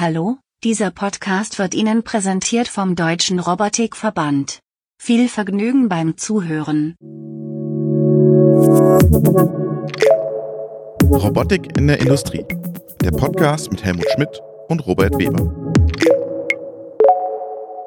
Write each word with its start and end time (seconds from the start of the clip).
Hallo, 0.00 0.38
dieser 0.64 0.90
Podcast 0.90 1.58
wird 1.58 1.74
Ihnen 1.74 2.02
präsentiert 2.02 2.68
vom 2.68 2.96
Deutschen 2.96 3.38
Robotikverband. 3.38 4.60
Viel 4.98 5.28
Vergnügen 5.28 5.90
beim 5.90 6.16
Zuhören. 6.16 6.94
Robotik 11.04 11.76
in 11.76 11.86
der 11.86 12.00
Industrie. 12.00 12.46
Der 13.02 13.10
Podcast 13.10 13.70
mit 13.70 13.84
Helmut 13.84 14.06
Schmidt 14.14 14.40
und 14.68 14.86
Robert 14.86 15.18
Weber. 15.18 15.54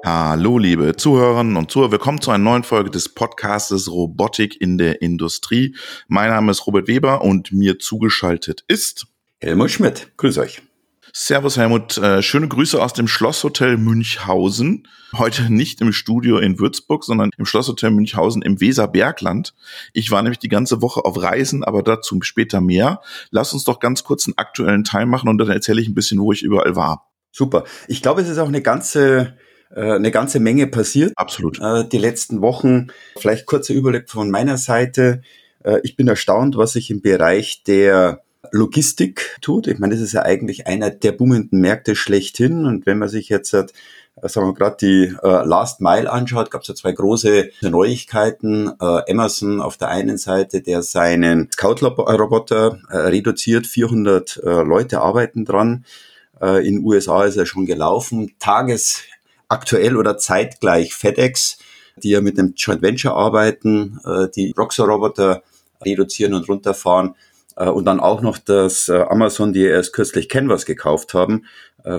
Hallo, 0.05 0.59
liebe 0.59 0.95
Zuhörerinnen 0.95 1.57
und 1.57 1.71
Zuhörer. 1.71 1.93
Willkommen 1.93 2.21
zu 2.21 2.29
einer 2.29 2.43
neuen 2.43 2.63
Folge 2.63 2.91
des 2.91 3.09
Podcastes 3.09 3.91
Robotik 3.91 4.61
in 4.61 4.77
der 4.77 5.01
Industrie. 5.01 5.75
Mein 6.07 6.29
Name 6.29 6.51
ist 6.51 6.67
Robert 6.67 6.87
Weber 6.87 7.23
und 7.23 7.51
mir 7.51 7.79
zugeschaltet 7.79 8.63
ist 8.67 9.07
Helmut 9.39 9.71
Schmidt. 9.71 10.11
Grüß 10.17 10.37
euch. 10.37 10.61
Servus 11.15 11.57
Helmut, 11.57 11.99
äh, 11.99 12.23
schöne 12.23 12.47
Grüße 12.47 12.81
aus 12.81 12.93
dem 12.93 13.07
Schlosshotel 13.07 13.77
Münchhausen. 13.77 14.87
Heute 15.15 15.53
nicht 15.53 15.79
im 15.79 15.93
Studio 15.93 16.39
in 16.39 16.57
Würzburg, 16.57 17.03
sondern 17.03 17.29
im 17.37 17.45
Schlosshotel 17.45 17.91
Münchhausen 17.91 18.41
im 18.41 18.59
Weserbergland. 18.59 19.53
Ich 19.93 20.09
war 20.09 20.23
nämlich 20.23 20.39
die 20.39 20.49
ganze 20.49 20.81
Woche 20.81 21.05
auf 21.05 21.21
Reisen, 21.21 21.63
aber 21.63 21.83
dazu 21.83 22.19
später 22.23 22.61
mehr. 22.61 22.99
Lass 23.29 23.53
uns 23.53 23.63
doch 23.63 23.79
ganz 23.79 24.03
kurz 24.03 24.25
einen 24.25 24.39
aktuellen 24.39 24.83
Teil 24.83 25.05
machen 25.05 25.29
und 25.29 25.37
dann 25.37 25.51
erzähle 25.51 25.81
ich 25.81 25.87
ein 25.87 25.93
bisschen, 25.93 26.19
wo 26.19 26.31
ich 26.31 26.41
überall 26.41 26.75
war. 26.75 27.11
Super. 27.31 27.63
Ich 27.87 28.01
glaube, 28.01 28.21
es 28.21 28.27
ist 28.27 28.39
auch 28.39 28.47
eine 28.47 28.63
ganze 28.63 29.37
äh, 29.69 29.91
eine 29.91 30.09
ganze 30.09 30.39
Menge 30.39 30.65
passiert. 30.65 31.13
Absolut. 31.15 31.59
Äh, 31.61 31.87
die 31.87 31.99
letzten 31.99 32.41
Wochen. 32.41 32.87
Vielleicht 33.17 33.45
kurzer 33.45 33.75
Überblick 33.75 34.09
von 34.09 34.31
meiner 34.31 34.57
Seite. 34.57 35.21
Ich 35.83 35.95
bin 35.95 36.09
erstaunt, 36.09 36.57
was 36.57 36.73
sich 36.73 36.91
im 36.91 37.01
Bereich 37.01 37.63
der 37.63 38.21
Logistik 38.51 39.37
tut. 39.41 39.67
Ich 39.67 39.79
meine, 39.79 39.93
das 39.93 40.03
ist 40.03 40.13
ja 40.13 40.23
eigentlich 40.23 40.67
einer 40.67 40.89
der 40.89 41.11
boomenden 41.13 41.59
Märkte 41.61 41.95
schlechthin. 41.95 42.65
Und 42.65 42.85
wenn 42.85 42.97
man 42.97 43.09
sich 43.09 43.29
jetzt 43.29 43.53
sagen 44.21 44.47
wir 44.47 44.53
gerade 44.53 44.77
die 44.79 45.15
äh, 45.23 45.45
Last 45.45 45.81
Mile 45.81 46.11
anschaut, 46.11 46.51
gab 46.51 46.61
es 46.61 46.67
ja 46.67 46.75
zwei 46.75 46.91
große 46.91 47.49
Neuigkeiten. 47.61 48.71
Äh, 48.79 49.11
Amazon 49.11 49.61
auf 49.61 49.77
der 49.77 49.89
einen 49.89 50.17
Seite, 50.17 50.61
der 50.61 50.81
seinen 50.81 51.49
Scout-Roboter 51.51 52.79
äh, 52.89 52.97
reduziert, 52.97 53.67
400 53.67 54.37
äh, 54.43 54.49
Leute 54.63 55.01
arbeiten 55.01 55.45
dran. 55.45 55.85
Äh, 56.41 56.67
in 56.67 56.85
USA 56.85 57.23
ist 57.25 57.37
er 57.37 57.45
schon 57.45 57.65
gelaufen. 57.65 58.33
Tages 58.39 59.01
aktuell 59.47 59.97
oder 59.97 60.17
zeitgleich 60.17 60.93
FedEx, 60.93 61.57
die 61.97 62.09
ja 62.09 62.21
mit 62.21 62.37
einem 62.37 62.53
Joint 62.55 62.81
Venture 62.81 63.15
arbeiten, 63.15 63.99
äh, 64.05 64.27
die 64.35 64.53
Roxor-Roboter 64.57 65.43
reduzieren 65.83 66.33
und 66.33 66.47
runterfahren. 66.47 67.15
Äh, 67.55 67.69
und 67.69 67.85
dann 67.85 67.99
auch 67.99 68.21
noch 68.21 68.37
das 68.37 68.89
äh, 68.89 68.93
Amazon, 68.93 69.53
die 69.53 69.63
erst 69.63 69.93
kürzlich 69.93 70.29
Canvas 70.29 70.65
gekauft 70.65 71.13
haben, 71.13 71.45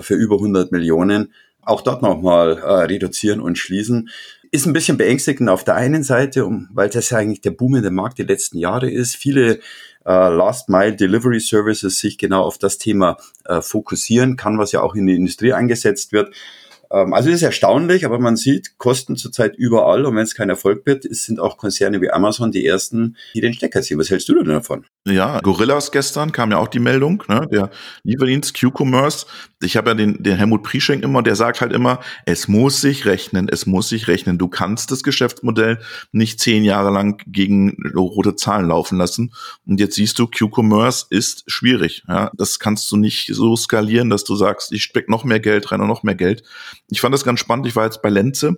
für 0.01 0.15
über 0.15 0.37
100 0.37 0.71
Millionen. 0.71 1.31
Auch 1.61 1.81
dort 1.81 2.01
nochmal 2.01 2.53
reduzieren 2.53 3.39
und 3.39 3.59
schließen. 3.59 4.09
Ist 4.49 4.65
ein 4.65 4.73
bisschen 4.73 4.97
beängstigend 4.97 5.47
auf 5.47 5.63
der 5.63 5.75
einen 5.75 6.03
Seite, 6.03 6.49
weil 6.73 6.89
das 6.89 7.11
ja 7.11 7.19
eigentlich 7.19 7.41
der 7.41 7.51
boomende 7.51 7.91
Markt 7.91 8.17
die 8.17 8.23
letzten 8.23 8.57
Jahre 8.57 8.89
ist. 8.89 9.15
Viele 9.15 9.59
Last 10.03 10.69
Mile 10.69 10.95
Delivery 10.95 11.39
Services 11.39 11.99
sich 11.99 12.17
genau 12.17 12.41
auf 12.41 12.57
das 12.57 12.79
Thema 12.79 13.17
fokussieren 13.61 14.37
kann, 14.37 14.57
was 14.57 14.71
ja 14.71 14.81
auch 14.81 14.95
in 14.95 15.05
die 15.05 15.15
Industrie 15.15 15.53
eingesetzt 15.53 16.13
wird. 16.13 16.33
Ähm, 16.91 17.13
also 17.13 17.29
es 17.29 17.35
ist 17.35 17.41
erstaunlich, 17.43 18.05
aber 18.05 18.19
man 18.19 18.35
sieht 18.35 18.77
Kosten 18.77 19.15
zurzeit 19.15 19.55
überall 19.55 20.05
und 20.05 20.15
wenn 20.15 20.23
es 20.23 20.35
kein 20.35 20.49
Erfolg 20.49 20.85
wird, 20.85 21.03
sind 21.03 21.39
auch 21.39 21.57
Konzerne 21.57 22.01
wie 22.01 22.11
Amazon 22.11 22.51
die 22.51 22.65
ersten, 22.65 23.17
die 23.33 23.41
den 23.41 23.53
Stecker 23.53 23.81
ziehen. 23.81 23.99
Was 23.99 24.09
hältst 24.09 24.29
du 24.29 24.35
denn 24.35 24.45
davon? 24.45 24.85
Ja, 25.07 25.39
Gorillas 25.39 25.91
gestern 25.91 26.31
kam 26.31 26.51
ja 26.51 26.57
auch 26.57 26.67
die 26.67 26.79
Meldung, 26.79 27.23
ne, 27.27 27.47
der 27.51 27.69
Lieferdienst 28.03 28.59
Q-Commerce. 28.59 29.25
Ich 29.65 29.77
habe 29.77 29.89
ja 29.89 29.93
den, 29.95 30.21
den 30.21 30.37
Helmut 30.37 30.63
Prieschenk 30.63 31.03
immer, 31.03 31.23
der 31.23 31.35
sagt 31.35 31.61
halt 31.61 31.73
immer, 31.73 31.99
es 32.25 32.47
muss 32.47 32.81
sich 32.81 33.05
rechnen, 33.05 33.49
es 33.49 33.65
muss 33.65 33.89
sich 33.89 34.07
rechnen. 34.07 34.37
Du 34.37 34.47
kannst 34.47 34.91
das 34.91 35.03
Geschäftsmodell 35.03 35.79
nicht 36.11 36.39
zehn 36.39 36.63
Jahre 36.63 36.91
lang 36.91 37.21
gegen 37.27 37.75
rote 37.95 38.35
Zahlen 38.35 38.67
laufen 38.67 38.97
lassen. 38.97 39.33
Und 39.65 39.79
jetzt 39.79 39.95
siehst 39.95 40.19
du, 40.19 40.27
Q-Commerce 40.27 41.07
ist 41.09 41.43
schwierig. 41.47 42.03
Ja, 42.07 42.31
das 42.35 42.59
kannst 42.59 42.91
du 42.91 42.97
nicht 42.97 43.31
so 43.33 43.55
skalieren, 43.55 44.09
dass 44.09 44.23
du 44.23 44.35
sagst, 44.35 44.71
ich 44.71 44.83
steck 44.83 45.09
noch 45.09 45.23
mehr 45.23 45.39
Geld 45.39 45.71
rein 45.71 45.81
und 45.81 45.87
noch 45.87 46.03
mehr 46.03 46.15
Geld. 46.15 46.43
Ich 46.89 47.01
fand 47.01 47.13
das 47.13 47.23
ganz 47.23 47.39
spannend. 47.39 47.65
Ich 47.65 47.75
war 47.75 47.85
jetzt 47.85 48.01
bei 48.01 48.09
Lenze. 48.09 48.57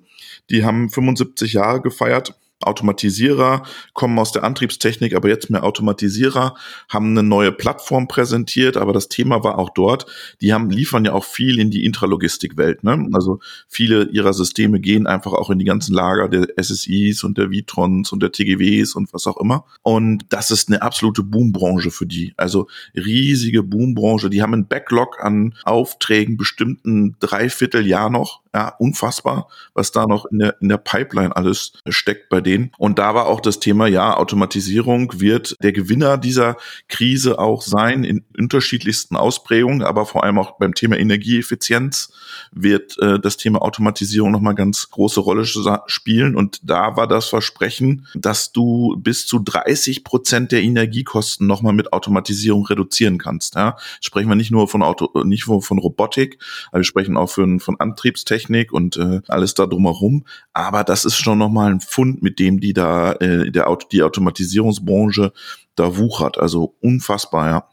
Die 0.49 0.65
haben 0.65 0.89
75 0.89 1.53
Jahre 1.53 1.81
gefeiert 1.81 2.35
Automatisierer 2.61 3.63
kommen 3.93 4.17
aus 4.17 4.31
der 4.31 4.43
Antriebstechnik, 4.43 5.15
aber 5.15 5.29
jetzt 5.29 5.49
mehr 5.49 5.63
Automatisierer, 5.63 6.55
haben 6.89 7.11
eine 7.11 7.23
neue 7.23 7.51
Plattform 7.51 8.07
präsentiert, 8.07 8.77
aber 8.77 8.93
das 8.93 9.09
Thema 9.09 9.43
war 9.43 9.59
auch 9.59 9.69
dort, 9.69 10.07
die 10.41 10.53
haben, 10.53 10.69
liefern 10.69 11.05
ja 11.05 11.13
auch 11.13 11.23
viel 11.23 11.59
in 11.59 11.69
die 11.69 11.85
Intralogistikwelt. 11.85 12.83
Ne? 12.83 13.07
Also 13.13 13.39
viele 13.67 14.09
ihrer 14.09 14.33
Systeme 14.33 14.79
gehen 14.79 15.05
einfach 15.05 15.33
auch 15.33 15.49
in 15.49 15.59
die 15.59 15.65
ganzen 15.65 15.93
Lager 15.93 16.29
der 16.29 16.47
SSIs 16.57 17.23
und 17.23 17.37
der 17.37 17.51
Vitrons 17.51 18.11
und 18.11 18.23
der 18.23 18.31
TGWs 18.31 18.95
und 18.95 19.13
was 19.13 19.27
auch 19.27 19.37
immer. 19.37 19.65
Und 19.83 20.25
das 20.29 20.49
ist 20.49 20.69
eine 20.69 20.81
absolute 20.81 21.23
Boombranche 21.23 21.91
für 21.91 22.05
die. 22.05 22.33
Also 22.37 22.67
riesige 22.95 23.63
Boombranche. 23.63 24.29
Die 24.29 24.41
haben 24.41 24.53
einen 24.53 24.67
Backlog 24.67 25.23
an 25.23 25.53
Aufträgen 25.63 26.37
bestimmten 26.37 27.15
Dreivierteljahr 27.19 28.09
noch. 28.09 28.41
Ja, 28.53 28.73
unfassbar, 28.79 29.49
was 29.75 29.91
da 29.91 30.07
noch 30.07 30.25
in 30.25 30.39
der, 30.39 30.55
in 30.61 30.69
der 30.69 30.77
Pipeline 30.77 31.35
alles 31.35 31.73
steckt 31.89 32.29
bei 32.29 32.41
denen. 32.47 32.71
Und 32.77 32.99
da 32.99 33.13
war 33.13 33.27
auch 33.27 33.41
das 33.41 33.59
Thema, 33.59 33.87
ja, 33.87 34.17
Automatisierung 34.17 35.19
wird 35.19 35.55
der 35.61 35.71
Gewinner 35.71 36.17
dieser 36.17 36.57
Krise 36.87 37.39
auch 37.39 37.61
sein 37.61 38.03
in 38.03 38.25
unterschiedlichsten 38.37 39.15
Ausprägungen, 39.15 39.83
aber 39.83 40.05
vor 40.05 40.23
allem 40.23 40.39
auch 40.39 40.57
beim 40.57 40.73
Thema 40.73 40.97
Energieeffizienz 40.97 42.11
wird 42.51 42.97
äh, 42.99 43.19
das 43.19 43.37
Thema 43.37 43.61
Automatisierung 43.61 44.31
nochmal 44.31 44.55
ganz 44.55 44.89
große 44.89 45.19
Rolle 45.19 45.45
spielen. 45.85 46.35
Und 46.35 46.59
da 46.63 46.95
war 46.95 47.07
das 47.07 47.27
Versprechen, 47.27 48.07
dass 48.15 48.51
du 48.51 48.95
bis 48.97 49.27
zu 49.27 49.39
30 49.39 50.03
Prozent 50.03 50.51
der 50.51 50.63
Energiekosten 50.63 51.45
nochmal 51.45 51.73
mit 51.73 51.93
Automatisierung 51.93 52.65
reduzieren 52.65 53.17
kannst. 53.17 53.55
Ja? 53.55 53.77
Sprechen 54.01 54.29
wir 54.29 54.35
nicht 54.35 54.51
nur 54.51 54.67
von 54.67 54.81
Auto, 54.81 55.23
nicht 55.23 55.47
nur 55.47 55.61
von 55.61 55.79
Robotik, 55.79 56.39
wir 56.71 56.83
sprechen 56.83 57.17
auch 57.17 57.29
von, 57.29 57.59
von 57.59 57.79
Antriebstechnik 57.79 58.47
Technik 58.47 58.71
und 58.71 58.97
äh, 58.97 59.21
alles 59.27 59.53
da 59.53 59.65
drumherum. 59.65 60.25
Aber 60.53 60.83
das 60.83 61.05
ist 61.05 61.15
schon 61.15 61.37
nochmal 61.37 61.71
ein 61.71 61.81
Fund, 61.81 62.21
mit 62.21 62.36
dem 62.39 62.59
die 62.59 62.73
da, 62.73 63.13
äh, 63.13 63.51
der 63.51 63.69
Auto, 63.69 63.87
die 63.91 64.03
Automatisierungsbranche 64.03 65.31
da 65.75 65.97
wuchert. 65.97 66.37
Also 66.37 66.75
unfassbar, 66.81 67.49
ja. 67.49 67.67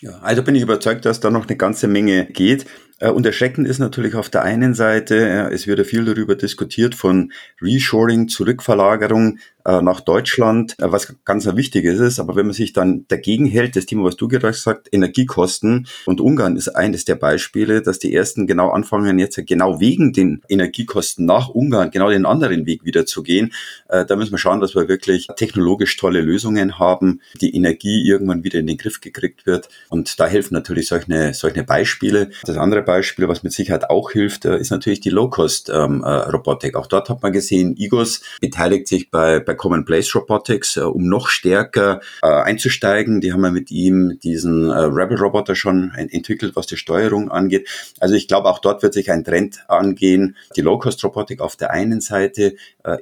Ja, 0.00 0.18
also 0.20 0.42
bin 0.42 0.54
ich 0.54 0.62
überzeugt, 0.62 1.04
dass 1.04 1.20
da 1.20 1.30
noch 1.30 1.46
eine 1.46 1.56
ganze 1.56 1.86
Menge 1.86 2.26
geht. 2.26 2.66
Äh, 3.00 3.10
und 3.10 3.26
erschreckend 3.26 3.66
ist 3.66 3.78
natürlich 3.78 4.14
auf 4.14 4.28
der 4.28 4.42
einen 4.42 4.74
Seite, 4.74 5.50
es 5.52 5.66
wird 5.66 5.78
ja 5.78 5.84
viel 5.84 6.04
darüber 6.04 6.36
diskutiert 6.36 6.94
von 6.94 7.32
Reshoring, 7.60 8.28
Zurückverlagerung 8.28 9.38
äh, 9.64 9.82
nach 9.82 10.00
Deutschland, 10.00 10.74
äh, 10.78 10.90
was 10.90 11.14
ganz 11.24 11.46
wichtig 11.54 11.84
ist. 11.84 12.18
Aber 12.18 12.36
wenn 12.36 12.46
man 12.46 12.54
sich 12.54 12.72
dann 12.72 13.04
dagegen 13.08 13.46
hält, 13.46 13.76
das 13.76 13.86
Thema, 13.86 14.04
was 14.04 14.16
du 14.16 14.28
gerade 14.28 14.48
gesagt 14.48 14.88
Energiekosten 14.92 15.86
und 16.06 16.20
Ungarn 16.20 16.56
ist 16.56 16.68
eines 16.68 17.04
der 17.04 17.16
Beispiele, 17.16 17.82
dass 17.82 17.98
die 17.98 18.14
ersten 18.14 18.46
genau 18.46 18.70
anfangen 18.70 19.18
jetzt 19.18 19.40
genau 19.46 19.80
wegen 19.80 20.12
den 20.12 20.42
Energiekosten 20.48 21.26
nach 21.26 21.48
Ungarn 21.48 21.90
genau 21.90 22.10
den 22.10 22.26
anderen 22.26 22.66
Weg 22.66 22.84
wieder 22.84 23.06
zu 23.06 23.22
gehen. 23.22 23.52
Da 23.88 24.16
müssen 24.16 24.32
wir 24.32 24.38
schauen, 24.38 24.60
dass 24.60 24.74
wir 24.74 24.88
wirklich 24.88 25.26
technologisch 25.36 25.96
tolle 25.96 26.20
Lösungen 26.20 26.78
haben, 26.78 27.20
die 27.40 27.54
Energie 27.54 28.06
irgendwann 28.06 28.44
wieder 28.44 28.58
in 28.58 28.66
den 28.66 28.76
Griff 28.76 29.00
gekriegt 29.00 29.46
wird. 29.46 29.68
Und 29.88 30.18
da 30.20 30.26
helfen 30.26 30.54
natürlich 30.54 30.88
solche, 30.88 31.32
solche 31.34 31.64
Beispiele. 31.64 32.30
Das 32.44 32.56
andere 32.56 32.82
Beispiel, 32.90 33.28
was 33.28 33.44
mit 33.44 33.52
Sicherheit 33.52 33.88
auch 33.88 34.10
hilft, 34.10 34.44
äh, 34.46 34.58
ist 34.58 34.72
natürlich 34.72 34.98
die 34.98 35.10
Low-Cost-Robotik. 35.10 36.70
Ähm, 36.70 36.74
äh, 36.74 36.76
auch 36.76 36.88
dort 36.88 37.08
hat 37.08 37.22
man 37.22 37.30
gesehen, 37.30 37.76
Igos 37.76 38.20
beteiligt 38.40 38.88
sich 38.88 39.12
bei, 39.12 39.38
bei 39.38 39.54
Common 39.54 39.84
Place 39.84 40.12
Robotics, 40.16 40.76
äh, 40.76 40.80
um 40.80 41.08
noch 41.08 41.28
stärker 41.28 42.00
einzusteigen. 42.20 43.20
Die 43.20 43.32
haben 43.32 43.44
ja 43.44 43.52
mit 43.52 43.70
ihm 43.70 44.18
diesen 44.22 44.70
Rebel-Roboter 44.70 45.54
schon 45.54 45.92
entwickelt, 45.94 46.56
was 46.56 46.66
die 46.66 46.76
Steuerung 46.76 47.30
angeht. 47.30 47.68
Also 48.00 48.16
ich 48.16 48.26
glaube, 48.26 48.48
auch 48.48 48.58
dort 48.58 48.82
wird 48.82 48.94
sich 48.94 49.12
ein 49.12 49.22
Trend 49.22 49.64
angehen. 49.68 50.36
Die 50.56 50.62
Low-Cost-Robotik 50.62 51.40
auf 51.40 51.56
der 51.56 51.70
einen 51.70 52.00
Seite, 52.00 52.56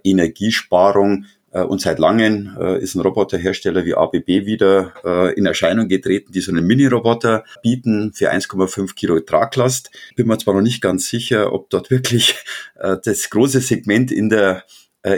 Energiesparung 0.05 1.25
und 1.51 1.81
seit 1.81 1.99
langem 1.99 2.57
äh, 2.61 2.83
ist 2.83 2.95
ein 2.95 3.01
Roboterhersteller 3.01 3.85
wie 3.85 3.95
ABB 3.95 4.47
wieder 4.47 4.93
äh, 5.05 5.35
in 5.35 5.47
Erscheinung 5.47 5.89
getreten, 5.89 6.33
die 6.33 6.41
so 6.41 6.53
einen 6.53 6.67
Mini-Roboter 6.67 7.45
bieten 7.63 8.13
für 8.13 8.31
1,5 8.33 8.95
Kilo 8.95 9.19
Traglast. 9.21 9.91
Bin 10.15 10.27
mir 10.27 10.39
zwar 10.39 10.55
noch 10.55 10.63
nicht 10.63 10.83
ganz 10.83 11.09
sicher, 11.09 11.53
ob 11.53 11.71
dort 11.71 11.91
wirklich 11.91 12.35
das 13.05 13.31
große 13.31 13.61
Segment 13.61 14.13
in 14.13 14.29
der 14.29 14.65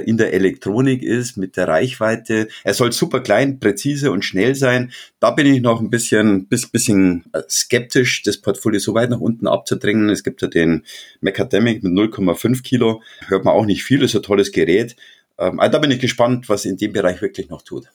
in 0.04 0.18
der 0.18 0.34
Elektronik 0.34 1.02
ist, 1.02 1.38
mit 1.38 1.56
der 1.56 1.66
Reichweite. 1.66 2.48
Er 2.64 2.74
soll 2.74 2.92
super 2.92 3.20
klein, 3.20 3.60
präzise 3.60 4.12
und 4.12 4.24
schnell 4.24 4.54
sein. 4.54 4.92
Da 5.20 5.30
bin 5.30 5.46
ich 5.46 5.62
noch 5.62 5.80
ein 5.80 5.88
bisschen, 5.88 6.46
bisschen 6.46 7.24
skeptisch, 7.48 8.22
das 8.22 8.36
Portfolio 8.36 8.78
so 8.78 8.92
weit 8.94 9.08
nach 9.08 9.20
unten 9.20 9.48
abzudrängen. 9.48 10.10
Es 10.10 10.22
gibt 10.22 10.42
ja 10.42 10.48
den 10.48 10.84
Macademic 11.22 11.82
mit 11.82 11.92
0,5 11.92 12.62
Kilo. 12.62 13.02
Hört 13.26 13.46
man 13.46 13.54
auch 13.54 13.64
nicht 13.64 13.82
viel, 13.82 14.02
ist 14.02 14.14
ein 14.14 14.22
tolles 14.22 14.52
Gerät. 14.52 14.96
Ähm, 15.40 15.58
also 15.58 15.72
da 15.72 15.78
bin 15.78 15.90
ich 15.90 16.00
gespannt, 16.00 16.48
was 16.48 16.64
in 16.64 16.76
dem 16.76 16.92
Bereich 16.92 17.20
wirklich 17.22 17.48
noch 17.48 17.62
tut. 17.62 17.88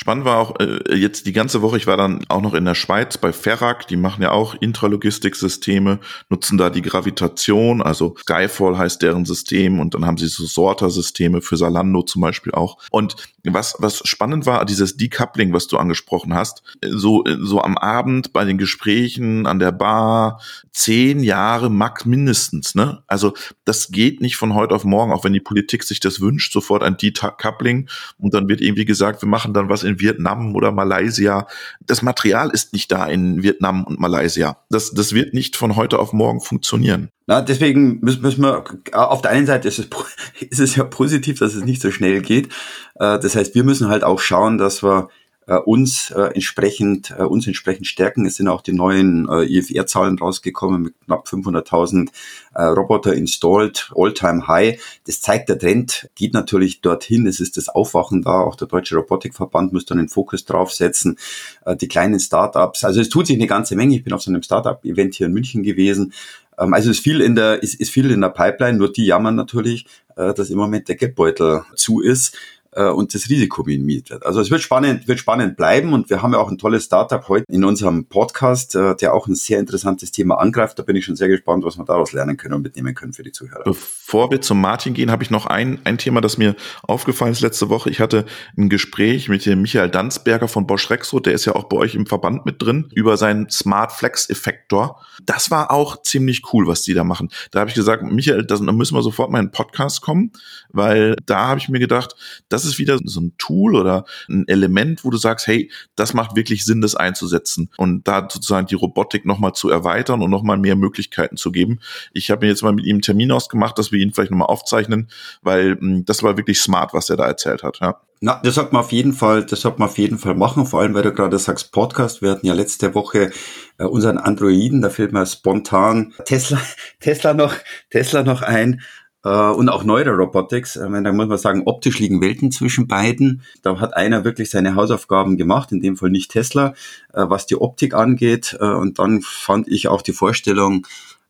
Spannend 0.00 0.24
war 0.24 0.38
auch 0.38 0.58
äh, 0.60 0.94
jetzt 0.94 1.26
die 1.26 1.34
ganze 1.34 1.60
Woche, 1.60 1.76
ich 1.76 1.86
war 1.86 1.98
dann 1.98 2.24
auch 2.30 2.40
noch 2.40 2.54
in 2.54 2.64
der 2.64 2.74
Schweiz 2.74 3.18
bei 3.18 3.34
Ferrac, 3.34 3.86
die 3.86 3.98
machen 3.98 4.22
ja 4.22 4.30
auch 4.30 4.54
Intralogistiksysteme, 4.54 6.00
nutzen 6.30 6.56
da 6.56 6.70
die 6.70 6.80
Gravitation, 6.80 7.82
also 7.82 8.16
Skyfall 8.18 8.78
heißt 8.78 9.02
deren 9.02 9.26
System 9.26 9.78
und 9.78 9.92
dann 9.92 10.06
haben 10.06 10.16
sie 10.16 10.28
so 10.28 10.46
Sorter-Systeme 10.46 11.42
für 11.42 11.58
Salando 11.58 12.00
zum 12.00 12.22
Beispiel 12.22 12.52
auch. 12.52 12.78
Und 12.90 13.16
was, 13.44 13.76
was 13.78 13.98
spannend 14.08 14.46
war, 14.46 14.64
dieses 14.64 14.96
Decoupling, 14.96 15.52
was 15.52 15.66
du 15.66 15.76
angesprochen 15.76 16.32
hast, 16.32 16.62
so, 16.82 17.22
so 17.38 17.60
am 17.60 17.76
Abend 17.76 18.32
bei 18.32 18.46
den 18.46 18.56
Gesprächen 18.56 19.46
an 19.46 19.58
der 19.58 19.72
Bar, 19.72 20.40
zehn 20.80 21.22
Jahre 21.22 21.68
max 21.68 22.06
mindestens, 22.06 22.74
ne? 22.74 23.02
Also 23.06 23.34
das 23.66 23.90
geht 23.90 24.22
nicht 24.22 24.36
von 24.36 24.54
heute 24.54 24.74
auf 24.74 24.84
morgen, 24.84 25.12
auch 25.12 25.24
wenn 25.24 25.34
die 25.34 25.40
Politik 25.40 25.84
sich 25.84 26.00
das 26.00 26.22
wünscht, 26.22 26.54
sofort 26.54 26.82
ein 26.82 26.96
Decoupling 26.96 27.86
und 28.16 28.32
dann 28.32 28.48
wird 28.48 28.62
irgendwie 28.62 28.86
gesagt, 28.86 29.20
wir 29.20 29.28
machen 29.28 29.52
dann 29.52 29.68
was 29.68 29.82
in 29.82 30.00
Vietnam 30.00 30.54
oder 30.54 30.72
Malaysia. 30.72 31.46
Das 31.80 32.00
Material 32.00 32.48
ist 32.50 32.72
nicht 32.72 32.90
da 32.90 33.06
in 33.06 33.42
Vietnam 33.42 33.84
und 33.84 34.00
Malaysia. 34.00 34.56
Das, 34.70 34.92
das 34.92 35.12
wird 35.12 35.34
nicht 35.34 35.54
von 35.54 35.76
heute 35.76 35.98
auf 35.98 36.14
morgen 36.14 36.40
funktionieren. 36.40 37.10
Na, 37.26 37.42
deswegen 37.42 38.00
müssen, 38.00 38.22
müssen 38.22 38.42
wir, 38.42 38.64
auf 38.92 39.20
der 39.20 39.32
einen 39.32 39.46
Seite 39.46 39.68
ist 39.68 39.78
es, 39.78 39.88
ist 40.50 40.60
es 40.60 40.76
ja 40.76 40.84
positiv, 40.84 41.40
dass 41.40 41.54
es 41.54 41.64
nicht 41.64 41.82
so 41.82 41.90
schnell 41.90 42.22
geht. 42.22 42.46
Äh, 42.94 43.18
das 43.18 43.36
heißt, 43.36 43.54
wir 43.54 43.64
müssen 43.64 43.88
halt 43.88 44.02
auch 44.02 44.20
schauen, 44.20 44.56
dass 44.56 44.82
wir 44.82 45.10
äh, 45.50 45.56
uns 45.56 46.12
äh, 46.12 46.30
entsprechend 46.34 47.10
äh, 47.10 47.24
uns 47.24 47.46
entsprechend 47.46 47.88
stärken. 47.88 48.24
Es 48.24 48.36
sind 48.36 48.46
auch 48.46 48.62
die 48.62 48.72
neuen 48.72 49.28
äh, 49.28 49.42
IFR-Zahlen 49.42 50.16
rausgekommen 50.16 50.82
mit 50.82 50.94
knapp 51.04 51.26
500.000 51.26 52.08
äh, 52.54 52.62
Roboter 52.62 53.14
installed, 53.14 53.90
all-time 53.96 54.46
high. 54.46 54.80
Das 55.06 55.20
zeigt 55.20 55.48
der 55.48 55.58
Trend, 55.58 56.08
geht 56.14 56.34
natürlich 56.34 56.82
dorthin. 56.82 57.26
Es 57.26 57.40
ist 57.40 57.56
das 57.56 57.68
Aufwachen 57.68 58.22
da. 58.22 58.42
Auch 58.42 58.54
der 58.54 58.68
Deutsche 58.68 58.96
Robotikverband 58.96 59.72
muss 59.72 59.86
dann 59.86 59.98
den 59.98 60.08
Fokus 60.08 60.44
draufsetzen. 60.44 61.18
Äh, 61.66 61.74
die 61.74 61.88
kleinen 61.88 62.20
Startups. 62.20 62.84
Also 62.84 63.00
es 63.00 63.08
tut 63.08 63.26
sich 63.26 63.36
eine 63.36 63.48
ganze 63.48 63.74
Menge. 63.74 63.96
Ich 63.96 64.04
bin 64.04 64.12
auf 64.12 64.22
so 64.22 64.30
einem 64.30 64.44
Startup-Event 64.44 65.16
hier 65.16 65.26
in 65.26 65.32
München 65.32 65.64
gewesen. 65.64 66.12
Ähm, 66.60 66.74
also 66.74 66.90
es 66.90 66.98
ist 66.98 67.02
viel 67.02 67.20
in 67.20 67.34
der, 67.34 67.60
ist, 67.60 67.74
ist 67.74 67.90
viel 67.90 68.08
in 68.12 68.20
der 68.20 68.28
Pipeline, 68.28 68.78
nur 68.78 68.92
die 68.92 69.04
jammern 69.06 69.34
natürlich, 69.34 69.86
äh, 70.14 70.32
dass 70.32 70.48
im 70.48 70.58
Moment 70.58 70.86
der 70.86 70.94
Geldbeutel 70.94 71.64
zu 71.74 72.00
ist 72.00 72.36
äh, 72.72 72.88
und 72.88 73.14
das 73.14 73.28
Risiko 73.28 73.62
minimiert. 73.64 74.24
Also 74.24 74.40
es 74.40 74.50
wird 74.50 74.60
spannend, 74.60 75.08
wird 75.08 75.18
spannend 75.18 75.56
bleiben 75.56 75.92
und 75.92 76.10
wir 76.10 76.22
haben 76.22 76.32
ja 76.32 76.38
auch 76.38 76.50
ein 76.50 76.58
tolles 76.58 76.84
Startup 76.84 77.26
heute 77.28 77.44
in 77.48 77.64
unserem 77.64 78.06
Podcast, 78.06 78.74
äh, 78.74 78.94
der 78.96 79.14
auch 79.14 79.26
ein 79.26 79.34
sehr 79.34 79.58
interessantes 79.58 80.12
Thema 80.12 80.36
angreift. 80.36 80.78
Da 80.78 80.82
bin 80.82 80.96
ich 80.96 81.04
schon 81.04 81.16
sehr 81.16 81.28
gespannt, 81.28 81.64
was 81.64 81.78
wir 81.78 81.84
daraus 81.84 82.12
lernen 82.12 82.36
können 82.36 82.54
und 82.54 82.62
mitnehmen 82.62 82.94
können 82.94 83.12
für 83.12 83.22
die 83.22 83.32
Zuhörer. 83.32 83.64
Bevor 83.64 84.30
wir 84.30 84.40
zum 84.40 84.60
Martin 84.60 84.94
gehen, 84.94 85.10
habe 85.10 85.22
ich 85.22 85.30
noch 85.30 85.46
ein, 85.46 85.80
ein 85.84 85.98
Thema, 85.98 86.20
das 86.20 86.38
mir 86.38 86.54
aufgefallen 86.82 87.32
ist 87.32 87.40
letzte 87.40 87.68
Woche. 87.68 87.90
Ich 87.90 88.00
hatte 88.00 88.24
ein 88.56 88.68
Gespräch 88.68 89.28
mit 89.28 89.46
dem 89.46 89.62
Michael 89.62 89.90
Danzberger 89.90 90.48
von 90.48 90.66
Bosch 90.66 90.90
Rexroth, 90.90 91.26
der 91.26 91.34
ist 91.34 91.44
ja 91.44 91.54
auch 91.54 91.64
bei 91.64 91.76
euch 91.76 91.94
im 91.94 92.06
Verband 92.06 92.46
mit 92.46 92.62
drin, 92.62 92.88
über 92.94 93.16
seinen 93.16 93.50
Smart 93.50 93.92
Flex 93.92 94.28
Effektor. 94.28 95.00
Das 95.24 95.50
war 95.50 95.70
auch 95.70 96.02
ziemlich 96.02 96.42
cool, 96.52 96.66
was 96.66 96.82
die 96.82 96.94
da 96.94 97.04
machen. 97.04 97.30
Da 97.50 97.60
habe 97.60 97.70
ich 97.70 97.76
gesagt, 97.76 98.02
Michael, 98.02 98.44
da 98.44 98.58
müssen 98.58 98.94
wir 98.94 99.02
sofort 99.02 99.30
mal 99.30 99.40
in 99.40 99.46
den 99.46 99.52
Podcast 99.52 100.00
kommen, 100.00 100.32
weil 100.70 101.16
da 101.26 101.48
habe 101.48 101.60
ich 101.60 101.68
mir 101.68 101.78
gedacht, 101.78 102.14
das 102.48 102.59
das 102.60 102.72
ist 102.72 102.78
wieder 102.78 102.98
so 103.02 103.20
ein 103.20 103.34
Tool 103.38 103.76
oder 103.76 104.04
ein 104.28 104.46
Element, 104.48 105.04
wo 105.04 105.10
du 105.10 105.16
sagst, 105.16 105.46
hey, 105.46 105.70
das 105.96 106.14
macht 106.14 106.36
wirklich 106.36 106.64
Sinn, 106.64 106.80
das 106.80 106.94
einzusetzen 106.94 107.70
und 107.76 108.06
da 108.06 108.28
sozusagen 108.30 108.66
die 108.66 108.74
Robotik 108.74 109.24
nochmal 109.24 109.52
zu 109.52 109.70
erweitern 109.70 110.22
und 110.22 110.30
nochmal 110.30 110.58
mehr 110.58 110.76
Möglichkeiten 110.76 111.36
zu 111.36 111.52
geben. 111.52 111.80
Ich 112.12 112.30
habe 112.30 112.44
mir 112.44 112.50
jetzt 112.50 112.62
mal 112.62 112.72
mit 112.72 112.84
ihm 112.84 112.96
einen 112.96 113.02
Termin 113.02 113.32
ausgemacht, 113.32 113.78
dass 113.78 113.92
wir 113.92 113.98
ihn 113.98 114.12
vielleicht 114.12 114.30
nochmal 114.30 114.48
aufzeichnen, 114.48 115.08
weil 115.42 115.76
mh, 115.76 115.80
hm, 115.80 116.04
das 116.04 116.22
war 116.22 116.36
wirklich 116.36 116.60
smart, 116.60 116.92
was 116.94 117.10
er 117.10 117.16
da 117.16 117.26
erzählt 117.26 117.62
hat. 117.62 117.78
Ja. 117.80 118.00
Na, 118.22 118.38
das 118.44 118.56
sollte 118.56 118.74
man 118.74 118.82
auf 118.82 118.92
jeden 118.92 119.14
Fall, 119.14 119.46
das 119.46 119.62
sollte 119.62 119.78
man 119.78 119.88
auf 119.88 119.96
jeden 119.96 120.18
Fall 120.18 120.34
machen, 120.34 120.66
vor 120.66 120.82
allem 120.82 120.92
weil 120.92 121.02
du 121.02 121.12
gerade 121.12 121.38
sagst 121.38 121.72
Podcast. 121.72 122.20
Wir 122.20 122.32
hatten 122.32 122.46
ja 122.46 122.52
letzte 122.52 122.94
Woche 122.94 123.30
äh, 123.78 123.84
unseren 123.84 124.18
Androiden, 124.18 124.82
da 124.82 124.90
fällt 124.90 125.12
mir 125.12 125.24
spontan 125.24 126.12
Tesla, 126.26 126.60
Tesla 127.00 127.32
noch, 127.32 127.54
Tesla 127.88 128.22
noch 128.22 128.42
ein, 128.42 128.82
und 129.28 129.68
auch 129.68 129.84
Neuro 129.84 130.10
Robotics. 130.10 130.76
Äh, 130.76 131.02
da 131.02 131.12
muss 131.12 131.28
man 131.28 131.38
sagen, 131.38 131.62
optisch 131.66 131.98
liegen 131.98 132.20
Welten 132.20 132.50
zwischen 132.50 132.88
beiden. 132.88 133.42
Da 133.62 133.78
hat 133.78 133.94
einer 133.94 134.24
wirklich 134.24 134.50
seine 134.50 134.74
Hausaufgaben 134.74 135.36
gemacht, 135.36 135.72
in 135.72 135.80
dem 135.80 135.96
Fall 135.96 136.10
nicht 136.10 136.30
Tesla, 136.30 136.74
äh, 137.12 137.24
was 137.28 137.46
die 137.46 137.60
Optik 137.60 137.94
angeht. 137.94 138.54
Und 138.54 138.98
dann 138.98 139.20
fand 139.22 139.68
ich 139.68 139.88
auch 139.88 140.02
die 140.02 140.12
Vorstellung, 140.12 140.86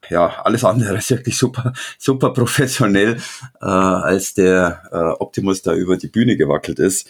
ja, 0.08 0.42
alles 0.44 0.64
andere 0.64 0.96
ist 0.96 1.10
wirklich 1.10 1.36
super, 1.36 1.72
super 1.98 2.32
professionell, 2.32 3.18
als 3.60 4.34
der 4.34 5.16
Optimus 5.20 5.62
da 5.62 5.74
über 5.74 5.96
die 5.96 6.08
Bühne 6.08 6.36
gewackelt 6.36 6.78
ist. 6.78 7.06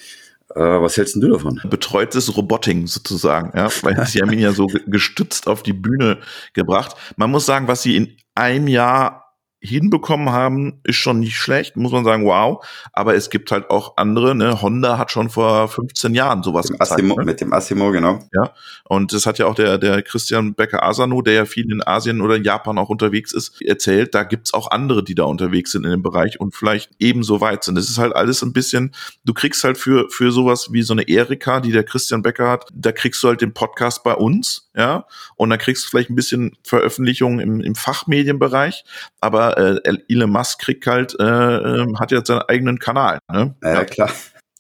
was 0.49 0.97
hältst 0.97 1.17
du 1.17 1.29
davon? 1.29 1.61
Betreutes 1.69 2.37
Roboting 2.37 2.87
sozusagen, 2.87 3.57
ja, 3.57 3.69
weil 3.83 4.07
sie 4.07 4.21
haben 4.21 4.33
ihn 4.33 4.41
ja 4.41 4.53
so 4.53 4.67
gestützt 4.87 5.47
auf 5.47 5.63
die 5.63 5.73
Bühne 5.73 6.19
gebracht. 6.53 6.97
Man 7.17 7.31
muss 7.31 7.47
sagen, 7.47 7.69
was 7.69 7.83
sie 7.83 7.97
in 7.97 8.17
einem 8.35 8.69
Jahr 8.69 9.20
hinbekommen 9.61 10.31
haben, 10.31 10.81
ist 10.85 10.97
schon 10.97 11.21
nicht 11.21 11.37
schlecht, 11.37 11.77
muss 11.77 11.93
man 11.93 12.05
sagen, 12.05 12.25
wow. 12.25 12.65
Aber 12.93 13.15
es 13.15 13.29
gibt 13.29 13.53
halt 13.53 13.69
auch 13.69 13.97
andere, 13.97 14.35
ne? 14.35 14.63
Honda 14.63 14.97
hat 14.97 15.11
schon 15.11 15.29
vor 15.29 15.69
15 15.69 16.15
Jahren 16.15 16.43
sowas 16.43 16.71
mit 16.71 16.79
dem 16.79 16.79
gezeigt. 16.79 17.01
Asimo, 17.01 17.17
ne? 17.17 17.25
Mit 17.25 17.41
dem 17.41 17.53
Asimo, 17.53 17.91
genau. 17.91 18.21
Ja. 18.33 18.55
Und 18.85 19.13
das 19.13 19.27
hat 19.27 19.39
ja 19.39 19.47
auch 19.47 19.55
der, 19.55 19.77
der 19.77 20.03
Christian 20.03 20.55
Becker 20.55 20.83
Asano, 20.83 21.21
der 21.21 21.35
ja 21.35 21.45
viel 21.45 21.71
in 21.71 21.87
Asien 21.87 22.23
oder 22.23 22.37
in 22.37 22.45
Japan 22.45 22.79
auch 22.79 22.89
unterwegs 22.89 23.33
ist, 23.33 23.61
erzählt, 23.61 24.15
da 24.15 24.23
gibt's 24.23 24.55
auch 24.55 24.71
andere, 24.71 25.05
die 25.05 25.15
da 25.15 25.25
unterwegs 25.25 25.73
sind 25.73 25.85
in 25.85 25.91
dem 25.91 26.03
Bereich 26.03 26.41
und 26.41 26.55
vielleicht 26.55 26.91
ebenso 26.99 27.43
weit 27.43 27.63
sind. 27.63 27.75
Das 27.75 27.91
ist 27.91 27.99
halt 27.99 28.15
alles 28.15 28.43
ein 28.43 28.55
bisschen, 28.55 28.93
du 29.25 29.35
kriegst 29.35 29.63
halt 29.63 29.77
für, 29.77 30.09
für 30.09 30.33
sowas 30.33 30.69
wie 30.73 30.83
so 30.83 30.95
eine 30.95 31.07
Erika, 31.07 31.61
die 31.61 31.73
der 31.73 31.85
Christian 31.85 32.23
Becker 32.23 32.49
hat, 32.49 32.67
da 32.73 32.93
kriegst 32.93 33.23
du 33.23 33.29
halt 33.29 33.43
den 33.43 33.53
Podcast 33.53 34.03
bei 34.05 34.15
uns, 34.15 34.70
ja. 34.75 35.07
Und 35.37 35.51
dann 35.51 35.59
kriegst 35.59 35.85
du 35.85 35.89
vielleicht 35.89 36.11
ein 36.11 36.17
bisschen 36.17 36.57
Veröffentlichungen 36.65 37.41
im, 37.41 37.61
im 37.61 37.75
Fachmedienbereich, 37.75 38.85
aber 39.21 39.59
äh, 39.59 39.99
Elon 40.09 40.31
Musk 40.31 40.61
kriegt 40.61 40.87
halt, 40.87 41.19
äh, 41.19 41.25
ähm, 41.25 41.99
hat 41.99 42.13
jetzt 42.13 42.29
seinen 42.29 42.43
eigenen 42.43 42.79
Kanal. 42.79 43.19
Ne? 43.31 43.55
Ja, 43.63 43.73
ja, 43.73 43.85
klar. 43.85 44.11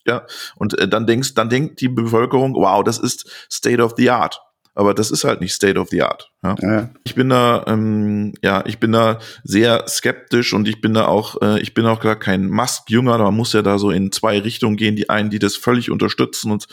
Ja, 0.06 0.26
und 0.56 0.78
äh, 0.78 0.88
dann 0.88 1.06
denkst, 1.06 1.34
dann 1.34 1.50
denkt 1.50 1.80
die 1.80 1.88
Bevölkerung, 1.88 2.54
wow, 2.54 2.82
das 2.82 2.98
ist 2.98 3.30
State 3.50 3.82
of 3.82 3.94
the 3.96 4.10
Art. 4.10 4.40
Aber 4.74 4.94
das 4.94 5.10
ist 5.10 5.24
halt 5.24 5.40
nicht 5.40 5.52
State 5.52 5.78
of 5.78 5.88
the 5.90 6.02
Art. 6.02 6.30
Ja? 6.42 6.54
ja. 6.60 6.90
Ich 7.04 7.14
bin 7.14 7.28
da, 7.28 7.64
ähm, 7.66 8.32
ja, 8.40 8.64
ich 8.66 8.78
bin 8.78 8.92
da 8.92 9.18
sehr 9.42 9.86
skeptisch 9.88 10.54
und 10.54 10.68
ich 10.68 10.80
bin 10.80 10.94
da 10.94 11.06
auch, 11.06 11.42
äh, 11.42 11.60
ich 11.60 11.74
bin 11.74 11.86
auch 11.86 12.00
gar 12.00 12.16
kein 12.16 12.48
Musk-Jünger. 12.48 13.18
Man 13.18 13.34
muss 13.34 13.52
ja 13.52 13.62
da 13.62 13.78
so 13.78 13.90
in 13.90 14.12
zwei 14.12 14.38
Richtungen 14.38 14.76
gehen. 14.76 14.96
Die 14.96 15.10
einen, 15.10 15.28
die 15.28 15.38
das 15.40 15.56
völlig 15.56 15.90
unterstützen 15.90 16.52
und 16.52 16.66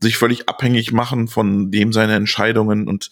sich 0.00 0.16
völlig 0.16 0.48
abhängig 0.48 0.92
machen 0.92 1.28
von 1.28 1.70
dem 1.70 1.92
seine 1.92 2.14
Entscheidungen 2.14 2.88
und 2.88 3.10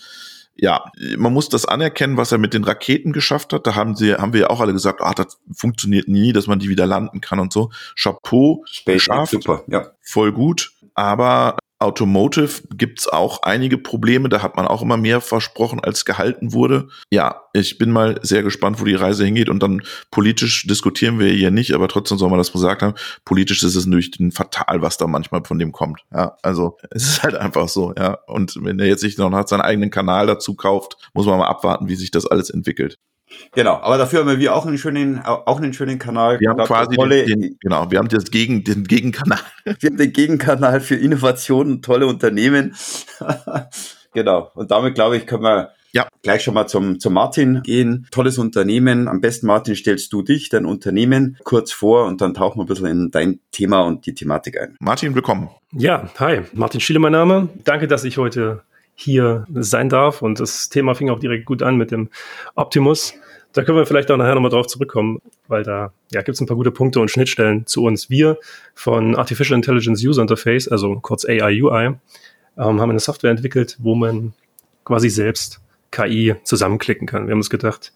ja, 0.57 0.85
man 1.17 1.33
muss 1.33 1.49
das 1.49 1.65
anerkennen, 1.65 2.19
was 2.19 2.33
er 2.33 2.39
mit 2.39 2.53
den 2.53 2.65
Raketen 2.65 3.13
geschafft 3.13 3.55
hat. 3.55 3.67
Da 3.67 3.77
haben 3.77 3.97
sie, 3.97 4.15
haben 4.15 4.35
wir 4.35 4.41
ja 4.41 4.51
auch 4.51 4.61
alle 4.61 4.75
gesagt, 4.75 5.01
ah, 5.01 5.15
das 5.15 5.39
funktioniert 5.55 6.07
nie, 6.07 6.35
dass 6.35 6.49
man 6.49 6.59
die 6.59 6.69
wieder 6.69 6.87
landen 6.87 7.23
kann 7.23 7.41
und 7.41 7.51
so. 7.51 7.71
Chapeau, 7.97 8.63
Space 8.67 9.07
geschafft, 9.07 9.33
super, 9.33 9.65
ja. 9.69 9.87
voll 10.03 10.33
gut. 10.33 10.73
Aber 10.95 11.57
Automotive 11.81 12.63
gibt's 12.77 13.09
auch 13.09 13.43
einige 13.43 13.79
Probleme. 13.79 14.29
Da 14.29 14.43
hat 14.43 14.57
man 14.57 14.67
auch 14.67 14.83
immer 14.83 14.99
mehr 14.99 15.21
versprochen, 15.21 15.81
als 15.81 16.05
gehalten 16.05 16.53
wurde. 16.53 16.89
Ja, 17.11 17.43
ich 17.55 17.79
bin 17.79 17.91
mal 17.91 18.19
sehr 18.23 18.43
gespannt, 18.43 18.81
wo 18.81 18.85
die 18.85 18.95
Reise 18.95 19.25
hingeht. 19.25 19.49
Und 19.49 19.63
dann 19.63 19.83
politisch 20.11 20.67
diskutieren 20.67 21.19
wir 21.19 21.31
hier 21.31 21.51
nicht, 21.51 21.73
aber 21.73 21.89
trotzdem 21.89 22.19
soll 22.19 22.29
man 22.29 22.39
das 22.39 22.53
gesagt 22.53 22.83
haben. 22.83 22.95
Politisch 23.25 23.63
ist 23.63 23.75
es 23.75 23.87
natürlich 23.87 24.17
fatal, 24.35 24.83
was 24.83 24.99
da 24.99 25.07
manchmal 25.07 25.43
von 25.45 25.59
dem 25.59 25.73
kommt. 25.73 26.01
Ja, 26.13 26.37
also 26.43 26.77
es 26.91 27.05
ist 27.05 27.23
halt 27.23 27.35
einfach 27.35 27.69
so. 27.69 27.95
Ja, 27.97 28.19
und 28.27 28.57
wenn 28.63 28.79
er 28.79 28.87
jetzt 28.87 29.01
sich 29.01 29.17
noch 29.17 29.33
hat 29.33 29.49
seinen 29.49 29.63
eigenen 29.63 29.91
Kanal 29.91 30.27
dazu 30.27 30.55
kauft, 30.55 30.97
muss 31.15 31.27
man 31.27 31.39
mal 31.39 31.49
abwarten, 31.49 31.89
wie 31.89 31.97
sich 31.97 32.11
das 32.11 32.27
alles 32.27 32.51
entwickelt. 32.51 32.99
Genau, 33.53 33.75
aber 33.75 33.99
dafür 33.99 34.21
haben 34.21 34.39
wir 34.39 34.55
auch 34.55 34.67
einen 34.67 34.79
schönen, 34.79 35.21
auch 35.25 35.59
einen 35.59 35.73
schönen 35.73 35.99
Kanal. 35.99 36.41
Wir 36.41 36.51
haben 36.51 36.65
quasi 36.65 36.95
tolle, 36.95 37.25
den, 37.25 37.41
den, 37.41 37.57
genau, 37.61 37.91
wir 37.91 37.99
haben 37.99 38.09
das 38.09 38.31
Gegen, 38.31 38.65
den 38.65 38.85
Gegenkanal. 38.85 39.41
Wir 39.65 39.91
haben 39.91 39.97
den 39.97 40.13
Gegenkanal 40.13 40.81
für 40.81 40.97
Innovationen, 40.97 41.83
tolle 41.83 42.07
Unternehmen. 42.07 42.75
genau. 44.15 44.51
Und 44.55 44.71
damit 44.71 44.95
glaube 44.95 45.17
ich, 45.17 45.27
können 45.27 45.43
wir 45.43 45.73
ja. 45.93 46.09
gleich 46.23 46.43
schon 46.43 46.55
mal 46.55 46.67
zum, 46.67 47.01
zum 47.01 47.13
Martin 47.13 47.63
gehen. 47.63 48.07
Tolles 48.11 48.39
Unternehmen. 48.39 49.09
Am 49.09 49.21
besten, 49.21 49.47
Martin, 49.47 49.75
stellst 49.75 50.13
du 50.13 50.23
dich, 50.23 50.49
dein 50.49 50.67
Unternehmen 50.67 51.37
kurz 51.45 51.73
vor 51.73 52.07
und 52.07 52.21
dann 52.21 52.35
tauchen 52.35 52.59
wir 52.59 52.65
ein 52.65 52.69
bisschen 52.69 52.87
in 52.87 53.11
dein 53.11 53.41
Thema 53.51 53.83
und 53.83 54.07
die 54.07 54.15
Thematik 54.15 54.61
ein. 54.61 54.77
Martin, 54.81 55.15
willkommen. 55.15 55.51
Ja, 55.73 56.09
hi. 56.19 56.43
Martin 56.53 56.81
Schiele, 56.81 56.99
mein 56.99 57.13
Name. 57.13 57.49
Danke, 57.65 57.87
dass 57.87 58.05
ich 58.05 58.19
heute 58.19 58.63
hier 59.01 59.47
sein 59.53 59.89
darf. 59.89 60.23
Und 60.23 60.41
das 60.41 60.69
Thema 60.69 60.95
fing 60.95 61.11
auch 61.11 61.19
direkt 61.19 61.47
gut 61.47 61.63
an 61.63 61.77
mit 61.77 61.91
dem 61.91 62.09
Optimus. 62.55 63.15
Da 63.53 63.65
können 63.65 63.79
wir 63.79 63.87
vielleicht 63.87 64.11
auch 64.11 64.17
nachher 64.17 64.35
nochmal 64.35 64.51
drauf 64.51 64.69
zurückkommen, 64.69 65.21
weil 65.49 65.65
da 65.65 65.93
ja, 66.13 66.23
gibt 66.23 66.37
es 66.37 66.41
ein 66.41 66.47
paar 66.47 66.57
gute 66.57 66.71
Punkte 66.71 67.01
und 67.01 67.11
Schnittstellen 67.11 67.67
zu 67.67 67.83
uns. 67.85 68.09
Wir 68.09 68.39
von 68.75 69.17
Artificial 69.17 69.57
Intelligence 69.57 70.05
User 70.05 70.23
Interface, 70.23 70.69
also 70.69 71.01
kurz 71.01 71.25
AI 71.25 71.61
UI, 71.61 71.87
ähm, 71.87 72.01
haben 72.57 72.91
eine 72.91 73.01
Software 73.01 73.31
entwickelt, 73.31 73.77
wo 73.81 73.95
man 73.97 74.35
quasi 74.85 75.11
selbst 75.11 75.61
KI 75.91 76.37
zusammenklicken 76.45 77.09
kann. 77.09 77.27
Wir 77.27 77.33
haben 77.33 77.41
uns 77.41 77.51
gedacht, 77.51 77.93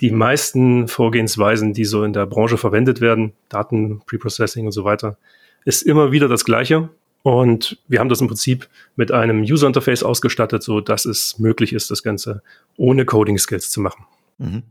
die 0.00 0.10
meisten 0.10 0.88
Vorgehensweisen, 0.88 1.72
die 1.72 1.84
so 1.84 2.04
in 2.04 2.12
der 2.12 2.26
Branche 2.26 2.56
verwendet 2.56 3.00
werden, 3.00 3.32
Daten, 3.48 4.00
Preprocessing 4.06 4.66
und 4.66 4.72
so 4.72 4.84
weiter, 4.84 5.16
ist 5.64 5.82
immer 5.82 6.12
wieder 6.12 6.28
das 6.28 6.44
Gleiche. 6.44 6.90
Und 7.22 7.78
wir 7.88 8.00
haben 8.00 8.08
das 8.08 8.20
im 8.20 8.28
Prinzip 8.28 8.68
mit 8.96 9.12
einem 9.12 9.42
User 9.42 9.66
Interface 9.66 10.02
ausgestattet, 10.02 10.62
so 10.62 10.80
dass 10.80 11.04
es 11.04 11.38
möglich 11.38 11.72
ist, 11.72 11.90
das 11.90 12.02
Ganze 12.02 12.42
ohne 12.76 13.04
Coding 13.04 13.38
Skills 13.38 13.70
zu 13.70 13.80
machen. 13.80 14.04
Mhm. 14.38 14.62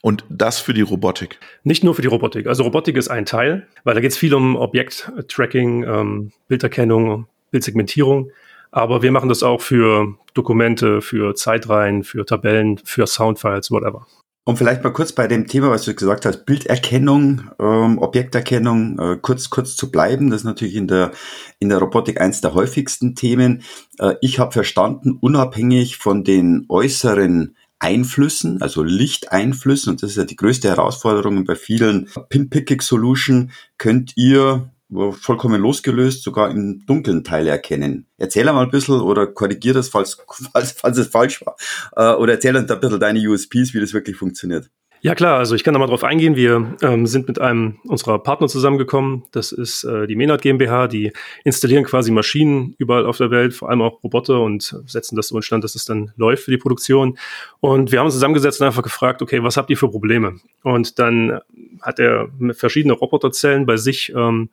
Und 0.00 0.24
das 0.28 0.58
für 0.58 0.74
die 0.74 0.82
Robotik? 0.82 1.38
Nicht 1.64 1.84
nur 1.84 1.94
für 1.94 2.02
die 2.02 2.08
Robotik. 2.08 2.46
Also 2.46 2.62
Robotik 2.62 2.96
ist 2.96 3.08
ein 3.08 3.24
Teil, 3.24 3.66
weil 3.84 3.94
da 3.94 4.00
geht 4.00 4.12
es 4.12 4.18
viel 4.18 4.34
um 4.34 4.56
Objekttracking, 4.56 5.84
ähm, 5.84 6.32
Bilderkennung, 6.48 7.26
Bildsegmentierung. 7.50 8.30
Aber 8.70 9.02
wir 9.02 9.12
machen 9.12 9.28
das 9.28 9.42
auch 9.42 9.60
für 9.60 10.16
Dokumente, 10.34 11.02
für 11.02 11.34
Zeitreihen, 11.34 12.04
für 12.04 12.24
Tabellen, 12.24 12.78
für 12.78 13.06
Soundfiles, 13.06 13.70
whatever. 13.70 14.06
Und 14.44 14.56
vielleicht 14.56 14.82
mal 14.82 14.92
kurz 14.92 15.12
bei 15.12 15.28
dem 15.28 15.46
Thema, 15.46 15.70
was 15.70 15.84
du 15.84 15.94
gesagt 15.94 16.26
hast, 16.26 16.46
Bilderkennung, 16.46 17.50
ähm, 17.60 17.98
Objekterkennung, 17.98 18.98
äh, 18.98 19.16
kurz 19.22 19.50
kurz 19.50 19.76
zu 19.76 19.92
bleiben. 19.92 20.30
Das 20.30 20.40
ist 20.40 20.44
natürlich 20.44 20.74
in 20.74 20.88
der 20.88 21.12
in 21.60 21.68
der 21.68 21.78
Robotik 21.78 22.20
eins 22.20 22.40
der 22.40 22.52
häufigsten 22.52 23.14
Themen. 23.14 23.62
Äh, 24.00 24.14
ich 24.20 24.40
habe 24.40 24.50
verstanden, 24.50 25.12
unabhängig 25.20 25.98
von 25.98 26.24
den 26.24 26.66
äußeren 26.68 27.56
Einflüssen, 27.78 28.62
also 28.62 28.82
Lichteinflüssen, 28.82 29.92
und 29.92 30.02
das 30.02 30.10
ist 30.10 30.16
ja 30.16 30.24
die 30.24 30.36
größte 30.36 30.68
Herausforderung 30.68 31.44
bei 31.44 31.56
vielen 31.56 32.08
Pin-Picking-Solution, 32.28 33.50
könnt 33.76 34.12
ihr 34.16 34.70
vollkommen 35.12 35.60
losgelöst, 35.60 36.22
sogar 36.22 36.50
im 36.50 36.84
dunklen 36.86 37.24
Teil 37.24 37.46
erkennen. 37.46 38.06
Erzähl 38.18 38.48
einmal 38.48 38.64
ein 38.64 38.70
bisschen 38.70 39.00
oder 39.00 39.26
korrigier 39.26 39.74
das, 39.74 39.88
falls, 39.88 40.18
falls, 40.52 40.72
falls 40.72 40.98
es 40.98 41.08
falsch 41.08 41.44
war. 41.44 41.56
Äh, 41.96 42.16
oder 42.16 42.34
erzähl 42.34 42.56
uns 42.56 42.70
ein 42.70 42.80
bisschen 42.80 43.00
deine 43.00 43.20
USPs, 43.20 43.74
wie 43.74 43.80
das 43.80 43.94
wirklich 43.94 44.16
funktioniert. 44.16 44.70
Ja 45.04 45.16
klar, 45.16 45.38
also 45.38 45.56
ich 45.56 45.64
kann 45.64 45.74
da 45.74 45.80
mal 45.80 45.88
drauf 45.88 46.04
eingehen. 46.04 46.36
Wir 46.36 46.76
ähm, 46.80 47.08
sind 47.08 47.26
mit 47.26 47.40
einem 47.40 47.80
unserer 47.82 48.20
Partner 48.20 48.46
zusammengekommen. 48.46 49.24
Das 49.32 49.50
ist 49.50 49.82
äh, 49.82 50.06
die 50.06 50.14
Menard 50.14 50.42
GmbH. 50.42 50.86
Die 50.86 51.12
installieren 51.42 51.82
quasi 51.82 52.12
Maschinen 52.12 52.76
überall 52.78 53.04
auf 53.04 53.16
der 53.16 53.32
Welt, 53.32 53.52
vor 53.52 53.68
allem 53.68 53.82
auch 53.82 54.00
Roboter 54.04 54.40
und 54.40 54.80
setzen 54.86 55.16
das 55.16 55.26
so 55.26 55.36
in 55.36 55.42
Stand, 55.42 55.64
dass 55.64 55.74
es 55.74 55.84
dann 55.84 56.12
läuft 56.14 56.44
für 56.44 56.52
die 56.52 56.56
Produktion. 56.56 57.18
Und 57.58 57.90
wir 57.90 57.98
haben 57.98 58.06
uns 58.06 58.14
zusammengesetzt 58.14 58.60
und 58.60 58.68
einfach 58.68 58.84
gefragt, 58.84 59.22
okay, 59.22 59.42
was 59.42 59.56
habt 59.56 59.70
ihr 59.70 59.76
für 59.76 59.90
Probleme? 59.90 60.36
Und 60.62 61.00
dann 61.00 61.40
hat 61.80 61.98
er 61.98 62.28
verschiedene 62.52 62.94
Roboterzellen 62.94 63.66
bei 63.66 63.78
sich 63.78 64.12
ähm, 64.14 64.50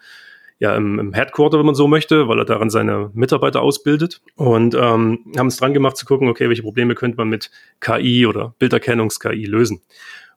ja, 0.59 0.75
im, 0.75 0.99
im 0.99 1.13
Headquarter, 1.13 1.57
wenn 1.57 1.65
man 1.65 1.75
so 1.75 1.87
möchte, 1.87 2.27
weil 2.27 2.37
er 2.37 2.45
daran 2.45 2.69
seine 2.69 3.09
Mitarbeiter 3.13 3.61
ausbildet 3.61 4.21
und 4.35 4.75
ähm, 4.75 5.25
haben 5.37 5.47
es 5.47 5.57
dran 5.57 5.73
gemacht 5.73 5.95
zu 5.95 6.05
gucken, 6.05 6.27
okay, 6.27 6.49
welche 6.49 6.63
Probleme 6.63 6.95
könnte 6.95 7.17
man 7.17 7.29
mit 7.29 7.49
KI 7.79 8.25
oder 8.25 8.53
Bilderkennungs-KI 8.59 9.45
lösen. 9.45 9.81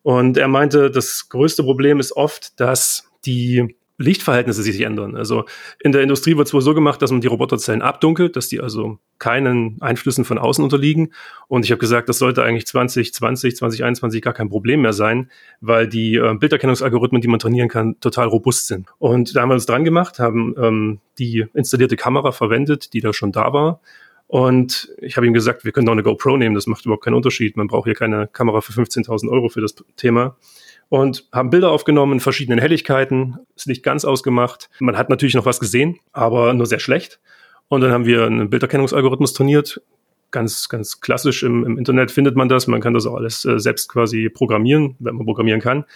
Und 0.03 0.37
er 0.37 0.49
meinte, 0.49 0.91
das 0.91 1.29
größte 1.29 1.65
Problem 1.65 1.99
ist 2.01 2.13
oft, 2.13 2.59
dass 2.61 3.11
die 3.25 3.77
Lichtverhältnisse 4.03 4.63
sich 4.63 4.81
ändern. 4.81 5.17
Also 5.17 5.45
in 5.81 5.93
der 5.93 6.03
Industrie 6.03 6.37
wird 6.37 6.49
es 6.49 6.55
wohl 6.55 6.61
so 6.61 6.75
gemacht, 6.75 7.01
dass 7.03 7.11
man 7.11 7.21
die 7.21 7.27
Roboterzellen 7.27 7.83
abdunkelt, 7.83 8.37
dass 8.37 8.49
die 8.49 8.61
also 8.61 8.99
keinen 9.19 9.81
Einflüssen 9.81 10.25
von 10.25 10.39
außen 10.39 10.63
unterliegen. 10.63 11.13
Und 11.49 11.65
ich 11.65 11.71
habe 11.71 11.79
gesagt, 11.79 12.09
das 12.09 12.19
sollte 12.19 12.43
eigentlich 12.43 12.67
2020, 12.67 13.57
2021 13.57 14.23
gar 14.23 14.35
kein 14.35 14.49
Problem 14.49 14.83
mehr 14.83 14.93
sein, 14.93 15.31
weil 15.61 15.89
die 15.89 16.17
äh, 16.17 16.35
Bilderkennungsalgorithmen, 16.35 17.23
die 17.23 17.29
man 17.29 17.39
trainieren 17.39 17.69
kann, 17.69 17.99
total 18.01 18.29
robust 18.29 18.67
sind. 18.67 18.89
Und 18.99 19.37
da 19.37 19.43
haben 19.43 19.51
wir 19.51 19.55
uns 19.55 19.67
dran 19.67 19.85
gemacht, 19.85 20.19
haben 20.19 20.55
ähm, 20.59 21.01
die 21.19 21.47
installierte 21.55 21.97
Kamera 21.97 22.33
verwendet, 22.33 22.93
die 22.93 23.01
da 23.01 23.13
schon 23.13 23.33
da 23.33 23.53
war. 23.53 23.81
Und 24.27 24.91
ich 24.99 25.17
habe 25.17 25.27
ihm 25.27 25.35
gesagt, 25.35 25.65
wir 25.65 25.73
können 25.73 25.89
auch 25.89 25.93
eine 25.93 26.03
GoPro 26.03 26.39
nehmen, 26.39 26.55
das 26.55 26.67
macht 26.67 26.87
überhaupt 26.87 27.05
keinen 27.05 27.15
Unterschied. 27.15 27.57
Man 27.57 27.67
braucht 27.67 27.85
hier 27.85 27.95
keine 27.95 28.29
Kamera 28.29 28.63
für 28.63 28.73
15.000 28.73 29.29
Euro 29.31 29.51
für 29.51 29.61
das 29.61 29.75
Thema 29.97 30.37
und 30.93 31.27
haben 31.33 31.49
Bilder 31.49 31.71
aufgenommen 31.71 32.13
in 32.13 32.21
verschiedenen 32.21 32.59
Helligkeiten, 32.59 33.39
das 33.55 33.65
Licht 33.65 33.83
ganz 33.83 34.05
ausgemacht. 34.05 34.69
Man 34.79 34.99
hat 34.99 35.09
natürlich 35.09 35.35
noch 35.35 35.47
was 35.47 35.59
gesehen, 35.59 35.99
aber 36.13 36.53
nur 36.53 36.67
sehr 36.67 36.81
schlecht. 36.81 37.19
Und 37.69 37.81
dann 37.81 37.93
haben 37.93 38.05
wir 38.05 38.27
einen 38.27 38.51
Bilderkennungsalgorithmus 38.51 39.33
trainiert. 39.33 39.81
Ganz, 40.33 40.69
ganz 40.69 41.01
klassisch 41.01 41.45
im, 41.45 41.65
im 41.65 41.79
Internet 41.79 42.11
findet 42.11 42.37
man 42.37 42.51
das. 42.51 42.67
Man 42.67 42.83
kann 42.83 42.93
das 42.93 43.07
auch 43.07 43.15
alles 43.15 43.43
äh, 43.47 43.59
selbst 43.59 43.89
quasi 43.89 44.29
programmieren, 44.29 44.97
wenn 44.99 45.15
man 45.15 45.25
programmieren 45.25 45.63
kann. 45.63 45.87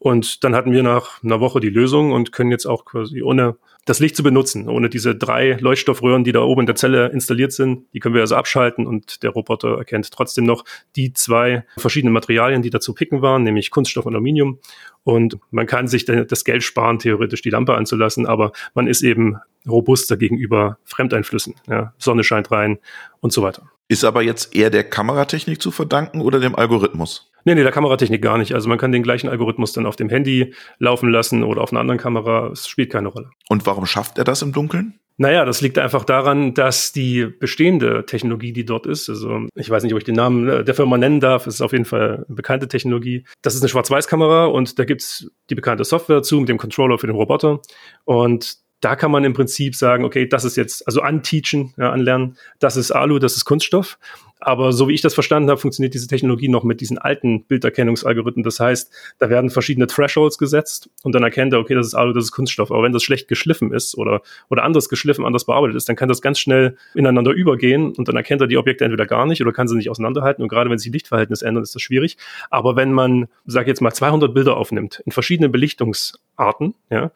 Und 0.00 0.42
dann 0.42 0.56
hatten 0.56 0.72
wir 0.72 0.82
nach 0.82 1.22
einer 1.22 1.38
Woche 1.38 1.60
die 1.60 1.70
Lösung 1.70 2.10
und 2.10 2.32
können 2.32 2.50
jetzt 2.50 2.66
auch 2.66 2.84
quasi 2.84 3.22
ohne 3.22 3.56
das 3.86 3.98
Licht 3.98 4.14
zu 4.14 4.22
benutzen, 4.22 4.68
ohne 4.68 4.88
diese 4.88 5.14
drei 5.14 5.56
Leuchtstoffröhren, 5.60 6.22
die 6.22 6.32
da 6.32 6.40
oben 6.40 6.60
in 6.60 6.66
der 6.66 6.76
Zelle 6.76 7.08
installiert 7.08 7.52
sind, 7.52 7.86
die 7.94 7.98
können 7.98 8.14
wir 8.14 8.22
also 8.22 8.36
abschalten 8.36 8.86
und 8.86 9.22
der 9.22 9.30
Roboter 9.30 9.78
erkennt 9.78 10.10
trotzdem 10.10 10.44
noch 10.44 10.64
die 10.96 11.12
zwei 11.12 11.64
verschiedenen 11.78 12.12
Materialien, 12.12 12.62
die 12.62 12.70
da 12.70 12.80
zu 12.80 12.94
picken 12.94 13.22
waren, 13.22 13.42
nämlich 13.42 13.70
Kunststoff 13.70 14.06
und 14.06 14.14
Aluminium. 14.14 14.58
Und 15.02 15.38
man 15.50 15.66
kann 15.66 15.88
sich 15.88 16.04
das 16.04 16.44
Geld 16.44 16.62
sparen, 16.62 16.98
theoretisch 16.98 17.42
die 17.42 17.50
Lampe 17.50 17.74
anzulassen, 17.74 18.26
aber 18.26 18.52
man 18.74 18.86
ist 18.86 19.02
eben 19.02 19.38
robuster 19.66 20.16
gegenüber 20.16 20.78
Fremdeinflüssen. 20.84 21.54
Ja, 21.66 21.94
Sonne 21.98 22.22
scheint 22.22 22.50
rein 22.50 22.78
und 23.20 23.32
so 23.32 23.42
weiter. 23.42 23.70
Ist 23.90 24.04
aber 24.04 24.22
jetzt 24.22 24.54
eher 24.54 24.70
der 24.70 24.84
Kameratechnik 24.84 25.60
zu 25.60 25.72
verdanken 25.72 26.20
oder 26.20 26.38
dem 26.38 26.54
Algorithmus? 26.54 27.28
Nee, 27.44 27.56
nee, 27.56 27.64
der 27.64 27.72
Kameratechnik 27.72 28.22
gar 28.22 28.38
nicht. 28.38 28.54
Also 28.54 28.68
man 28.68 28.78
kann 28.78 28.92
den 28.92 29.02
gleichen 29.02 29.28
Algorithmus 29.28 29.72
dann 29.72 29.84
auf 29.84 29.96
dem 29.96 30.08
Handy 30.08 30.54
laufen 30.78 31.10
lassen 31.10 31.42
oder 31.42 31.60
auf 31.60 31.72
einer 31.72 31.80
anderen 31.80 31.98
Kamera. 31.98 32.50
Es 32.52 32.68
spielt 32.68 32.92
keine 32.92 33.08
Rolle. 33.08 33.30
Und 33.48 33.66
warum 33.66 33.86
schafft 33.86 34.16
er 34.18 34.22
das 34.22 34.42
im 34.42 34.52
Dunkeln? 34.52 35.00
Naja, 35.16 35.44
das 35.44 35.60
liegt 35.60 35.76
einfach 35.76 36.04
daran, 36.04 36.54
dass 36.54 36.92
die 36.92 37.26
bestehende 37.26 38.06
Technologie, 38.06 38.52
die 38.52 38.64
dort 38.64 38.86
ist, 38.86 39.08
also 39.10 39.48
ich 39.56 39.68
weiß 39.68 39.82
nicht, 39.82 39.92
ob 39.92 39.98
ich 39.98 40.04
den 40.04 40.14
Namen 40.14 40.48
äh, 40.48 40.64
der 40.64 40.74
Firma 40.76 40.96
nennen 40.96 41.18
darf, 41.18 41.48
es 41.48 41.54
ist 41.54 41.60
auf 41.60 41.72
jeden 41.72 41.84
Fall 41.84 42.24
eine 42.28 42.36
bekannte 42.36 42.68
Technologie. 42.68 43.24
Das 43.42 43.56
ist 43.56 43.60
eine 43.60 43.70
Schwarz-Weiß-Kamera 43.70 44.44
und 44.44 44.78
da 44.78 44.84
gibt's 44.84 45.28
die 45.50 45.56
bekannte 45.56 45.82
Software 45.82 46.22
zu 46.22 46.38
mit 46.38 46.48
dem 46.48 46.58
Controller 46.58 46.96
für 46.96 47.08
den 47.08 47.16
Roboter. 47.16 47.60
Und 48.04 48.60
da 48.80 48.96
kann 48.96 49.10
man 49.10 49.24
im 49.24 49.34
Prinzip 49.34 49.74
sagen, 49.74 50.04
okay, 50.04 50.26
das 50.26 50.44
ist 50.44 50.56
jetzt, 50.56 50.86
also 50.86 51.02
anteachen, 51.02 51.74
ja, 51.76 51.90
anlernen, 51.90 52.36
das 52.58 52.76
ist 52.76 52.90
Alu, 52.90 53.18
das 53.18 53.36
ist 53.36 53.44
Kunststoff. 53.44 53.98
Aber 54.40 54.72
so 54.72 54.88
wie 54.88 54.94
ich 54.94 55.02
das 55.02 55.12
verstanden 55.12 55.50
habe, 55.50 55.60
funktioniert 55.60 55.92
diese 55.92 56.06
Technologie 56.06 56.48
noch 56.48 56.64
mit 56.64 56.80
diesen 56.80 56.96
alten 56.96 57.44
Bilderkennungsalgorithmen. 57.44 58.42
Das 58.42 58.58
heißt, 58.58 58.90
da 59.18 59.28
werden 59.28 59.50
verschiedene 59.50 59.86
Thresholds 59.86 60.38
gesetzt 60.38 60.88
und 61.02 61.14
dann 61.14 61.22
erkennt 61.22 61.52
er, 61.52 61.58
okay, 61.58 61.74
das 61.74 61.88
ist 61.88 61.94
Alu, 61.94 62.14
das 62.14 62.24
ist 62.24 62.32
Kunststoff. 62.32 62.70
Aber 62.70 62.82
wenn 62.82 62.92
das 62.92 63.02
schlecht 63.02 63.28
geschliffen 63.28 63.70
ist 63.72 63.98
oder, 63.98 64.22
oder 64.48 64.64
anders 64.64 64.88
geschliffen, 64.88 65.26
anders 65.26 65.44
bearbeitet 65.44 65.76
ist, 65.76 65.90
dann 65.90 65.96
kann 65.96 66.08
das 66.08 66.22
ganz 66.22 66.38
schnell 66.38 66.76
ineinander 66.94 67.32
übergehen 67.32 67.92
und 67.92 68.08
dann 68.08 68.16
erkennt 68.16 68.40
er 68.40 68.46
die 68.46 68.56
Objekte 68.56 68.84
entweder 68.84 69.04
gar 69.04 69.26
nicht 69.26 69.42
oder 69.42 69.52
kann 69.52 69.68
sie 69.68 69.76
nicht 69.76 69.90
auseinanderhalten. 69.90 70.42
Und 70.42 70.48
gerade 70.48 70.70
wenn 70.70 70.78
sich 70.78 70.90
Lichtverhältnisse 70.90 71.44
ändern, 71.44 71.62
ist 71.62 71.74
das 71.74 71.82
schwierig. 71.82 72.16
Aber 72.48 72.76
wenn 72.76 72.92
man, 72.92 73.28
sag 73.44 73.66
jetzt 73.66 73.82
mal, 73.82 73.92
200 73.92 74.32
Bilder 74.32 74.56
aufnimmt 74.56 75.02
in 75.04 75.12
verschiedenen 75.12 75.52
Belichtungsarten, 75.52 76.74
ja, 76.88 77.10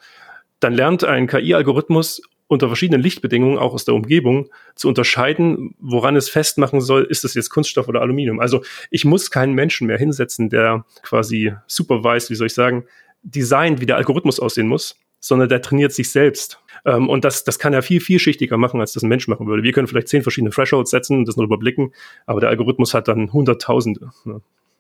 dann 0.61 0.73
lernt 0.73 1.05
ein 1.05 1.27
KI-Algorithmus 1.27 2.23
unter 2.47 2.69
verschiedenen 2.69 3.03
Lichtbedingungen, 3.03 3.59
auch 3.59 3.75
aus 3.75 3.85
der 3.85 3.95
Umgebung, 3.95 4.51
zu 4.75 4.89
unterscheiden, 4.89 5.75
woran 5.79 6.17
es 6.17 6.29
festmachen 6.29 6.81
soll, 6.81 7.05
ist 7.05 7.25
das 7.25 7.35
jetzt 7.35 7.51
Kunststoff 7.51 7.89
oder 7.89 8.03
Aluminium. 8.03 8.41
Also 8.41 8.63
ich 8.91 9.05
muss 9.05 9.31
keinen 9.31 9.55
Menschen 9.55 9.87
mehr 9.87 9.99
hinsetzen, 9.99 10.51
der 10.51 10.85
quasi 11.03 11.55
supervised, 11.67 12.31
wie 12.31 12.35
soll 12.35 12.49
ich 12.49 12.55
sagen, 12.55 12.85
designt, 13.23 13.81
wie 13.81 13.87
der 13.87 13.97
Algorithmus 13.97 14.41
aussehen 14.41 14.69
muss, 14.69 14.97
sondern 15.21 15.49
der 15.49 15.63
trainiert 15.63 15.93
sich 15.93 16.11
selbst. 16.11 16.61
Ähm, 16.85 17.09
und 17.09 17.25
das, 17.25 17.45
das 17.45 17.59
kann 17.59 17.73
er 17.73 17.83
viel, 17.83 18.01
vielschichtiger 18.01 18.59
machen, 18.59 18.81
als 18.81 18.93
das 18.93 19.03
ein 19.03 19.09
Mensch 19.09 19.27
machen 19.27 19.47
würde. 19.47 19.63
Wir 19.63 19.73
können 19.73 19.87
vielleicht 19.87 20.09
zehn 20.09 20.23
verschiedene 20.23 20.51
Thresholds 20.51 20.91
setzen 20.91 21.19
und 21.19 21.29
das 21.29 21.37
nur 21.37 21.47
überblicken, 21.47 21.93
aber 22.27 22.41
der 22.41 22.51
Algorithmus 22.51 22.93
hat 22.93 23.09
dann 23.09 23.33
Hunderttausende. 23.33 24.11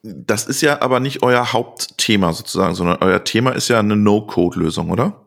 Das 0.03 0.47
ist 0.47 0.61
ja 0.61 0.83
aber 0.83 1.01
nicht 1.01 1.23
euer 1.23 1.55
Hauptthema 1.55 2.35
sozusagen, 2.35 2.75
sondern 2.75 2.99
euer 3.01 3.25
Thema 3.25 3.53
ist 3.53 3.69
ja 3.69 3.79
eine 3.79 3.97
No-Code-Lösung, 3.97 4.91
oder? 4.91 5.24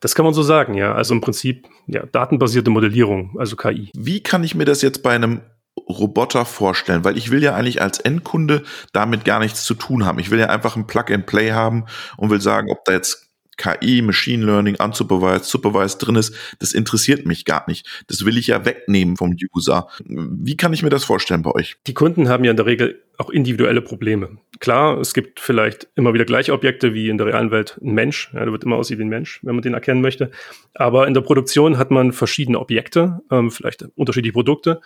Das 0.00 0.14
kann 0.14 0.24
man 0.24 0.34
so 0.34 0.42
sagen, 0.42 0.74
ja. 0.74 0.94
Also 0.94 1.14
im 1.14 1.20
Prinzip 1.20 1.66
ja, 1.86 2.04
datenbasierte 2.06 2.70
Modellierung, 2.70 3.36
also 3.38 3.56
KI. 3.56 3.90
Wie 3.94 4.22
kann 4.22 4.44
ich 4.44 4.54
mir 4.54 4.64
das 4.64 4.82
jetzt 4.82 5.02
bei 5.02 5.14
einem 5.14 5.42
Roboter 5.88 6.44
vorstellen? 6.44 7.04
Weil 7.04 7.16
ich 7.16 7.30
will 7.30 7.42
ja 7.42 7.54
eigentlich 7.54 7.80
als 7.82 7.98
Endkunde 7.98 8.64
damit 8.92 9.24
gar 9.24 9.38
nichts 9.38 9.64
zu 9.64 9.74
tun 9.74 10.04
haben. 10.04 10.18
Ich 10.18 10.30
will 10.30 10.38
ja 10.38 10.46
einfach 10.46 10.76
ein 10.76 10.86
Plug-and-Play 10.86 11.52
haben 11.52 11.86
und 12.16 12.30
will 12.30 12.40
sagen, 12.40 12.70
ob 12.70 12.84
da 12.84 12.92
jetzt 12.92 13.27
KI, 13.58 14.00
Machine 14.00 14.44
Learning, 14.44 14.76
unsupervised, 14.76 15.44
supervised 15.44 16.06
drin 16.06 16.16
ist, 16.16 16.34
das 16.60 16.72
interessiert 16.72 17.26
mich 17.26 17.44
gar 17.44 17.64
nicht. 17.68 18.04
Das 18.06 18.24
will 18.24 18.38
ich 18.38 18.46
ja 18.46 18.64
wegnehmen 18.64 19.16
vom 19.16 19.36
User. 19.54 19.88
Wie 20.06 20.56
kann 20.56 20.72
ich 20.72 20.82
mir 20.82 20.90
das 20.90 21.04
vorstellen 21.04 21.42
bei 21.42 21.50
euch? 21.50 21.76
Die 21.86 21.94
Kunden 21.94 22.28
haben 22.28 22.44
ja 22.44 22.52
in 22.52 22.56
der 22.56 22.66
Regel 22.66 23.02
auch 23.18 23.30
individuelle 23.30 23.82
Probleme. 23.82 24.38
Klar, 24.60 24.98
es 24.98 25.12
gibt 25.12 25.40
vielleicht 25.40 25.88
immer 25.96 26.14
wieder 26.14 26.24
gleiche 26.24 26.52
Objekte 26.52 26.94
wie 26.94 27.08
in 27.08 27.18
der 27.18 27.26
realen 27.26 27.50
Welt 27.50 27.78
ein 27.82 27.92
Mensch. 27.92 28.30
Ja, 28.32 28.44
der 28.44 28.52
wird 28.52 28.62
immer 28.62 28.76
aussehen 28.76 28.98
wie 28.98 29.04
ein 29.04 29.08
Mensch, 29.08 29.40
wenn 29.42 29.56
man 29.56 29.62
den 29.62 29.74
erkennen 29.74 30.00
möchte. 30.00 30.30
Aber 30.74 31.08
in 31.08 31.14
der 31.14 31.20
Produktion 31.20 31.78
hat 31.78 31.90
man 31.90 32.12
verschiedene 32.12 32.60
Objekte, 32.60 33.20
ähm, 33.30 33.50
vielleicht 33.50 33.84
unterschiedliche 33.96 34.32
Produkte. 34.32 34.80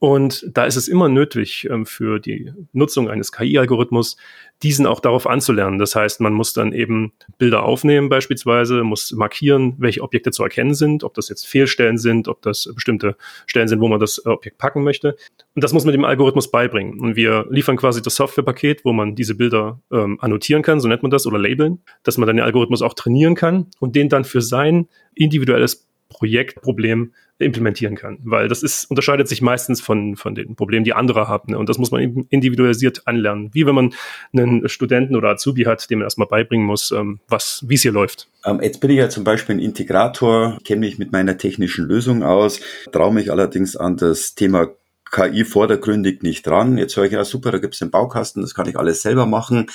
Und 0.00 0.46
da 0.52 0.64
ist 0.64 0.76
es 0.76 0.86
immer 0.86 1.08
nötig 1.08 1.66
ähm, 1.70 1.84
für 1.84 2.20
die 2.20 2.52
Nutzung 2.72 3.10
eines 3.10 3.32
KI-Algorithmus, 3.32 4.16
diesen 4.62 4.86
auch 4.86 5.00
darauf 5.00 5.26
anzulernen. 5.26 5.78
Das 5.78 5.94
heißt, 5.94 6.20
man 6.20 6.32
muss 6.32 6.52
dann 6.52 6.72
eben 6.72 7.12
Bilder 7.38 7.62
aufnehmen 7.62 8.08
beispielsweise, 8.08 8.82
muss 8.82 9.12
markieren, 9.12 9.74
welche 9.78 10.02
Objekte 10.02 10.30
zu 10.30 10.42
erkennen 10.42 10.74
sind, 10.74 11.04
ob 11.04 11.14
das 11.14 11.28
jetzt 11.28 11.46
Fehlstellen 11.46 11.98
sind, 11.98 12.26
ob 12.28 12.42
das 12.42 12.68
bestimmte 12.74 13.16
Stellen 13.46 13.68
sind, 13.68 13.80
wo 13.80 13.88
man 13.88 14.00
das 14.00 14.24
Objekt 14.26 14.58
packen 14.58 14.82
möchte. 14.82 15.16
Und 15.54 15.62
das 15.62 15.72
muss 15.72 15.84
man 15.84 15.92
dem 15.92 16.04
Algorithmus 16.04 16.50
beibringen. 16.50 17.00
Und 17.00 17.14
wir 17.14 17.46
liefern 17.50 17.76
quasi 17.76 18.02
das 18.02 18.16
Softwarepaket, 18.16 18.84
wo 18.84 18.92
man 18.92 19.14
diese 19.14 19.36
Bilder 19.36 19.80
ähm, 19.92 20.18
annotieren 20.20 20.62
kann, 20.62 20.80
so 20.80 20.88
nennt 20.88 21.02
man 21.02 21.10
das, 21.10 21.26
oder 21.26 21.38
labeln, 21.38 21.80
dass 22.02 22.18
man 22.18 22.26
dann 22.26 22.36
den 22.36 22.44
Algorithmus 22.44 22.82
auch 22.82 22.94
trainieren 22.94 23.34
kann 23.34 23.66
und 23.78 23.94
den 23.94 24.08
dann 24.08 24.24
für 24.24 24.42
sein 24.42 24.88
individuelles 25.14 25.87
Projektproblem 26.08 27.12
implementieren 27.38 27.94
kann, 27.94 28.18
weil 28.24 28.48
das 28.48 28.62
ist, 28.62 28.90
unterscheidet 28.90 29.28
sich 29.28 29.42
meistens 29.42 29.80
von, 29.80 30.16
von 30.16 30.34
den 30.34 30.56
Problemen, 30.56 30.84
die 30.84 30.92
andere 30.92 31.28
haben. 31.28 31.52
Ne? 31.52 31.58
Und 31.58 31.68
das 31.68 31.78
muss 31.78 31.90
man 31.90 32.26
individualisiert 32.30 33.06
anlernen. 33.06 33.50
Wie 33.52 33.64
wenn 33.66 33.74
man 33.74 33.94
einen 34.32 34.68
Studenten 34.68 35.14
oder 35.14 35.30
Azubi 35.30 35.64
hat, 35.64 35.88
dem 35.90 36.00
man 36.00 36.06
erstmal 36.06 36.26
beibringen 36.26 36.66
muss, 36.66 36.90
ähm, 36.90 37.20
was, 37.28 37.64
wie 37.68 37.74
es 37.74 37.82
hier 37.82 37.92
läuft. 37.92 38.28
Ähm, 38.44 38.60
jetzt 38.60 38.80
bin 38.80 38.90
ich 38.90 38.96
ja 38.96 39.08
zum 39.08 39.24
Beispiel 39.24 39.56
ein 39.56 39.60
Integrator, 39.60 40.58
kenne 40.64 40.80
mich 40.80 40.98
mit 40.98 41.12
meiner 41.12 41.38
technischen 41.38 41.86
Lösung 41.86 42.22
aus, 42.22 42.60
traue 42.90 43.14
mich 43.14 43.30
allerdings 43.30 43.76
an 43.76 43.96
das 43.96 44.34
Thema 44.34 44.70
KI 45.10 45.44
vordergründig 45.44 46.22
nicht 46.22 46.46
dran. 46.46 46.78
Jetzt 46.78 46.96
höre 46.96 47.04
ich, 47.04 47.12
ja 47.12 47.24
super, 47.24 47.50
da 47.50 47.58
gibt 47.58 47.74
es 47.74 47.80
den 47.80 47.90
Baukasten, 47.90 48.42
das 48.42 48.54
kann 48.54 48.68
ich 48.68 48.78
alles 48.78 49.02
selber 49.02 49.26
machen 49.26 49.66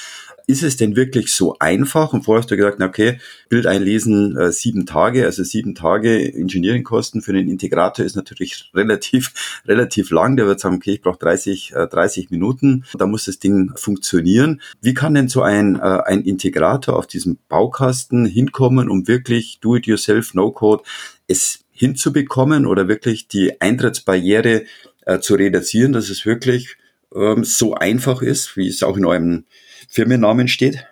ist 0.47 0.63
es 0.63 0.75
denn 0.75 0.95
wirklich 0.95 1.31
so 1.33 1.55
einfach? 1.59 2.13
Und 2.13 2.23
vorher 2.23 2.41
hast 2.41 2.51
du 2.51 2.57
gesagt, 2.57 2.77
na 2.79 2.87
okay, 2.87 3.19
Bild 3.49 3.65
einlesen 3.65 4.37
äh, 4.37 4.51
sieben 4.51 4.85
Tage, 4.85 5.25
also 5.25 5.43
sieben 5.43 5.75
Tage 5.75 6.33
Engineeringkosten 6.33 7.21
für 7.21 7.33
den 7.33 7.47
Integrator 7.47 8.05
ist 8.05 8.15
natürlich 8.15 8.71
relativ, 8.73 9.61
relativ 9.65 10.11
lang. 10.11 10.35
Der 10.35 10.45
wird 10.45 10.59
sagen, 10.59 10.75
okay, 10.75 10.93
ich 10.93 11.01
brauche 11.01 11.19
30, 11.19 11.73
äh, 11.75 11.87
30 11.87 12.29
Minuten, 12.29 12.85
da 12.97 13.05
muss 13.05 13.25
das 13.25 13.39
Ding 13.39 13.71
funktionieren. 13.75 14.61
Wie 14.81 14.93
kann 14.93 15.13
denn 15.13 15.29
so 15.29 15.41
ein, 15.41 15.77
äh, 15.77 15.79
ein 16.05 16.23
Integrator 16.23 16.97
auf 16.97 17.07
diesem 17.07 17.37
Baukasten 17.47 18.25
hinkommen, 18.25 18.89
um 18.89 19.07
wirklich 19.07 19.59
Do-it-yourself, 19.61 20.33
No-Code 20.33 20.83
es 21.27 21.59
hinzubekommen 21.71 22.67
oder 22.67 22.87
wirklich 22.87 23.27
die 23.27 23.59
Eintrittsbarriere 23.59 24.63
äh, 25.05 25.19
zu 25.19 25.35
reduzieren, 25.35 25.93
dass 25.93 26.09
es 26.09 26.25
wirklich 26.25 26.77
ähm, 27.15 27.43
so 27.43 27.75
einfach 27.75 28.21
ist, 28.21 28.57
wie 28.57 28.67
es 28.67 28.83
auch 28.83 28.97
in 28.97 29.05
eurem 29.05 29.45
Firmennamen 29.87 30.47
steht? 30.47 30.85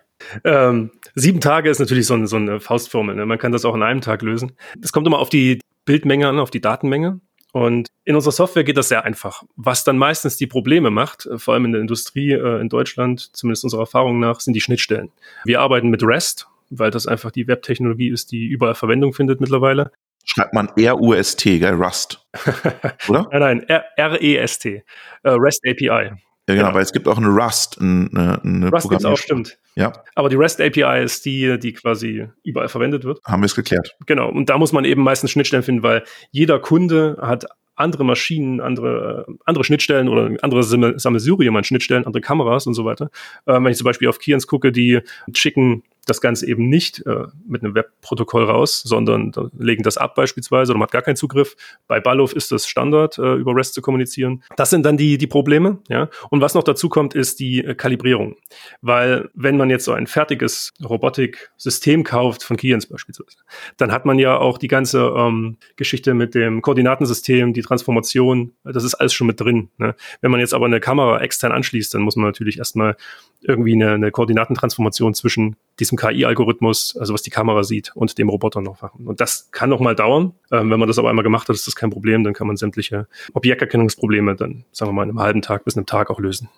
Ähm, 0.43 0.91
sieben 1.15 1.41
Tage 1.41 1.69
ist 1.69 1.79
natürlich 1.79 2.05
so, 2.05 2.13
ein, 2.13 2.27
so 2.27 2.35
eine 2.35 2.59
Faustformel. 2.59 3.15
Ne? 3.15 3.25
Man 3.25 3.39
kann 3.39 3.51
das 3.51 3.65
auch 3.65 3.75
in 3.75 3.83
einem 3.83 4.01
Tag 4.01 4.21
lösen. 4.21 4.53
Es 4.81 4.91
kommt 4.91 5.07
immer 5.07 5.19
auf 5.19 5.29
die 5.29 5.59
Bildmenge 5.85 6.27
an, 6.27 6.39
auf 6.39 6.51
die 6.51 6.61
Datenmenge. 6.61 7.19
Und 7.53 7.89
in 8.05 8.15
unserer 8.15 8.31
Software 8.31 8.63
geht 8.63 8.77
das 8.77 8.87
sehr 8.87 9.03
einfach. 9.03 9.43
Was 9.57 9.83
dann 9.83 9.97
meistens 9.97 10.37
die 10.37 10.47
Probleme 10.47 10.89
macht, 10.89 11.25
äh, 11.25 11.37
vor 11.37 11.53
allem 11.53 11.65
in 11.65 11.71
der 11.73 11.81
Industrie 11.81 12.31
äh, 12.31 12.61
in 12.61 12.69
Deutschland, 12.69 13.35
zumindest 13.35 13.63
unserer 13.63 13.81
Erfahrung 13.81 14.19
nach, 14.19 14.39
sind 14.39 14.53
die 14.53 14.61
Schnittstellen. 14.61 15.11
Wir 15.43 15.59
arbeiten 15.59 15.89
mit 15.89 16.03
REST, 16.03 16.47
weil 16.69 16.91
das 16.91 17.07
einfach 17.07 17.31
die 17.31 17.47
Webtechnologie 17.47 18.09
ist, 18.09 18.31
die 18.31 18.45
überall 18.45 18.75
Verwendung 18.75 19.13
findet 19.13 19.41
mittlerweile. 19.41 19.91
Schreibt 20.25 20.53
man 20.53 20.69
R-U-S-T, 20.75 21.59
gell? 21.59 21.73
Rust. 21.73 22.25
Oder? 23.07 23.27
nein, 23.31 23.65
nein, 23.67 23.81
R-E-S-T. 23.95 24.83
Uh, 25.25 25.29
REST 25.31 25.61
API. 25.67 26.11
Ja, 26.49 26.55
genau, 26.55 26.69
ja. 26.69 26.73
weil 26.73 26.83
es 26.83 26.91
gibt 26.91 27.07
auch 27.07 27.17
eine 27.17 27.27
Rust, 27.27 27.79
eine, 27.79 28.39
eine 28.43 28.69
Rust 28.69 28.89
gibt's 28.89 29.05
auch, 29.05 29.17
stimmt. 29.17 29.57
Ja. 29.75 29.93
Aber 30.15 30.29
die 30.29 30.35
REST 30.35 30.59
API 30.61 31.03
ist 31.03 31.25
die, 31.25 31.57
die 31.59 31.73
quasi 31.73 32.27
überall 32.43 32.67
verwendet 32.67 33.03
wird. 33.03 33.19
Haben 33.23 33.41
wir 33.41 33.45
es 33.45 33.55
geklärt. 33.55 33.95
Genau. 34.05 34.29
Und 34.29 34.49
da 34.49 34.57
muss 34.57 34.73
man 34.73 34.85
eben 34.85 35.03
meistens 35.03 35.31
Schnittstellen 35.31 35.63
finden, 35.63 35.83
weil 35.83 36.03
jeder 36.31 36.59
Kunde 36.59 37.17
hat 37.21 37.45
andere 37.75 38.03
Maschinen, 38.03 38.59
andere, 38.59 39.25
andere 39.45 39.63
Schnittstellen 39.63 40.07
oder 40.07 40.35
andere 40.41 40.63
Sammelsurium 40.63 41.55
an 41.55 41.63
Schnittstellen, 41.63 42.05
andere 42.05 42.21
Kameras 42.21 42.67
und 42.67 42.73
so 42.73 42.85
weiter. 42.85 43.09
Ähm, 43.47 43.63
wenn 43.63 43.71
ich 43.71 43.77
zum 43.77 43.85
Beispiel 43.85 44.07
auf 44.07 44.19
Kians 44.19 44.47
gucke, 44.47 44.71
die 44.71 44.99
schicken 45.33 45.83
das 46.05 46.19
Ganze 46.19 46.47
eben 46.47 46.67
nicht 46.67 47.05
äh, 47.05 47.27
mit 47.47 47.63
einem 47.63 47.75
Webprotokoll 47.75 48.43
raus, 48.45 48.81
sondern 48.83 49.31
legen 49.57 49.83
das 49.83 49.97
ab 49.97 50.15
beispielsweise 50.15 50.71
oder 50.71 50.79
man 50.79 50.87
hat 50.87 50.91
gar 50.91 51.03
keinen 51.03 51.15
Zugriff. 51.15 51.55
Bei 51.87 51.99
Ballov 51.99 52.33
ist 52.33 52.51
das 52.51 52.67
Standard, 52.67 53.17
äh, 53.19 53.35
über 53.35 53.55
REST 53.55 53.75
zu 53.75 53.81
kommunizieren. 53.81 54.43
Das 54.55 54.71
sind 54.71 54.83
dann 54.83 54.97
die, 54.97 55.17
die 55.17 55.27
Probleme. 55.27 55.79
Ja? 55.89 56.09
Und 56.29 56.41
was 56.41 56.55
noch 56.55 56.63
dazu 56.63 56.89
kommt, 56.89 57.13
ist 57.13 57.39
die 57.39 57.63
äh, 57.63 57.75
Kalibrierung. 57.75 58.35
Weil 58.81 59.29
wenn 59.35 59.57
man 59.57 59.69
jetzt 59.69 59.85
so 59.85 59.93
ein 59.93 60.07
fertiges 60.07 60.73
Robotiksystem 60.83 62.03
kauft, 62.03 62.43
von 62.43 62.57
Kians 62.57 62.87
beispielsweise, 62.87 63.37
dann 63.77 63.91
hat 63.91 64.05
man 64.05 64.17
ja 64.17 64.37
auch 64.37 64.57
die 64.57 64.67
ganze 64.67 65.13
ähm, 65.15 65.57
Geschichte 65.75 66.13
mit 66.13 66.33
dem 66.33 66.61
Koordinatensystem, 66.61 67.53
die 67.53 67.61
Transformation, 67.61 68.53
das 68.63 68.83
ist 68.83 68.95
alles 68.95 69.13
schon 69.13 69.27
mit 69.27 69.39
drin. 69.39 69.69
Ne? 69.77 69.95
Wenn 70.21 70.31
man 70.31 70.39
jetzt 70.39 70.53
aber 70.53 70.65
eine 70.65 70.79
Kamera 70.79 71.21
extern 71.21 71.51
anschließt, 71.51 71.93
dann 71.93 72.01
muss 72.01 72.15
man 72.15 72.25
natürlich 72.25 72.57
erstmal 72.57 72.95
irgendwie 73.41 73.73
eine, 73.73 73.91
eine 73.91 74.11
Koordinatentransformation 74.11 75.13
zwischen 75.13 75.55
diesem 75.79 75.90
KI-Algorithmus, 75.97 76.95
also 76.97 77.13
was 77.13 77.21
die 77.21 77.29
Kamera 77.29 77.63
sieht, 77.63 77.91
und 77.95 78.17
dem 78.17 78.29
Roboter 78.29 78.61
noch 78.61 78.81
machen. 78.81 79.07
Und 79.07 79.21
das 79.21 79.49
kann 79.51 79.69
noch 79.69 79.79
mal 79.79 79.95
dauern. 79.95 80.33
Ähm, 80.51 80.69
wenn 80.69 80.79
man 80.79 80.87
das 80.87 80.99
aber 80.99 81.09
einmal 81.09 81.23
gemacht 81.23 81.49
hat, 81.49 81.55
ist 81.55 81.67
das 81.67 81.75
kein 81.75 81.89
Problem. 81.89 82.23
Dann 82.23 82.33
kann 82.33 82.47
man 82.47 82.57
sämtliche 82.57 83.07
Objekterkennungsprobleme 83.33 84.35
dann, 84.35 84.65
sagen 84.71 84.89
wir 84.89 84.93
mal, 84.93 85.03
in 85.03 85.09
einem 85.09 85.19
halben 85.19 85.41
Tag 85.41 85.65
bis 85.65 85.75
einem 85.75 85.85
Tag 85.85 86.09
auch 86.09 86.19
lösen. 86.19 86.49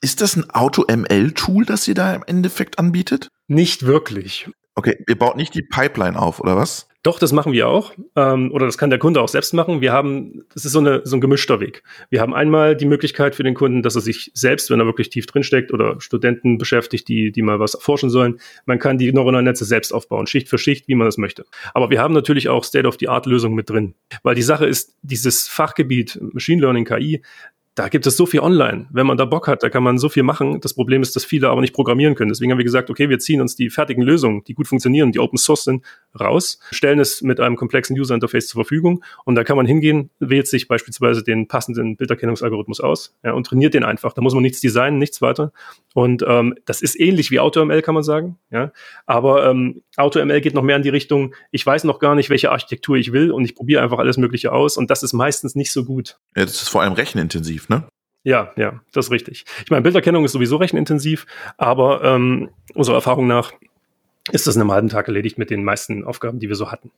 Ist 0.00 0.20
das 0.20 0.36
ein 0.36 0.50
Auto-ML-Tool, 0.50 1.64
das 1.64 1.88
ihr 1.88 1.94
da 1.94 2.14
im 2.14 2.22
Endeffekt 2.26 2.78
anbietet? 2.78 3.28
Nicht 3.48 3.86
wirklich. 3.86 4.50
Okay, 4.74 5.02
ihr 5.08 5.18
baut 5.18 5.36
nicht 5.36 5.54
die 5.54 5.62
Pipeline 5.62 6.18
auf, 6.18 6.40
oder 6.40 6.56
was? 6.56 6.88
Doch, 7.04 7.18
das 7.18 7.32
machen 7.32 7.52
wir 7.52 7.68
auch. 7.68 7.92
Ähm, 8.16 8.50
oder 8.50 8.64
das 8.64 8.78
kann 8.78 8.88
der 8.88 8.98
Kunde 8.98 9.20
auch 9.20 9.28
selbst 9.28 9.52
machen. 9.52 9.82
Wir 9.82 9.92
haben, 9.92 10.46
das 10.54 10.64
ist 10.64 10.72
so, 10.72 10.78
eine, 10.78 11.02
so 11.04 11.18
ein 11.18 11.20
gemischter 11.20 11.60
Weg. 11.60 11.82
Wir 12.08 12.22
haben 12.22 12.32
einmal 12.32 12.74
die 12.74 12.86
Möglichkeit 12.86 13.34
für 13.34 13.42
den 13.42 13.52
Kunden, 13.52 13.82
dass 13.82 13.94
er 13.94 14.00
sich 14.00 14.30
selbst, 14.32 14.70
wenn 14.70 14.80
er 14.80 14.86
wirklich 14.86 15.10
tief 15.10 15.26
drinsteckt 15.26 15.70
oder 15.70 16.00
Studenten 16.00 16.56
beschäftigt, 16.56 17.06
die, 17.08 17.30
die 17.30 17.42
mal 17.42 17.60
was 17.60 17.74
erforschen 17.74 18.08
sollen, 18.08 18.40
man 18.64 18.78
kann 18.78 18.96
die 18.96 19.12
neuronalen 19.12 19.44
Netze 19.44 19.66
selbst 19.66 19.92
aufbauen, 19.92 20.26
Schicht 20.26 20.48
für 20.48 20.56
Schicht, 20.56 20.88
wie 20.88 20.94
man 20.94 21.04
das 21.04 21.18
möchte. 21.18 21.44
Aber 21.74 21.90
wir 21.90 22.00
haben 22.00 22.14
natürlich 22.14 22.48
auch 22.48 22.64
State-of-the-Art-Lösungen 22.64 23.54
mit 23.54 23.68
drin. 23.68 23.94
Weil 24.22 24.34
die 24.34 24.40
Sache 24.40 24.64
ist, 24.64 24.96
dieses 25.02 25.46
Fachgebiet 25.46 26.18
Machine 26.32 26.62
Learning, 26.62 26.86
KI, 26.86 27.20
da 27.74 27.88
gibt 27.88 28.06
es 28.06 28.16
so 28.16 28.24
viel 28.24 28.40
online. 28.40 28.86
Wenn 28.90 29.06
man 29.06 29.16
da 29.16 29.24
Bock 29.24 29.48
hat, 29.48 29.64
da 29.64 29.68
kann 29.68 29.82
man 29.82 29.98
so 29.98 30.08
viel 30.08 30.22
machen. 30.22 30.60
Das 30.60 30.74
Problem 30.74 31.02
ist, 31.02 31.16
dass 31.16 31.24
viele 31.24 31.48
aber 31.48 31.60
nicht 31.60 31.74
programmieren 31.74 32.14
können. 32.14 32.28
Deswegen 32.28 32.52
haben 32.52 32.58
wir 32.58 32.64
gesagt, 32.64 32.88
okay, 32.88 33.08
wir 33.08 33.18
ziehen 33.18 33.40
uns 33.40 33.56
die 33.56 33.68
fertigen 33.68 34.02
Lösungen, 34.02 34.44
die 34.44 34.54
gut 34.54 34.68
funktionieren, 34.68 35.10
die 35.10 35.18
Open 35.18 35.38
Source 35.38 35.64
sind, 35.64 35.84
raus, 36.18 36.60
stellen 36.70 37.00
es 37.00 37.22
mit 37.22 37.40
einem 37.40 37.56
komplexen 37.56 37.98
User 37.98 38.14
Interface 38.14 38.46
zur 38.46 38.62
Verfügung 38.62 39.02
und 39.24 39.34
da 39.34 39.42
kann 39.42 39.56
man 39.56 39.66
hingehen, 39.66 40.10
wählt 40.20 40.46
sich 40.46 40.68
beispielsweise 40.68 41.24
den 41.24 41.48
passenden 41.48 41.96
Bilderkennungsalgorithmus 41.96 42.80
aus 42.80 43.16
ja, 43.24 43.32
und 43.32 43.46
trainiert 43.46 43.74
den 43.74 43.82
einfach. 43.82 44.12
Da 44.12 44.22
muss 44.22 44.34
man 44.34 44.42
nichts 44.42 44.60
designen, 44.60 44.98
nichts 44.98 45.20
weiter. 45.20 45.52
Und 45.94 46.24
ähm, 46.26 46.54
das 46.66 46.80
ist 46.80 46.98
ähnlich 46.98 47.32
wie 47.32 47.40
AutoML, 47.40 47.82
kann 47.82 47.94
man 47.94 48.04
sagen. 48.04 48.38
Ja, 48.50 48.72
aber 49.06 49.50
ähm, 49.50 49.82
AutoML 49.96 50.40
geht 50.40 50.54
noch 50.54 50.62
mehr 50.62 50.76
in 50.76 50.82
die 50.82 50.90
Richtung, 50.90 51.34
ich 51.50 51.66
weiß 51.66 51.84
noch 51.84 51.98
gar 51.98 52.14
nicht, 52.14 52.30
welche 52.30 52.52
Architektur 52.52 52.96
ich 52.96 53.12
will 53.12 53.32
und 53.32 53.44
ich 53.44 53.56
probiere 53.56 53.82
einfach 53.82 53.98
alles 53.98 54.16
Mögliche 54.16 54.52
aus 54.52 54.76
und 54.76 54.90
das 54.90 55.02
ist 55.02 55.12
meistens 55.12 55.56
nicht 55.56 55.72
so 55.72 55.84
gut. 55.84 56.18
Ja, 56.36 56.44
das 56.44 56.62
ist 56.62 56.68
vor 56.68 56.82
allem 56.82 56.92
rechenintensiv, 56.92 57.63
ne? 57.68 57.84
Ja, 58.24 58.52
ja, 58.56 58.80
das 58.92 59.06
ist 59.06 59.12
richtig. 59.12 59.44
Ich 59.64 59.70
meine, 59.70 59.82
Bilderkennung 59.82 60.24
ist 60.24 60.32
sowieso 60.32 60.56
rechenintensiv, 60.56 61.26
aber 61.58 62.02
ähm, 62.02 62.48
unserer 62.74 62.96
Erfahrung 62.96 63.26
nach 63.26 63.52
ist 64.32 64.46
das 64.46 64.56
in 64.56 64.62
einem 64.62 64.72
halben 64.72 64.88
Tag 64.88 65.08
erledigt 65.08 65.36
mit 65.36 65.50
den 65.50 65.62
meisten 65.62 66.04
Aufgaben, 66.04 66.38
die 66.38 66.48
wir 66.48 66.56
so 66.56 66.70
hatten. 66.70 66.90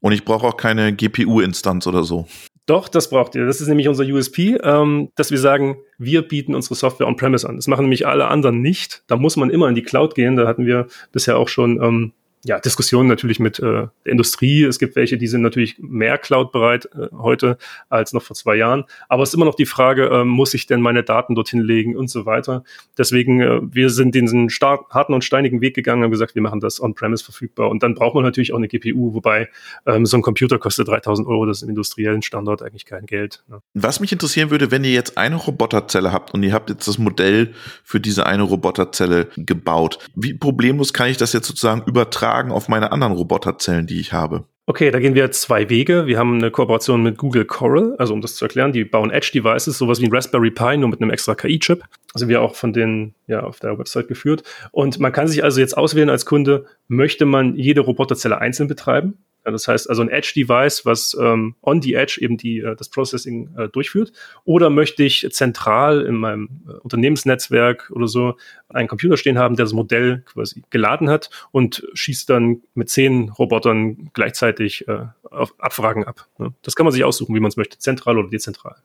Und 0.00 0.12
ich 0.12 0.24
brauche 0.24 0.46
auch 0.48 0.56
keine 0.56 0.92
GPU-Instanz 0.92 1.86
oder 1.86 2.02
so. 2.02 2.26
Doch, 2.66 2.88
das 2.88 3.10
braucht 3.10 3.36
ihr. 3.36 3.46
Das 3.46 3.60
ist 3.60 3.68
nämlich 3.68 3.88
unser 3.88 4.04
USP, 4.04 4.56
ähm, 4.62 5.10
dass 5.14 5.30
wir 5.30 5.38
sagen, 5.38 5.76
wir 5.98 6.22
bieten 6.22 6.54
unsere 6.54 6.74
Software 6.74 7.06
on-premise 7.06 7.48
an. 7.48 7.56
Das 7.56 7.68
machen 7.68 7.82
nämlich 7.82 8.06
alle 8.06 8.28
anderen 8.28 8.60
nicht. 8.60 9.04
Da 9.06 9.16
muss 9.16 9.36
man 9.36 9.50
immer 9.50 9.68
in 9.68 9.76
die 9.76 9.82
Cloud 9.82 10.14
gehen. 10.16 10.36
Da 10.36 10.46
hatten 10.46 10.66
wir 10.66 10.88
bisher 11.12 11.38
auch 11.38 11.48
schon 11.48 11.80
ähm, 11.82 12.12
ja, 12.44 12.58
Diskussionen 12.58 13.08
natürlich 13.08 13.38
mit 13.38 13.60
äh, 13.60 13.62
der 13.62 13.90
Industrie. 14.04 14.64
Es 14.64 14.80
gibt 14.80 14.96
welche, 14.96 15.16
die 15.16 15.28
sind 15.28 15.42
natürlich 15.42 15.76
mehr 15.78 16.18
Cloud-bereit 16.18 16.86
äh, 16.86 17.06
heute 17.16 17.56
als 17.88 18.12
noch 18.12 18.22
vor 18.22 18.34
zwei 18.34 18.56
Jahren. 18.56 18.84
Aber 19.08 19.22
es 19.22 19.28
ist 19.28 19.34
immer 19.34 19.44
noch 19.44 19.54
die 19.54 19.66
Frage, 19.66 20.06
äh, 20.06 20.24
muss 20.24 20.52
ich 20.52 20.66
denn 20.66 20.80
meine 20.80 21.04
Daten 21.04 21.36
dorthin 21.36 21.60
legen 21.60 21.96
und 21.96 22.10
so 22.10 22.26
weiter. 22.26 22.64
Deswegen, 22.98 23.40
äh, 23.40 23.60
wir 23.62 23.90
sind 23.90 24.16
diesen 24.16 24.48
harten 24.48 25.14
und 25.14 25.22
steinigen 25.22 25.60
Weg 25.60 25.74
gegangen 25.74 26.02
und 26.02 26.10
gesagt, 26.10 26.34
wir 26.34 26.42
machen 26.42 26.58
das 26.58 26.82
on-premise 26.82 27.22
verfügbar. 27.22 27.70
Und 27.70 27.84
dann 27.84 27.94
braucht 27.94 28.16
man 28.16 28.24
natürlich 28.24 28.52
auch 28.52 28.58
eine 28.58 28.66
GPU, 28.66 29.14
wobei 29.14 29.48
ähm, 29.86 30.04
so 30.04 30.16
ein 30.16 30.22
Computer 30.22 30.58
kostet 30.58 30.88
3000 30.88 31.28
Euro, 31.28 31.46
das 31.46 31.58
ist 31.58 31.62
im 31.62 31.68
industriellen 31.68 32.22
Standort 32.22 32.62
eigentlich 32.62 32.86
kein 32.86 33.06
Geld. 33.06 33.44
Ne? 33.48 33.60
Was 33.74 34.00
mich 34.00 34.10
interessieren 34.10 34.50
würde, 34.50 34.72
wenn 34.72 34.82
ihr 34.82 34.92
jetzt 34.92 35.16
eine 35.16 35.36
Roboterzelle 35.36 36.10
habt 36.10 36.34
und 36.34 36.42
ihr 36.42 36.52
habt 36.52 36.70
jetzt 36.70 36.88
das 36.88 36.98
Modell 36.98 37.54
für 37.84 38.00
diese 38.00 38.26
eine 38.26 38.42
Roboterzelle 38.42 39.28
gebaut, 39.36 40.00
wie 40.16 40.34
problemlos 40.34 40.92
kann 40.92 41.08
ich 41.08 41.16
das 41.16 41.32
jetzt 41.32 41.46
sozusagen 41.46 41.82
übertragen? 41.86 42.31
Übertragen 42.32 42.52
auf 42.52 42.68
meine 42.68 42.92
anderen 42.92 43.12
Roboterzellen, 43.12 43.86
die 43.86 44.00
ich 44.00 44.12
habe? 44.12 44.44
Okay, 44.66 44.90
da 44.90 45.00
gehen 45.00 45.14
wir 45.14 45.30
zwei 45.32 45.68
Wege. 45.68 46.06
Wir 46.06 46.18
haben 46.18 46.36
eine 46.36 46.50
Kooperation 46.50 47.02
mit 47.02 47.18
Google 47.18 47.44
Coral, 47.44 47.96
also 47.98 48.14
um 48.14 48.20
das 48.20 48.36
zu 48.36 48.44
erklären, 48.44 48.72
die 48.72 48.84
bauen 48.84 49.10
Edge-Devices, 49.10 49.76
sowas 49.76 50.00
wie 50.00 50.06
ein 50.06 50.12
Raspberry 50.12 50.52
Pi, 50.52 50.76
nur 50.76 50.88
mit 50.88 51.00
einem 51.00 51.10
extra 51.10 51.34
KI-Chip. 51.34 51.82
Also 52.14 52.28
wir 52.28 52.40
auch 52.40 52.54
von 52.54 52.72
denen 52.72 53.14
ja 53.26 53.42
auf 53.42 53.58
der 53.58 53.76
Website 53.78 54.08
geführt. 54.08 54.44
Und 54.70 55.00
man 55.00 55.12
kann 55.12 55.26
sich 55.26 55.42
also 55.42 55.60
jetzt 55.60 55.76
auswählen 55.76 56.08
als 56.08 56.26
Kunde, 56.26 56.66
möchte 56.86 57.26
man 57.26 57.56
jede 57.56 57.80
Roboterzelle 57.80 58.40
einzeln 58.40 58.68
betreiben? 58.68 59.18
Ja, 59.44 59.50
das 59.50 59.66
heißt 59.66 59.88
also 59.90 60.02
ein 60.02 60.08
Edge-Device, 60.08 60.86
was 60.86 61.16
ähm, 61.20 61.56
on 61.62 61.82
the 61.82 61.94
Edge 61.94 62.18
eben 62.20 62.36
die, 62.36 62.60
äh, 62.60 62.76
das 62.76 62.88
Processing 62.88 63.54
äh, 63.56 63.68
durchführt. 63.68 64.12
Oder 64.44 64.70
möchte 64.70 65.02
ich 65.02 65.26
zentral 65.32 66.02
in 66.02 66.14
meinem 66.14 66.48
äh, 66.68 66.72
Unternehmensnetzwerk 66.74 67.90
oder 67.92 68.06
so 68.06 68.36
einen 68.68 68.88
Computer 68.88 69.16
stehen 69.16 69.38
haben, 69.38 69.56
der 69.56 69.64
das 69.64 69.72
Modell 69.72 70.22
quasi 70.26 70.62
geladen 70.70 71.10
hat 71.10 71.30
und 71.50 71.86
schießt 71.94 72.30
dann 72.30 72.62
mit 72.74 72.88
zehn 72.88 73.30
Robotern 73.30 74.10
gleichzeitig 74.12 74.86
äh, 74.86 75.06
auf 75.22 75.54
Abfragen 75.58 76.04
ab. 76.04 76.28
Ne? 76.38 76.54
Das 76.62 76.76
kann 76.76 76.84
man 76.84 76.92
sich 76.92 77.02
aussuchen, 77.02 77.34
wie 77.34 77.40
man 77.40 77.48
es 77.48 77.56
möchte, 77.56 77.78
zentral 77.78 78.18
oder 78.18 78.28
dezentral. 78.28 78.76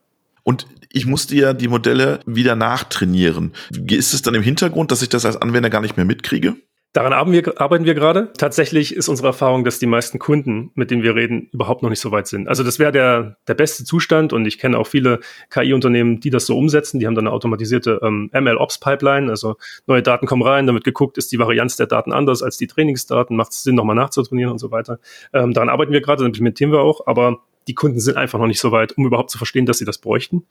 Und 0.42 0.66
ich 0.90 1.04
musste 1.06 1.36
ja 1.36 1.52
die 1.52 1.68
Modelle 1.68 2.20
wieder 2.24 2.56
nachtrainieren. 2.56 3.52
Ist 3.86 4.14
es 4.14 4.22
dann 4.22 4.34
im 4.34 4.42
Hintergrund, 4.42 4.90
dass 4.90 5.02
ich 5.02 5.10
das 5.10 5.26
als 5.26 5.36
Anwender 5.36 5.68
gar 5.68 5.82
nicht 5.82 5.96
mehr 5.96 6.06
mitkriege? 6.06 6.56
Daran 6.94 7.12
arbeiten 7.12 7.32
wir, 7.32 7.60
arbeiten 7.60 7.84
wir 7.84 7.94
gerade. 7.94 8.32
Tatsächlich 8.38 8.96
ist 8.96 9.08
unsere 9.08 9.28
Erfahrung, 9.28 9.62
dass 9.62 9.78
die 9.78 9.86
meisten 9.86 10.18
Kunden, 10.18 10.70
mit 10.74 10.90
denen 10.90 11.02
wir 11.02 11.14
reden, 11.14 11.48
überhaupt 11.52 11.82
noch 11.82 11.90
nicht 11.90 12.00
so 12.00 12.12
weit 12.12 12.26
sind. 12.26 12.48
Also 12.48 12.64
das 12.64 12.78
wäre 12.78 12.92
der, 12.92 13.36
der 13.46 13.54
beste 13.54 13.84
Zustand 13.84 14.32
und 14.32 14.46
ich 14.46 14.58
kenne 14.58 14.78
auch 14.78 14.86
viele 14.86 15.20
KI-Unternehmen, 15.50 16.20
die 16.20 16.30
das 16.30 16.46
so 16.46 16.56
umsetzen. 16.56 16.98
Die 16.98 17.06
haben 17.06 17.14
dann 17.14 17.26
eine 17.26 17.34
automatisierte 17.34 18.00
ähm, 18.02 18.30
ML-Ops-Pipeline, 18.32 19.28
also 19.28 19.56
neue 19.86 20.02
Daten 20.02 20.26
kommen 20.26 20.42
rein, 20.42 20.66
damit 20.66 20.82
geguckt, 20.84 21.18
ist 21.18 21.30
die 21.30 21.38
Varianz 21.38 21.76
der 21.76 21.86
Daten 21.86 22.10
anders 22.10 22.42
als 22.42 22.56
die 22.56 22.66
Trainingsdaten, 22.66 23.36
macht 23.36 23.52
es 23.52 23.62
Sinn, 23.62 23.74
nochmal 23.74 23.96
nachzutrainieren 23.96 24.52
und 24.52 24.58
so 24.58 24.70
weiter. 24.70 24.98
Ähm, 25.34 25.52
daran 25.52 25.68
arbeiten 25.68 25.92
wir 25.92 26.00
gerade, 26.00 26.24
implementieren 26.24 26.72
wir 26.72 26.80
auch, 26.80 27.06
aber 27.06 27.42
die 27.68 27.74
Kunden 27.74 28.00
sind 28.00 28.16
einfach 28.16 28.38
noch 28.38 28.46
nicht 28.46 28.60
so 28.60 28.72
weit, 28.72 28.96
um 28.96 29.04
überhaupt 29.04 29.30
zu 29.30 29.36
verstehen, 29.36 29.66
dass 29.66 29.76
sie 29.76 29.84
das 29.84 29.98
bräuchten 29.98 30.46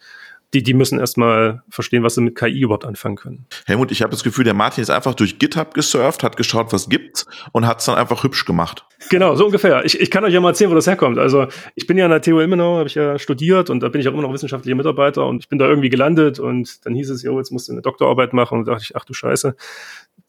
die, 0.53 0.63
die 0.63 0.73
müssen 0.73 0.99
erstmal 0.99 1.63
verstehen, 1.69 2.03
was 2.03 2.15
sie 2.15 2.21
mit 2.21 2.37
KI 2.37 2.61
überhaupt 2.61 2.85
anfangen 2.85 3.17
können. 3.17 3.45
Helmut, 3.65 3.91
ich 3.91 4.01
habe 4.01 4.11
das 4.11 4.23
Gefühl, 4.23 4.45
der 4.45 4.53
Martin 4.53 4.81
ist 4.81 4.89
einfach 4.89 5.13
durch 5.13 5.39
GitHub 5.39 5.73
gesurft, 5.73 6.23
hat 6.23 6.37
geschaut, 6.37 6.71
was 6.71 6.87
gibt's 6.87 7.25
und 7.51 7.67
hat 7.67 7.79
es 7.79 7.85
dann 7.85 7.95
einfach 7.95 8.23
hübsch 8.23 8.45
gemacht. 8.45 8.85
Genau, 9.09 9.35
so 9.35 9.45
ungefähr. 9.45 9.83
Ich, 9.85 9.99
ich 9.99 10.09
kann 10.09 10.23
euch 10.23 10.33
ja 10.33 10.39
mal 10.39 10.49
erzählen, 10.49 10.71
wo 10.71 10.75
das 10.75 10.87
herkommt. 10.87 11.19
Also 11.19 11.47
ich 11.75 11.85
bin 11.85 11.97
ja 11.97 12.05
an 12.05 12.11
der 12.11 12.21
TU 12.21 12.39
Ilmenau, 12.39 12.77
habe 12.77 12.87
ich 12.87 12.95
ja 12.95 13.19
studiert 13.19 13.69
und 13.69 13.81
da 13.81 13.89
bin 13.89 13.99
ich 13.99 14.07
auch 14.07 14.13
immer 14.13 14.21
noch 14.21 14.33
wissenschaftlicher 14.33 14.75
Mitarbeiter 14.75 15.25
und 15.27 15.43
ich 15.43 15.49
bin 15.49 15.59
da 15.59 15.67
irgendwie 15.67 15.89
gelandet 15.89 16.39
und 16.39 16.85
dann 16.85 16.95
hieß 16.95 17.09
es, 17.09 17.23
jo, 17.23 17.37
jetzt 17.37 17.51
musst 17.51 17.67
du 17.67 17.73
eine 17.73 17.81
Doktorarbeit 17.81 18.33
machen 18.33 18.59
und 18.59 18.67
da 18.67 18.73
dachte 18.73 18.85
ich, 18.89 18.95
ach 18.95 19.05
du 19.05 19.13
Scheiße, 19.13 19.55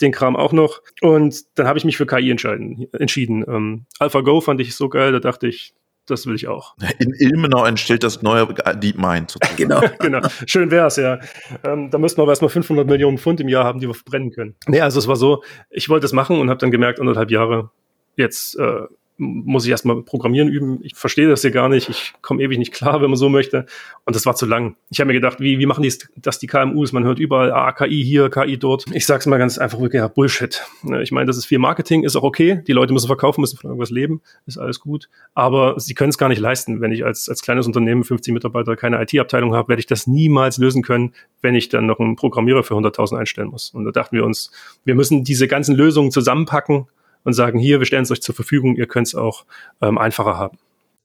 den 0.00 0.12
Kram 0.12 0.36
auch 0.36 0.52
noch. 0.52 0.82
Und 1.00 1.58
dann 1.58 1.66
habe 1.66 1.78
ich 1.78 1.84
mich 1.84 1.96
für 1.96 2.06
KI 2.06 2.30
entscheiden, 2.30 2.88
entschieden. 2.92 3.44
Ähm, 3.46 3.86
AlphaGo 3.98 4.40
fand 4.40 4.60
ich 4.60 4.74
so 4.74 4.88
geil, 4.88 5.12
da 5.12 5.20
dachte 5.20 5.46
ich, 5.46 5.74
das 6.10 6.26
will 6.26 6.34
ich 6.34 6.48
auch. 6.48 6.74
In 6.98 7.14
Ilmenau 7.14 7.64
entsteht 7.64 8.02
das 8.02 8.22
neue 8.22 8.46
DeepMind. 8.74 9.36
genau, 9.56 9.80
genau. 9.98 10.20
Schön 10.46 10.70
wär's, 10.70 10.96
ja. 10.96 11.20
Ähm, 11.64 11.90
da 11.90 11.98
müssten 11.98 12.18
wir 12.18 12.22
aber 12.22 12.32
erstmal 12.32 12.50
500 12.50 12.86
Millionen 12.86 13.18
Pfund 13.18 13.40
im 13.40 13.48
Jahr 13.48 13.64
haben, 13.64 13.80
die 13.80 13.86
wir 13.86 13.94
verbrennen 13.94 14.30
können. 14.30 14.54
Nee, 14.66 14.80
also 14.80 14.98
es 14.98 15.08
war 15.08 15.16
so, 15.16 15.42
ich 15.70 15.88
wollte 15.88 16.06
es 16.06 16.12
machen 16.12 16.40
und 16.40 16.50
habe 16.50 16.58
dann 16.58 16.70
gemerkt, 16.70 17.00
anderthalb 17.00 17.30
Jahre 17.30 17.70
jetzt 18.16 18.58
äh, 18.58 18.82
muss 19.18 19.64
ich 19.64 19.70
erstmal 19.70 20.00
Programmieren 20.02 20.48
üben. 20.48 20.78
Ich 20.82 20.94
verstehe 20.94 21.28
das 21.28 21.42
hier 21.42 21.50
gar 21.50 21.68
nicht. 21.68 21.88
Ich 21.88 22.14
komme 22.22 22.40
ewig 22.40 22.56
nicht 22.56 22.72
klar, 22.72 23.02
wenn 23.02 23.10
man 23.10 23.16
so 23.16 23.28
möchte. 23.28 23.66
Und 24.04 24.14
das 24.14 24.24
war 24.26 24.36
zu 24.36 24.46
lang. 24.46 24.76
Ich 24.90 25.00
habe 25.00 25.08
mir 25.08 25.14
gedacht, 25.14 25.40
wie, 25.40 25.58
wie 25.58 25.66
machen 25.66 25.82
die 25.82 25.92
das 26.16 26.38
die 26.38 26.46
KMUs? 26.46 26.92
Man 26.92 27.02
hört 27.04 27.18
überall, 27.18 27.52
ah, 27.52 27.72
KI 27.72 28.02
hier, 28.04 28.30
KI 28.30 28.56
dort. 28.58 28.84
Ich 28.92 29.06
sag's 29.06 29.26
mal 29.26 29.38
ganz 29.38 29.58
einfach, 29.58 29.80
wirklich, 29.80 29.98
ja, 30.00 30.06
Bullshit. 30.06 30.64
Ich 31.02 31.10
meine, 31.10 31.26
das 31.26 31.36
ist 31.36 31.46
viel 31.46 31.58
Marketing, 31.58 32.04
ist 32.04 32.14
auch 32.14 32.22
okay. 32.22 32.62
Die 32.66 32.72
Leute 32.72 32.92
müssen 32.92 33.08
verkaufen, 33.08 33.40
müssen 33.40 33.58
von 33.58 33.70
irgendwas 33.70 33.90
leben, 33.90 34.22
ist 34.46 34.56
alles 34.56 34.78
gut. 34.78 35.08
Aber 35.34 35.78
sie 35.80 35.94
können 35.94 36.10
es 36.10 36.18
gar 36.18 36.28
nicht 36.28 36.40
leisten. 36.40 36.80
Wenn 36.80 36.92
ich 36.92 37.04
als, 37.04 37.28
als 37.28 37.42
kleines 37.42 37.66
Unternehmen, 37.66 38.04
50 38.04 38.32
Mitarbeiter, 38.32 38.76
keine 38.76 39.02
IT-Abteilung 39.02 39.52
habe, 39.52 39.68
werde 39.68 39.80
ich 39.80 39.86
das 39.86 40.06
niemals 40.06 40.58
lösen 40.58 40.82
können, 40.82 41.12
wenn 41.42 41.56
ich 41.56 41.68
dann 41.68 41.86
noch 41.86 41.98
einen 41.98 42.14
Programmierer 42.14 42.62
für 42.62 42.74
100.000 42.74 43.18
einstellen 43.18 43.48
muss. 43.48 43.70
Und 43.70 43.84
da 43.84 43.90
dachten 43.90 44.14
wir 44.14 44.24
uns, 44.24 44.52
wir 44.84 44.94
müssen 44.94 45.24
diese 45.24 45.48
ganzen 45.48 45.74
Lösungen 45.74 46.12
zusammenpacken 46.12 46.86
und 47.24 47.32
sagen, 47.32 47.58
hier, 47.58 47.78
wir 47.78 47.86
stellen 47.86 48.02
es 48.02 48.10
euch 48.10 48.22
zur 48.22 48.34
Verfügung, 48.34 48.76
ihr 48.76 48.86
könnt 48.86 49.08
es 49.08 49.14
auch 49.14 49.44
ähm, 49.80 49.98
einfacher 49.98 50.36
haben. 50.36 50.58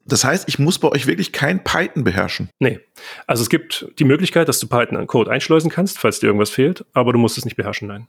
Das 0.06 0.26
heißt, 0.26 0.49
ich 0.49 0.60
muss 0.60 0.80
bei 0.80 0.89
euch 0.89 1.08
wirklich 1.08 1.32
kein 1.32 1.63
Python 1.63 2.04
beherrschen. 2.04 2.49
Nee. 2.60 2.80
Also 3.26 3.41
es 3.41 3.49
gibt 3.49 3.88
die 3.99 4.04
Möglichkeit, 4.04 4.49
dass 4.49 4.60
du 4.60 4.67
Python 4.67 4.97
an 4.97 5.08
Code 5.08 5.32
einschleusen 5.32 5.71
kannst, 5.71 5.97
falls 5.97 6.19
dir 6.19 6.28
irgendwas 6.28 6.49
fehlt, 6.49 6.86
aber 6.93 7.13
du 7.13 7.19
musst 7.19 7.38
es 7.38 7.45
nicht 7.45 7.56
beherrschen, 7.56 7.88
nein. 7.88 8.08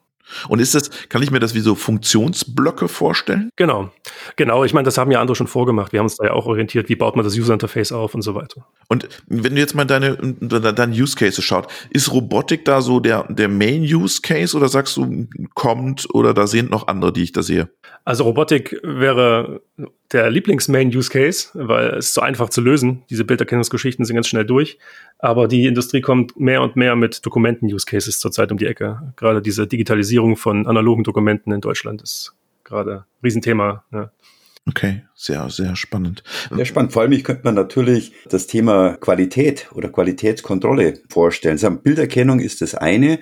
Und 0.48 0.60
ist 0.60 0.74
das, 0.74 0.90
kann 1.08 1.22
ich 1.22 1.30
mir 1.30 1.40
das 1.40 1.54
wie 1.54 1.60
so 1.60 1.74
Funktionsblöcke 1.74 2.88
vorstellen? 2.88 3.50
Genau. 3.56 3.90
Genau. 4.36 4.64
Ich 4.64 4.74
meine, 4.74 4.84
das 4.84 4.98
haben 4.98 5.10
ja 5.10 5.20
andere 5.20 5.36
schon 5.36 5.46
vorgemacht. 5.46 5.92
Wir 5.92 6.00
haben 6.00 6.06
uns 6.06 6.16
da 6.16 6.24
ja 6.24 6.32
auch 6.32 6.46
orientiert. 6.46 6.88
Wie 6.88 6.96
baut 6.96 7.16
man 7.16 7.24
das 7.24 7.36
User 7.36 7.52
Interface 7.52 7.92
auf 7.92 8.14
und 8.14 8.22
so 8.22 8.34
weiter. 8.34 8.66
Und 8.88 9.08
wenn 9.26 9.54
du 9.54 9.60
jetzt 9.60 9.74
mal 9.74 9.84
deine, 9.84 10.16
deine 10.16 10.94
Use 10.94 11.16
Cases 11.16 11.42
schaut, 11.42 11.68
ist 11.90 12.12
Robotik 12.12 12.64
da 12.64 12.80
so 12.80 13.00
der, 13.00 13.24
der 13.24 13.48
Main 13.48 13.82
Use 13.82 14.20
Case 14.22 14.56
oder 14.56 14.68
sagst 14.68 14.96
du, 14.96 15.26
kommt 15.54 16.08
oder 16.12 16.34
da 16.34 16.46
sind 16.46 16.70
noch 16.70 16.88
andere, 16.88 17.12
die 17.12 17.22
ich 17.22 17.32
da 17.32 17.42
sehe? 17.42 17.70
Also 18.04 18.24
Robotik 18.24 18.80
wäre 18.82 19.62
der 20.12 20.30
Lieblings-Main-Use-Case, 20.30 21.48
weil 21.54 21.88
es 21.94 22.06
ist 22.06 22.14
so 22.14 22.20
einfach 22.20 22.50
zu 22.50 22.60
lösen. 22.60 23.02
Diese 23.10 23.24
Bilderkennungsgeschichten 23.24 24.04
sind 24.04 24.14
ganz 24.14 24.28
schnell 24.28 24.44
durch. 24.44 24.78
Aber 25.18 25.48
die 25.48 25.66
Industrie 25.66 26.00
kommt 26.00 26.38
mehr 26.38 26.62
und 26.62 26.76
mehr 26.76 26.94
mit 26.96 27.24
Dokumenten-Use-Cases 27.24 28.18
zurzeit 28.20 28.52
um 28.52 28.58
die 28.58 28.66
Ecke. 28.66 29.12
Gerade 29.16 29.42
diese 29.42 29.66
Digitalisierung 29.66 30.36
von 30.36 30.66
analogen 30.66 31.04
Dokumenten 31.04 31.52
in 31.52 31.60
Deutschland 31.60 32.02
ist 32.02 32.34
gerade 32.64 32.98
ein 32.98 33.04
Riesenthema. 33.22 33.84
Ja. 33.92 34.10
Okay, 34.66 35.02
sehr, 35.14 35.50
sehr 35.50 35.76
spannend. 35.76 36.22
Sehr 36.50 36.64
spannend. 36.64 36.94
Vor 36.94 37.02
allem, 37.02 37.12
ich 37.12 37.22
könnte 37.22 37.42
man 37.44 37.54
natürlich 37.54 38.12
das 38.30 38.46
Thema 38.46 38.96
Qualität 38.96 39.70
oder 39.74 39.90
Qualitätskontrolle 39.90 41.00
vorstellen. 41.10 41.58
Sagen, 41.58 41.82
Bilderkennung 41.82 42.40
ist 42.40 42.62
das 42.62 42.74
eine, 42.74 43.18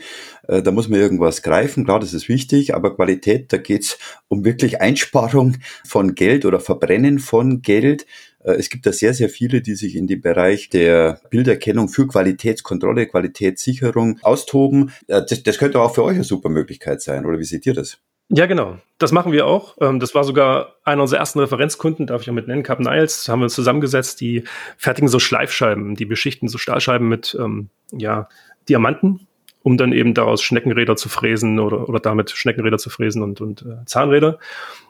äh, 0.46 0.62
da 0.62 0.70
muss 0.70 0.88
man 0.88 1.00
irgendwas 1.00 1.42
greifen, 1.42 1.84
klar, 1.84 1.98
das 1.98 2.14
ist 2.14 2.28
wichtig, 2.28 2.76
aber 2.76 2.94
Qualität, 2.94 3.52
da 3.52 3.56
geht's 3.56 3.98
um 4.28 4.44
wirklich 4.44 4.80
Einsparung 4.80 5.56
von 5.84 6.14
Geld 6.14 6.44
oder 6.44 6.60
Verbrennen 6.60 7.18
von 7.18 7.60
Geld. 7.60 8.06
Äh, 8.44 8.52
es 8.52 8.70
gibt 8.70 8.86
da 8.86 8.92
sehr, 8.92 9.12
sehr 9.12 9.28
viele, 9.28 9.62
die 9.62 9.74
sich 9.74 9.96
in 9.96 10.06
dem 10.06 10.20
Bereich 10.20 10.70
der 10.70 11.20
Bilderkennung 11.30 11.88
für 11.88 12.06
Qualitätskontrolle, 12.06 13.08
Qualitätssicherung 13.08 14.20
austoben. 14.22 14.92
Äh, 15.08 15.22
das, 15.28 15.42
das 15.42 15.58
könnte 15.58 15.80
auch 15.80 15.92
für 15.92 16.04
euch 16.04 16.14
eine 16.14 16.24
super 16.24 16.50
Möglichkeit 16.50 17.02
sein, 17.02 17.26
oder 17.26 17.40
wie 17.40 17.44
seht 17.44 17.66
ihr 17.66 17.74
das? 17.74 17.98
Ja, 18.34 18.46
genau. 18.46 18.78
Das 18.96 19.12
machen 19.12 19.30
wir 19.30 19.46
auch. 19.46 19.76
Ähm, 19.82 20.00
das 20.00 20.14
war 20.14 20.24
sogar 20.24 20.76
einer 20.84 21.02
unserer 21.02 21.20
ersten 21.20 21.38
Referenzkunden, 21.38 22.06
darf 22.06 22.22
ich 22.22 22.30
auch 22.30 22.34
mit 22.34 22.48
nennen, 22.48 22.62
Cap 22.62 22.80
Niles. 22.80 23.28
Haben 23.28 23.40
wir 23.40 23.44
uns 23.44 23.54
zusammengesetzt, 23.54 24.22
die 24.22 24.44
fertigen 24.78 25.08
so 25.08 25.18
Schleifscheiben, 25.18 25.96
die 25.96 26.06
beschichten 26.06 26.48
so 26.48 26.56
Stahlscheiben 26.56 27.06
mit 27.06 27.36
ähm, 27.38 27.68
ja, 27.92 28.30
Diamanten, 28.70 29.26
um 29.62 29.76
dann 29.76 29.92
eben 29.92 30.14
daraus 30.14 30.42
Schneckenräder 30.42 30.96
zu 30.96 31.10
fräsen 31.10 31.58
oder, 31.58 31.90
oder 31.90 32.00
damit 32.00 32.30
Schneckenräder 32.30 32.78
zu 32.78 32.88
fräsen 32.88 33.22
und, 33.22 33.42
und 33.42 33.66
äh, 33.66 33.84
Zahnräder. 33.84 34.38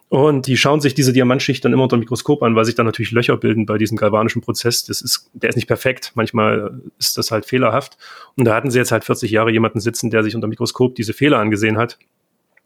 Und 0.09 0.47
die 0.47 0.57
schauen 0.57 0.81
sich 0.81 0.95
diese 0.95 1.13
Diamantschicht 1.13 1.65
dann 1.65 1.73
immer 1.73 1.83
unter 1.85 1.97
dem 1.97 2.01
Mikroskop 2.01 2.45
an, 2.45 2.55
weil 2.55 2.65
sich 2.65 2.77
dann 2.77 2.87
natürlich 2.87 3.11
Löcher 3.11 3.37
bilden 3.39 3.67
bei 3.67 3.77
diesem 3.77 3.97
galvanischen 3.97 4.43
Prozess. 4.43 4.85
Das 4.85 5.01
ist, 5.01 5.31
der 5.33 5.49
ist 5.49 5.57
nicht 5.57 5.67
perfekt. 5.67 6.13
Manchmal 6.15 6.81
ist 7.01 7.19
das 7.19 7.33
halt 7.33 7.47
fehlerhaft. 7.47 7.97
Und 8.37 8.45
da 8.45 8.55
hatten 8.55 8.71
sie 8.71 8.79
jetzt 8.79 8.93
halt 8.93 9.05
40 9.05 9.33
Jahre 9.33 9.51
jemanden 9.51 9.81
sitzen, 9.81 10.11
der 10.11 10.23
sich 10.23 10.37
unter 10.37 10.47
dem 10.47 10.51
Mikroskop 10.51 10.95
diese 10.95 11.13
Fehler 11.13 11.39
angesehen 11.39 11.77
hat 11.77 11.99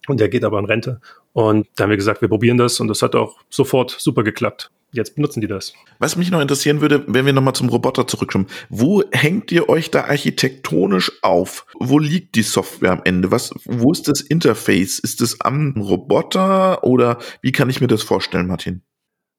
und 0.09 0.21
der 0.21 0.29
geht 0.29 0.45
aber 0.45 0.59
in 0.59 0.65
Rente. 0.65 1.01
Und 1.33 1.67
da 1.77 1.85
haben 1.85 1.91
wir 1.91 1.97
gesagt, 1.97 2.21
wir 2.21 2.29
probieren 2.29 2.57
das 2.57 2.81
und 2.81 2.89
das 2.89 3.03
hat 3.03 3.15
auch 3.15 3.37
sofort 3.51 3.97
super 3.99 4.23
geklappt. 4.23 4.71
Jetzt 4.93 5.15
benutzen 5.15 5.41
die 5.41 5.47
das. 5.47 5.75
Was 5.99 6.17
mich 6.17 6.31
noch 6.31 6.41
interessieren 6.41 6.81
würde, 6.81 7.05
wenn 7.07 7.27
wir 7.27 7.33
nochmal 7.33 7.55
zum 7.55 7.69
Roboter 7.69 8.07
zurückkommen, 8.07 8.47
wo 8.71 9.03
hängt 9.13 9.53
ihr 9.53 9.69
euch 9.69 9.91
da 9.91 10.05
architektonisch 10.05 11.13
auf? 11.23 11.67
Wo 11.79 11.99
liegt 11.99 12.35
die 12.35 12.43
Software 12.43 12.93
am 12.93 13.03
Ende? 13.05 13.31
Was, 13.31 13.53
wo 13.65 13.93
ist 13.93 14.09
das 14.09 14.21
Interface? 14.21 14.99
Ist 14.99 15.21
es 15.21 15.41
am 15.41 15.75
Roboter 15.77 16.85
oder 16.85 17.19
wie 17.43 17.53
kann 17.53 17.69
ich 17.69 17.81
mir 17.81 17.89
das 17.89 18.03
vorstellen, 18.03 18.47
Martin? 18.47 18.83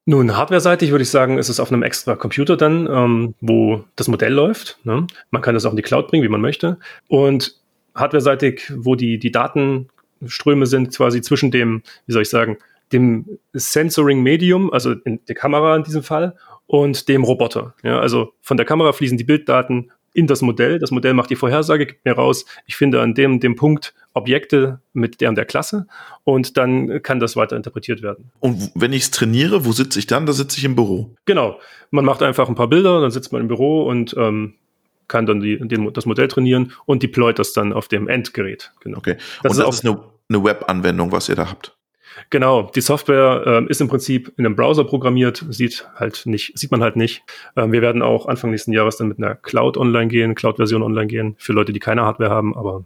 Nun, 0.05 0.37
hardware-seitig 0.37 0.91
würde 0.91 1.03
ich 1.03 1.09
sagen, 1.09 1.37
ist 1.37 1.49
es 1.49 1.59
auf 1.59 1.71
einem 1.71 1.83
extra 1.83 2.15
Computer 2.15 2.55
dann, 2.55 2.87
ähm, 2.89 3.35
wo 3.41 3.83
das 3.95 4.07
Modell 4.07 4.31
läuft. 4.31 4.79
Ne? 4.83 5.05
Man 5.31 5.41
kann 5.41 5.53
das 5.53 5.65
auch 5.65 5.71
in 5.71 5.75
die 5.75 5.81
Cloud 5.81 6.07
bringen, 6.07 6.23
wie 6.23 6.29
man 6.29 6.39
möchte. 6.39 6.77
Und 7.09 7.59
hardware-seitig, 7.93 8.71
wo 8.75 8.95
die, 8.95 9.17
die 9.19 9.31
Daten 9.31 9.89
Ströme 10.25 10.65
sind 10.65 10.95
quasi 10.95 11.21
zwischen 11.21 11.51
dem, 11.51 11.83
wie 12.05 12.13
soll 12.13 12.23
ich 12.23 12.29
sagen, 12.29 12.57
dem 12.91 13.39
Sensoring 13.53 14.23
Medium, 14.23 14.71
also 14.71 14.91
in 14.91 15.19
der 15.27 15.35
Kamera 15.35 15.75
in 15.75 15.83
diesem 15.83 16.03
Fall, 16.03 16.35
und 16.67 17.07
dem 17.07 17.23
Roboter. 17.23 17.75
Ja, 17.83 17.99
also 17.99 18.33
von 18.41 18.57
der 18.57 18.65
Kamera 18.65 18.93
fließen 18.93 19.17
die 19.17 19.23
Bilddaten 19.23 19.91
in 20.13 20.27
das 20.27 20.41
Modell. 20.41 20.79
Das 20.79 20.91
Modell 20.91 21.13
macht 21.13 21.29
die 21.29 21.35
Vorhersage, 21.35 21.85
gibt 21.85 22.03
mir 22.03 22.13
raus, 22.13 22.45
ich 22.65 22.75
finde 22.75 23.01
an 23.01 23.13
dem, 23.13 23.39
dem 23.39 23.55
Punkt 23.55 23.93
Objekte 24.13 24.81
mit 24.93 25.21
der 25.21 25.29
und 25.29 25.35
der 25.35 25.45
Klasse 25.45 25.85
und 26.23 26.57
dann 26.57 27.03
kann 27.03 27.19
das 27.19 27.35
weiter 27.35 27.55
interpretiert 27.55 28.01
werden. 28.01 28.31
Und 28.39 28.71
wenn 28.73 28.93
ich 28.93 29.03
es 29.03 29.11
trainiere, 29.11 29.63
wo 29.63 29.71
sitze 29.71 29.99
ich 29.99 30.07
dann? 30.07 30.25
Da 30.25 30.33
sitze 30.33 30.57
ich 30.57 30.65
im 30.65 30.75
Büro. 30.75 31.13
Genau. 31.25 31.59
Man 31.91 32.03
macht 32.03 32.23
einfach 32.23 32.49
ein 32.49 32.55
paar 32.55 32.67
Bilder, 32.67 32.99
dann 32.99 33.11
sitzt 33.11 33.31
man 33.31 33.41
im 33.41 33.47
Büro 33.47 33.83
und 33.83 34.15
ähm, 34.17 34.55
kann 35.07 35.25
dann 35.25 35.39
die, 35.39 35.57
den, 35.59 35.93
das 35.93 36.05
Modell 36.05 36.27
trainieren 36.27 36.73
und 36.85 37.03
deployt 37.03 37.39
das 37.39 37.53
dann 37.53 37.73
auf 37.73 37.87
dem 37.87 38.07
Endgerät. 38.07 38.71
Genau. 38.81 38.97
Okay. 38.97 39.17
Das 39.43 39.51
und 39.53 39.59
ist 39.59 39.67
das 39.67 39.75
ist 39.75 39.85
eine, 39.85 39.99
eine 40.29 40.43
Web-Anwendung, 40.43 41.11
was 41.11 41.29
ihr 41.29 41.35
da 41.35 41.49
habt. 41.49 41.77
Genau, 42.29 42.71
die 42.75 42.81
Software 42.81 43.43
ähm, 43.45 43.67
ist 43.67 43.79
im 43.79 43.87
Prinzip 43.87 44.33
in 44.37 44.45
einem 44.45 44.55
Browser 44.55 44.83
programmiert, 44.83 45.45
sieht 45.49 45.87
halt 45.95 46.25
nicht, 46.25 46.57
sieht 46.57 46.71
man 46.71 46.81
halt 46.81 46.95
nicht. 46.95 47.23
Ähm, 47.55 47.71
wir 47.71 47.81
werden 47.81 48.01
auch 48.01 48.25
Anfang 48.25 48.49
nächsten 48.49 48.73
Jahres 48.73 48.97
dann 48.97 49.07
mit 49.07 49.19
einer 49.19 49.35
Cloud 49.35 49.77
online 49.77 50.07
gehen, 50.07 50.33
Cloud-Version 50.35 50.81
online 50.81 51.07
gehen, 51.07 51.35
für 51.37 51.53
Leute, 51.53 51.73
die 51.73 51.79
keine 51.79 52.03
Hardware 52.03 52.31
haben, 52.31 52.55
aber 52.55 52.85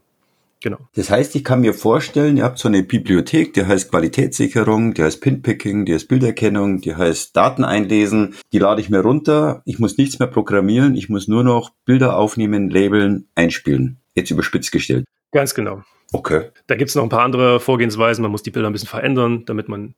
Genau. 0.62 0.78
Das 0.94 1.10
heißt, 1.10 1.36
ich 1.36 1.44
kann 1.44 1.62
mir 1.62 1.74
vorstellen, 1.74 2.38
ihr 2.38 2.44
habt 2.44 2.60
so 2.60 2.68
eine 2.68 2.84
Bibliothek, 2.84 3.54
die 3.54 3.66
heißt 3.66 3.90
Qualitätssicherung, 3.90 4.94
die 4.94 5.04
heißt 5.04 5.20
Pinpicking, 5.20 5.86
die 5.86 5.96
heißt 5.96 6.08
Bilderkennung, 6.08 6.82
die 6.82 6.96
heißt 6.96 7.36
Daten 7.36 7.64
einlesen. 7.64 8.36
Die 8.54 8.60
lade 8.60 8.80
ich 8.80 8.90
mir 8.90 9.00
runter. 9.00 9.64
Ich 9.66 9.80
muss 9.80 9.98
nichts 9.98 10.20
mehr 10.20 10.28
programmieren. 10.28 10.96
Ich 10.96 11.10
muss 11.10 11.28
nur 11.28 11.44
noch 11.44 11.72
Bilder 11.86 12.16
aufnehmen, 12.16 12.70
labeln, 12.70 13.28
einspielen. 13.34 14.00
Jetzt 14.14 14.30
überspitzt 14.30 14.72
gestellt. 14.72 15.06
Ganz 15.32 15.56
genau. 15.56 15.82
Okay. 16.14 16.50
Da 16.68 16.76
gibt 16.76 16.90
es 16.90 16.96
noch 16.96 17.04
ein 17.04 17.10
paar 17.10 17.24
andere 17.24 17.60
Vorgehensweisen. 17.60 18.22
Man 18.22 18.32
muss 18.32 18.44
die 18.44 18.52
Bilder 18.52 18.70
ein 18.70 18.74
bisschen 18.74 18.90
verändern, 18.90 19.46
damit 19.46 19.68
man 19.68 19.96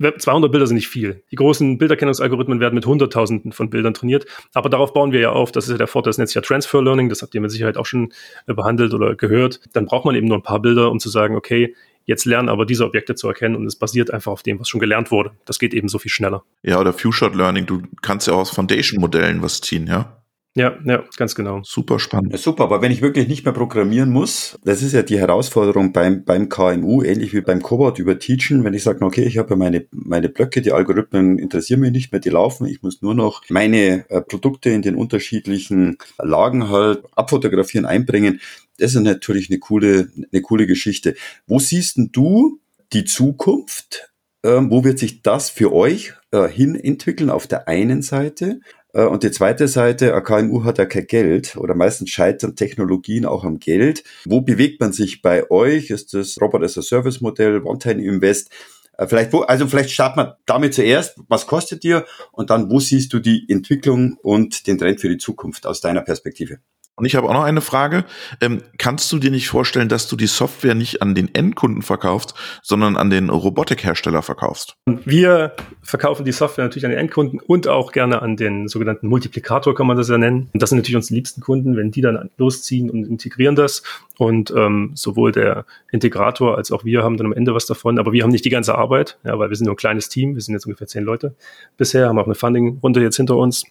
200 0.00 0.50
Bilder 0.50 0.66
sind 0.66 0.76
nicht 0.76 0.88
viel. 0.88 1.22
Die 1.30 1.36
großen 1.36 1.76
Bilderkennungsalgorithmen 1.78 2.60
werden 2.60 2.74
mit 2.74 2.86
Hunderttausenden 2.86 3.52
von 3.52 3.68
Bildern 3.68 3.94
trainiert. 3.94 4.26
Aber 4.54 4.68
darauf 4.68 4.92
bauen 4.92 5.10
wir 5.12 5.20
ja 5.20 5.30
auf. 5.30 5.50
Das 5.50 5.64
ist 5.64 5.72
ja 5.72 5.78
der 5.78 5.88
Vorteil. 5.88 6.10
Das 6.10 6.18
nennt 6.18 6.28
sich 6.28 6.36
ja 6.36 6.40
Transfer 6.40 6.82
Learning. 6.82 7.08
Das 7.08 7.22
habt 7.22 7.34
ihr 7.34 7.40
mit 7.40 7.50
Sicherheit 7.50 7.76
auch 7.76 7.86
schon 7.86 8.12
äh, 8.46 8.54
behandelt 8.54 8.94
oder 8.94 9.16
gehört. 9.16 9.60
Dann 9.72 9.86
braucht 9.86 10.04
man 10.04 10.14
eben 10.14 10.28
nur 10.28 10.38
ein 10.38 10.42
paar 10.42 10.60
Bilder, 10.60 10.90
um 10.90 11.00
zu 11.00 11.08
sagen, 11.08 11.34
okay, 11.34 11.74
jetzt 12.04 12.24
lernen 12.24 12.48
aber 12.48 12.64
diese 12.64 12.84
Objekte 12.84 13.16
zu 13.16 13.28
erkennen 13.28 13.56
und 13.56 13.66
es 13.66 13.76
basiert 13.76 14.12
einfach 14.12 14.32
auf 14.32 14.42
dem, 14.42 14.60
was 14.60 14.68
schon 14.68 14.80
gelernt 14.80 15.10
wurde. 15.10 15.32
Das 15.44 15.58
geht 15.58 15.74
eben 15.74 15.88
so 15.88 15.98
viel 15.98 16.10
schneller. 16.10 16.44
Ja, 16.62 16.80
oder 16.80 16.92
Few-Shot 16.92 17.34
Learning, 17.34 17.66
du 17.66 17.82
kannst 18.00 18.26
ja 18.28 18.34
aus 18.34 18.50
Foundation-Modellen 18.50 19.42
was 19.42 19.60
ziehen, 19.60 19.86
ja? 19.86 20.18
Ja, 20.56 20.76
ja, 20.84 21.04
ganz 21.16 21.34
genau. 21.36 21.60
Super 21.62 22.00
spannend. 22.00 22.32
Ja, 22.32 22.38
super, 22.38 22.64
aber 22.64 22.82
wenn 22.82 22.90
ich 22.90 23.00
wirklich 23.00 23.28
nicht 23.28 23.44
mehr 23.44 23.54
programmieren 23.54 24.10
muss, 24.10 24.58
das 24.64 24.82
ist 24.82 24.92
ja 24.92 25.02
die 25.02 25.18
Herausforderung 25.18 25.92
beim, 25.92 26.24
beim 26.24 26.48
KMU, 26.48 27.02
ähnlich 27.02 27.32
wie 27.32 27.42
beim 27.42 27.62
Cobot 27.62 28.00
über 28.00 28.18
Teachen, 28.18 28.64
wenn 28.64 28.74
ich 28.74 28.82
sage, 28.82 29.04
okay, 29.04 29.22
ich 29.22 29.38
habe 29.38 29.50
ja 29.50 29.56
meine, 29.56 29.86
meine 29.92 30.28
Blöcke, 30.28 30.60
die 30.60 30.72
Algorithmen 30.72 31.38
interessieren 31.38 31.80
mich 31.80 31.92
nicht 31.92 32.10
mehr, 32.10 32.20
die 32.20 32.30
laufen, 32.30 32.66
ich 32.66 32.82
muss 32.82 33.02
nur 33.02 33.14
noch 33.14 33.42
meine 33.50 34.04
äh, 34.10 34.20
Produkte 34.20 34.70
in 34.70 34.82
den 34.82 34.96
unterschiedlichen 34.96 35.96
Lagen 36.20 36.70
halt 36.70 37.04
abfotografieren, 37.14 37.86
einbringen. 37.86 38.40
Das 38.78 38.94
ist 38.94 39.00
natürlich 39.00 39.50
eine 39.50 39.60
coole, 39.60 40.08
eine 40.32 40.42
coole 40.42 40.66
Geschichte. 40.66 41.14
Wo 41.46 41.60
siehst 41.60 41.98
denn 41.98 42.10
du 42.10 42.58
die 42.92 43.04
Zukunft? 43.04 44.10
Ähm, 44.44 44.70
wo 44.70 44.84
wird 44.84 45.00
sich 45.00 45.22
das 45.22 45.50
für 45.50 45.72
euch 45.72 46.14
äh, 46.30 46.48
hin 46.48 46.76
entwickeln 46.76 47.28
auf 47.28 47.46
der 47.48 47.66
einen 47.66 48.02
Seite? 48.02 48.60
Äh, 48.92 49.04
und 49.04 49.22
die 49.22 49.30
zweite 49.30 49.68
Seite, 49.68 50.14
ein 50.14 50.22
KMU 50.22 50.64
hat 50.64 50.78
ja 50.78 50.86
kein 50.86 51.06
Geld 51.06 51.56
oder 51.56 51.74
meistens 51.74 52.10
scheitern 52.10 52.56
Technologien 52.56 53.26
auch 53.26 53.44
am 53.44 53.58
Geld. 53.58 54.04
Wo 54.24 54.40
bewegt 54.40 54.80
man 54.80 54.92
sich 54.92 55.22
bei 55.22 55.50
euch? 55.50 55.90
Ist 55.90 56.14
das 56.14 56.40
Robot 56.40 56.62
as 56.62 56.78
a 56.78 56.82
Service 56.82 57.20
Modell, 57.20 57.62
One-Time 57.62 58.02
Invest? 58.02 58.50
Äh, 58.96 59.06
vielleicht 59.06 59.32
wo, 59.32 59.40
also 59.40 59.66
vielleicht 59.66 59.90
starten 59.90 60.20
wir 60.20 60.38
damit 60.46 60.74
zuerst. 60.74 61.18
Was 61.28 61.46
kostet 61.46 61.82
dir? 61.82 62.04
Und 62.32 62.50
dann, 62.50 62.70
wo 62.70 62.80
siehst 62.80 63.12
du 63.12 63.20
die 63.20 63.46
Entwicklung 63.48 64.16
und 64.22 64.66
den 64.66 64.78
Trend 64.78 65.00
für 65.00 65.08
die 65.08 65.18
Zukunft 65.18 65.66
aus 65.66 65.80
deiner 65.80 66.02
Perspektive? 66.02 66.58
Und 66.98 67.04
ich 67.04 67.14
habe 67.14 67.28
auch 67.28 67.32
noch 67.32 67.44
eine 67.44 67.60
Frage. 67.60 68.04
Ähm, 68.40 68.60
kannst 68.76 69.12
du 69.12 69.20
dir 69.20 69.30
nicht 69.30 69.48
vorstellen, 69.48 69.88
dass 69.88 70.08
du 70.08 70.16
die 70.16 70.26
Software 70.26 70.74
nicht 70.74 71.00
an 71.00 71.14
den 71.14 71.32
Endkunden 71.32 71.82
verkaufst, 71.82 72.34
sondern 72.60 72.96
an 72.96 73.08
den 73.08 73.30
Robotikhersteller 73.30 74.22
verkaufst? 74.22 74.74
Wir 75.04 75.54
verkaufen 75.80 76.24
die 76.24 76.32
Software 76.32 76.64
natürlich 76.64 76.84
an 76.84 76.90
den 76.90 76.98
Endkunden 76.98 77.40
und 77.40 77.68
auch 77.68 77.92
gerne 77.92 78.20
an 78.20 78.36
den 78.36 78.66
sogenannten 78.66 79.06
Multiplikator, 79.06 79.76
kann 79.76 79.86
man 79.86 79.96
das 79.96 80.08
ja 80.08 80.18
nennen. 80.18 80.50
Und 80.52 80.60
das 80.60 80.70
sind 80.70 80.78
natürlich 80.78 80.96
unsere 80.96 81.14
liebsten 81.14 81.40
Kunden, 81.40 81.76
wenn 81.76 81.92
die 81.92 82.00
dann 82.00 82.30
losziehen 82.36 82.90
und 82.90 83.04
integrieren 83.04 83.54
das. 83.54 83.84
Und 84.18 84.52
ähm, 84.56 84.90
sowohl 84.94 85.30
der 85.30 85.66
Integrator 85.92 86.56
als 86.56 86.72
auch 86.72 86.84
wir 86.84 87.04
haben 87.04 87.16
dann 87.16 87.26
am 87.26 87.32
Ende 87.32 87.54
was 87.54 87.66
davon. 87.66 88.00
Aber 88.00 88.12
wir 88.12 88.24
haben 88.24 88.30
nicht 88.30 88.44
die 88.44 88.50
ganze 88.50 88.74
Arbeit, 88.74 89.18
ja, 89.22 89.38
weil 89.38 89.50
wir 89.50 89.56
sind 89.56 89.66
nur 89.66 89.74
ein 89.74 89.78
kleines 89.78 90.08
Team. 90.08 90.34
Wir 90.34 90.42
sind 90.42 90.54
jetzt 90.54 90.66
ungefähr 90.66 90.88
zehn 90.88 91.04
Leute 91.04 91.36
bisher, 91.76 92.08
haben 92.08 92.18
auch 92.18 92.26
eine 92.26 92.34
Funding-Runde 92.34 93.00
jetzt 93.00 93.16
hinter 93.16 93.36
uns 93.36 93.62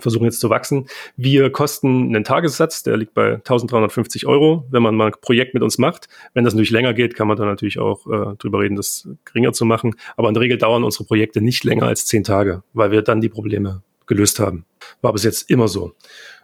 versuchen 0.00 0.24
jetzt 0.24 0.40
zu 0.40 0.50
wachsen. 0.50 0.86
Wir 1.16 1.50
kosten 1.50 2.14
einen 2.14 2.24
Tagessatz, 2.24 2.82
der 2.82 2.96
liegt 2.96 3.14
bei 3.14 3.34
1350 3.34 4.26
Euro, 4.26 4.66
wenn 4.70 4.82
man 4.82 4.94
mal 4.94 5.06
ein 5.06 5.14
Projekt 5.20 5.54
mit 5.54 5.62
uns 5.62 5.78
macht. 5.78 6.08
Wenn 6.34 6.44
das 6.44 6.54
natürlich 6.54 6.70
länger 6.70 6.94
geht, 6.94 7.14
kann 7.14 7.28
man 7.28 7.36
dann 7.36 7.48
natürlich 7.48 7.78
auch 7.78 8.06
äh, 8.06 8.36
drüber 8.36 8.60
reden, 8.60 8.76
das 8.76 9.08
geringer 9.24 9.52
zu 9.52 9.64
machen. 9.64 9.94
Aber 10.16 10.28
in 10.28 10.34
der 10.34 10.42
Regel 10.42 10.58
dauern 10.58 10.84
unsere 10.84 11.04
Projekte 11.04 11.40
nicht 11.40 11.64
länger 11.64 11.86
als 11.86 12.06
zehn 12.06 12.24
Tage, 12.24 12.62
weil 12.72 12.90
wir 12.90 13.02
dann 13.02 13.20
die 13.20 13.28
Probleme 13.28 13.82
gelöst 14.06 14.40
haben. 14.40 14.64
War 15.02 15.12
bis 15.12 15.24
jetzt 15.24 15.50
immer 15.50 15.68
so. 15.68 15.92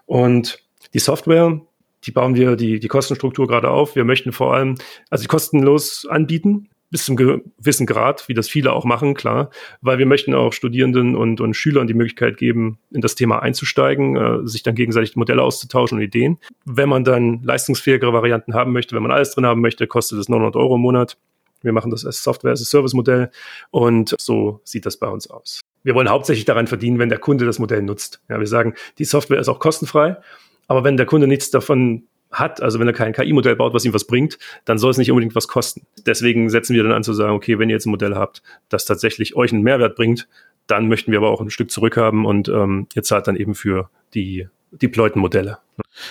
Und 0.06 0.62
die 0.94 0.98
Software, 0.98 1.60
die 2.04 2.10
bauen 2.10 2.34
wir 2.34 2.56
die, 2.56 2.80
die 2.80 2.88
Kostenstruktur 2.88 3.46
gerade 3.46 3.70
auf. 3.70 3.94
Wir 3.94 4.04
möchten 4.04 4.32
vor 4.32 4.54
allem, 4.54 4.76
also 5.10 5.26
kostenlos 5.28 6.06
anbieten 6.08 6.68
bis 6.92 7.06
zum 7.06 7.16
gewissen 7.16 7.86
Grad, 7.86 8.28
wie 8.28 8.34
das 8.34 8.48
viele 8.48 8.72
auch 8.72 8.84
machen, 8.84 9.14
klar, 9.14 9.50
weil 9.80 9.98
wir 9.98 10.04
möchten 10.04 10.34
auch 10.34 10.52
Studierenden 10.52 11.16
und, 11.16 11.40
und 11.40 11.54
Schülern 11.54 11.86
die 11.86 11.94
Möglichkeit 11.94 12.36
geben, 12.36 12.78
in 12.90 13.00
das 13.00 13.14
Thema 13.14 13.40
einzusteigen, 13.40 14.16
äh, 14.16 14.46
sich 14.46 14.62
dann 14.62 14.74
gegenseitig 14.74 15.16
Modelle 15.16 15.42
auszutauschen 15.42 15.98
und 15.98 16.04
Ideen. 16.04 16.38
Wenn 16.66 16.90
man 16.90 17.02
dann 17.02 17.42
leistungsfähigere 17.42 18.12
Varianten 18.12 18.54
haben 18.54 18.72
möchte, 18.72 18.94
wenn 18.94 19.02
man 19.02 19.10
alles 19.10 19.34
drin 19.34 19.46
haben 19.46 19.62
möchte, 19.62 19.86
kostet 19.86 20.18
es 20.18 20.28
900 20.28 20.54
Euro 20.54 20.74
im 20.76 20.82
Monat. 20.82 21.16
Wir 21.62 21.72
machen 21.72 21.90
das 21.90 22.04
als 22.04 22.22
Software, 22.22 22.50
als 22.50 22.60
Service-Modell 22.68 23.30
und 23.70 24.14
so 24.18 24.60
sieht 24.64 24.84
das 24.84 24.98
bei 24.98 25.08
uns 25.08 25.30
aus. 25.30 25.62
Wir 25.82 25.94
wollen 25.94 26.10
hauptsächlich 26.10 26.44
daran 26.44 26.66
verdienen, 26.66 26.98
wenn 26.98 27.08
der 27.08 27.18
Kunde 27.18 27.46
das 27.46 27.58
Modell 27.58 27.82
nutzt. 27.82 28.20
Ja, 28.28 28.38
wir 28.38 28.46
sagen, 28.46 28.74
die 28.98 29.04
Software 29.04 29.40
ist 29.40 29.48
auch 29.48 29.60
kostenfrei, 29.60 30.18
aber 30.66 30.84
wenn 30.84 30.98
der 30.98 31.06
Kunde 31.06 31.26
nichts 31.26 31.50
davon 31.50 32.04
hat, 32.32 32.62
also 32.62 32.80
wenn 32.80 32.86
er 32.86 32.92
kein 32.92 33.12
KI-Modell 33.12 33.56
baut, 33.56 33.74
was 33.74 33.84
ihm 33.84 33.94
was 33.94 34.06
bringt, 34.06 34.38
dann 34.64 34.78
soll 34.78 34.90
es 34.90 34.98
nicht 34.98 35.10
unbedingt 35.10 35.34
was 35.34 35.48
kosten. 35.48 35.86
Deswegen 36.06 36.48
setzen 36.50 36.74
wir 36.74 36.82
dann 36.82 36.92
an 36.92 37.04
zu 37.04 37.12
sagen, 37.12 37.34
okay, 37.34 37.58
wenn 37.58 37.68
ihr 37.68 37.74
jetzt 37.74 37.86
ein 37.86 37.90
Modell 37.90 38.14
habt, 38.14 38.42
das 38.68 38.84
tatsächlich 38.84 39.36
euch 39.36 39.52
einen 39.52 39.62
Mehrwert 39.62 39.96
bringt, 39.96 40.28
dann 40.66 40.88
möchten 40.88 41.12
wir 41.12 41.18
aber 41.18 41.30
auch 41.30 41.40
ein 41.40 41.50
Stück 41.50 41.70
zurückhaben 41.70 42.24
und 42.24 42.48
ähm, 42.48 42.86
ihr 42.94 43.02
zahlt 43.02 43.26
dann 43.26 43.36
eben 43.36 43.54
für 43.54 43.90
die 44.14 44.48
deployten 44.70 45.20
Modelle. 45.20 45.58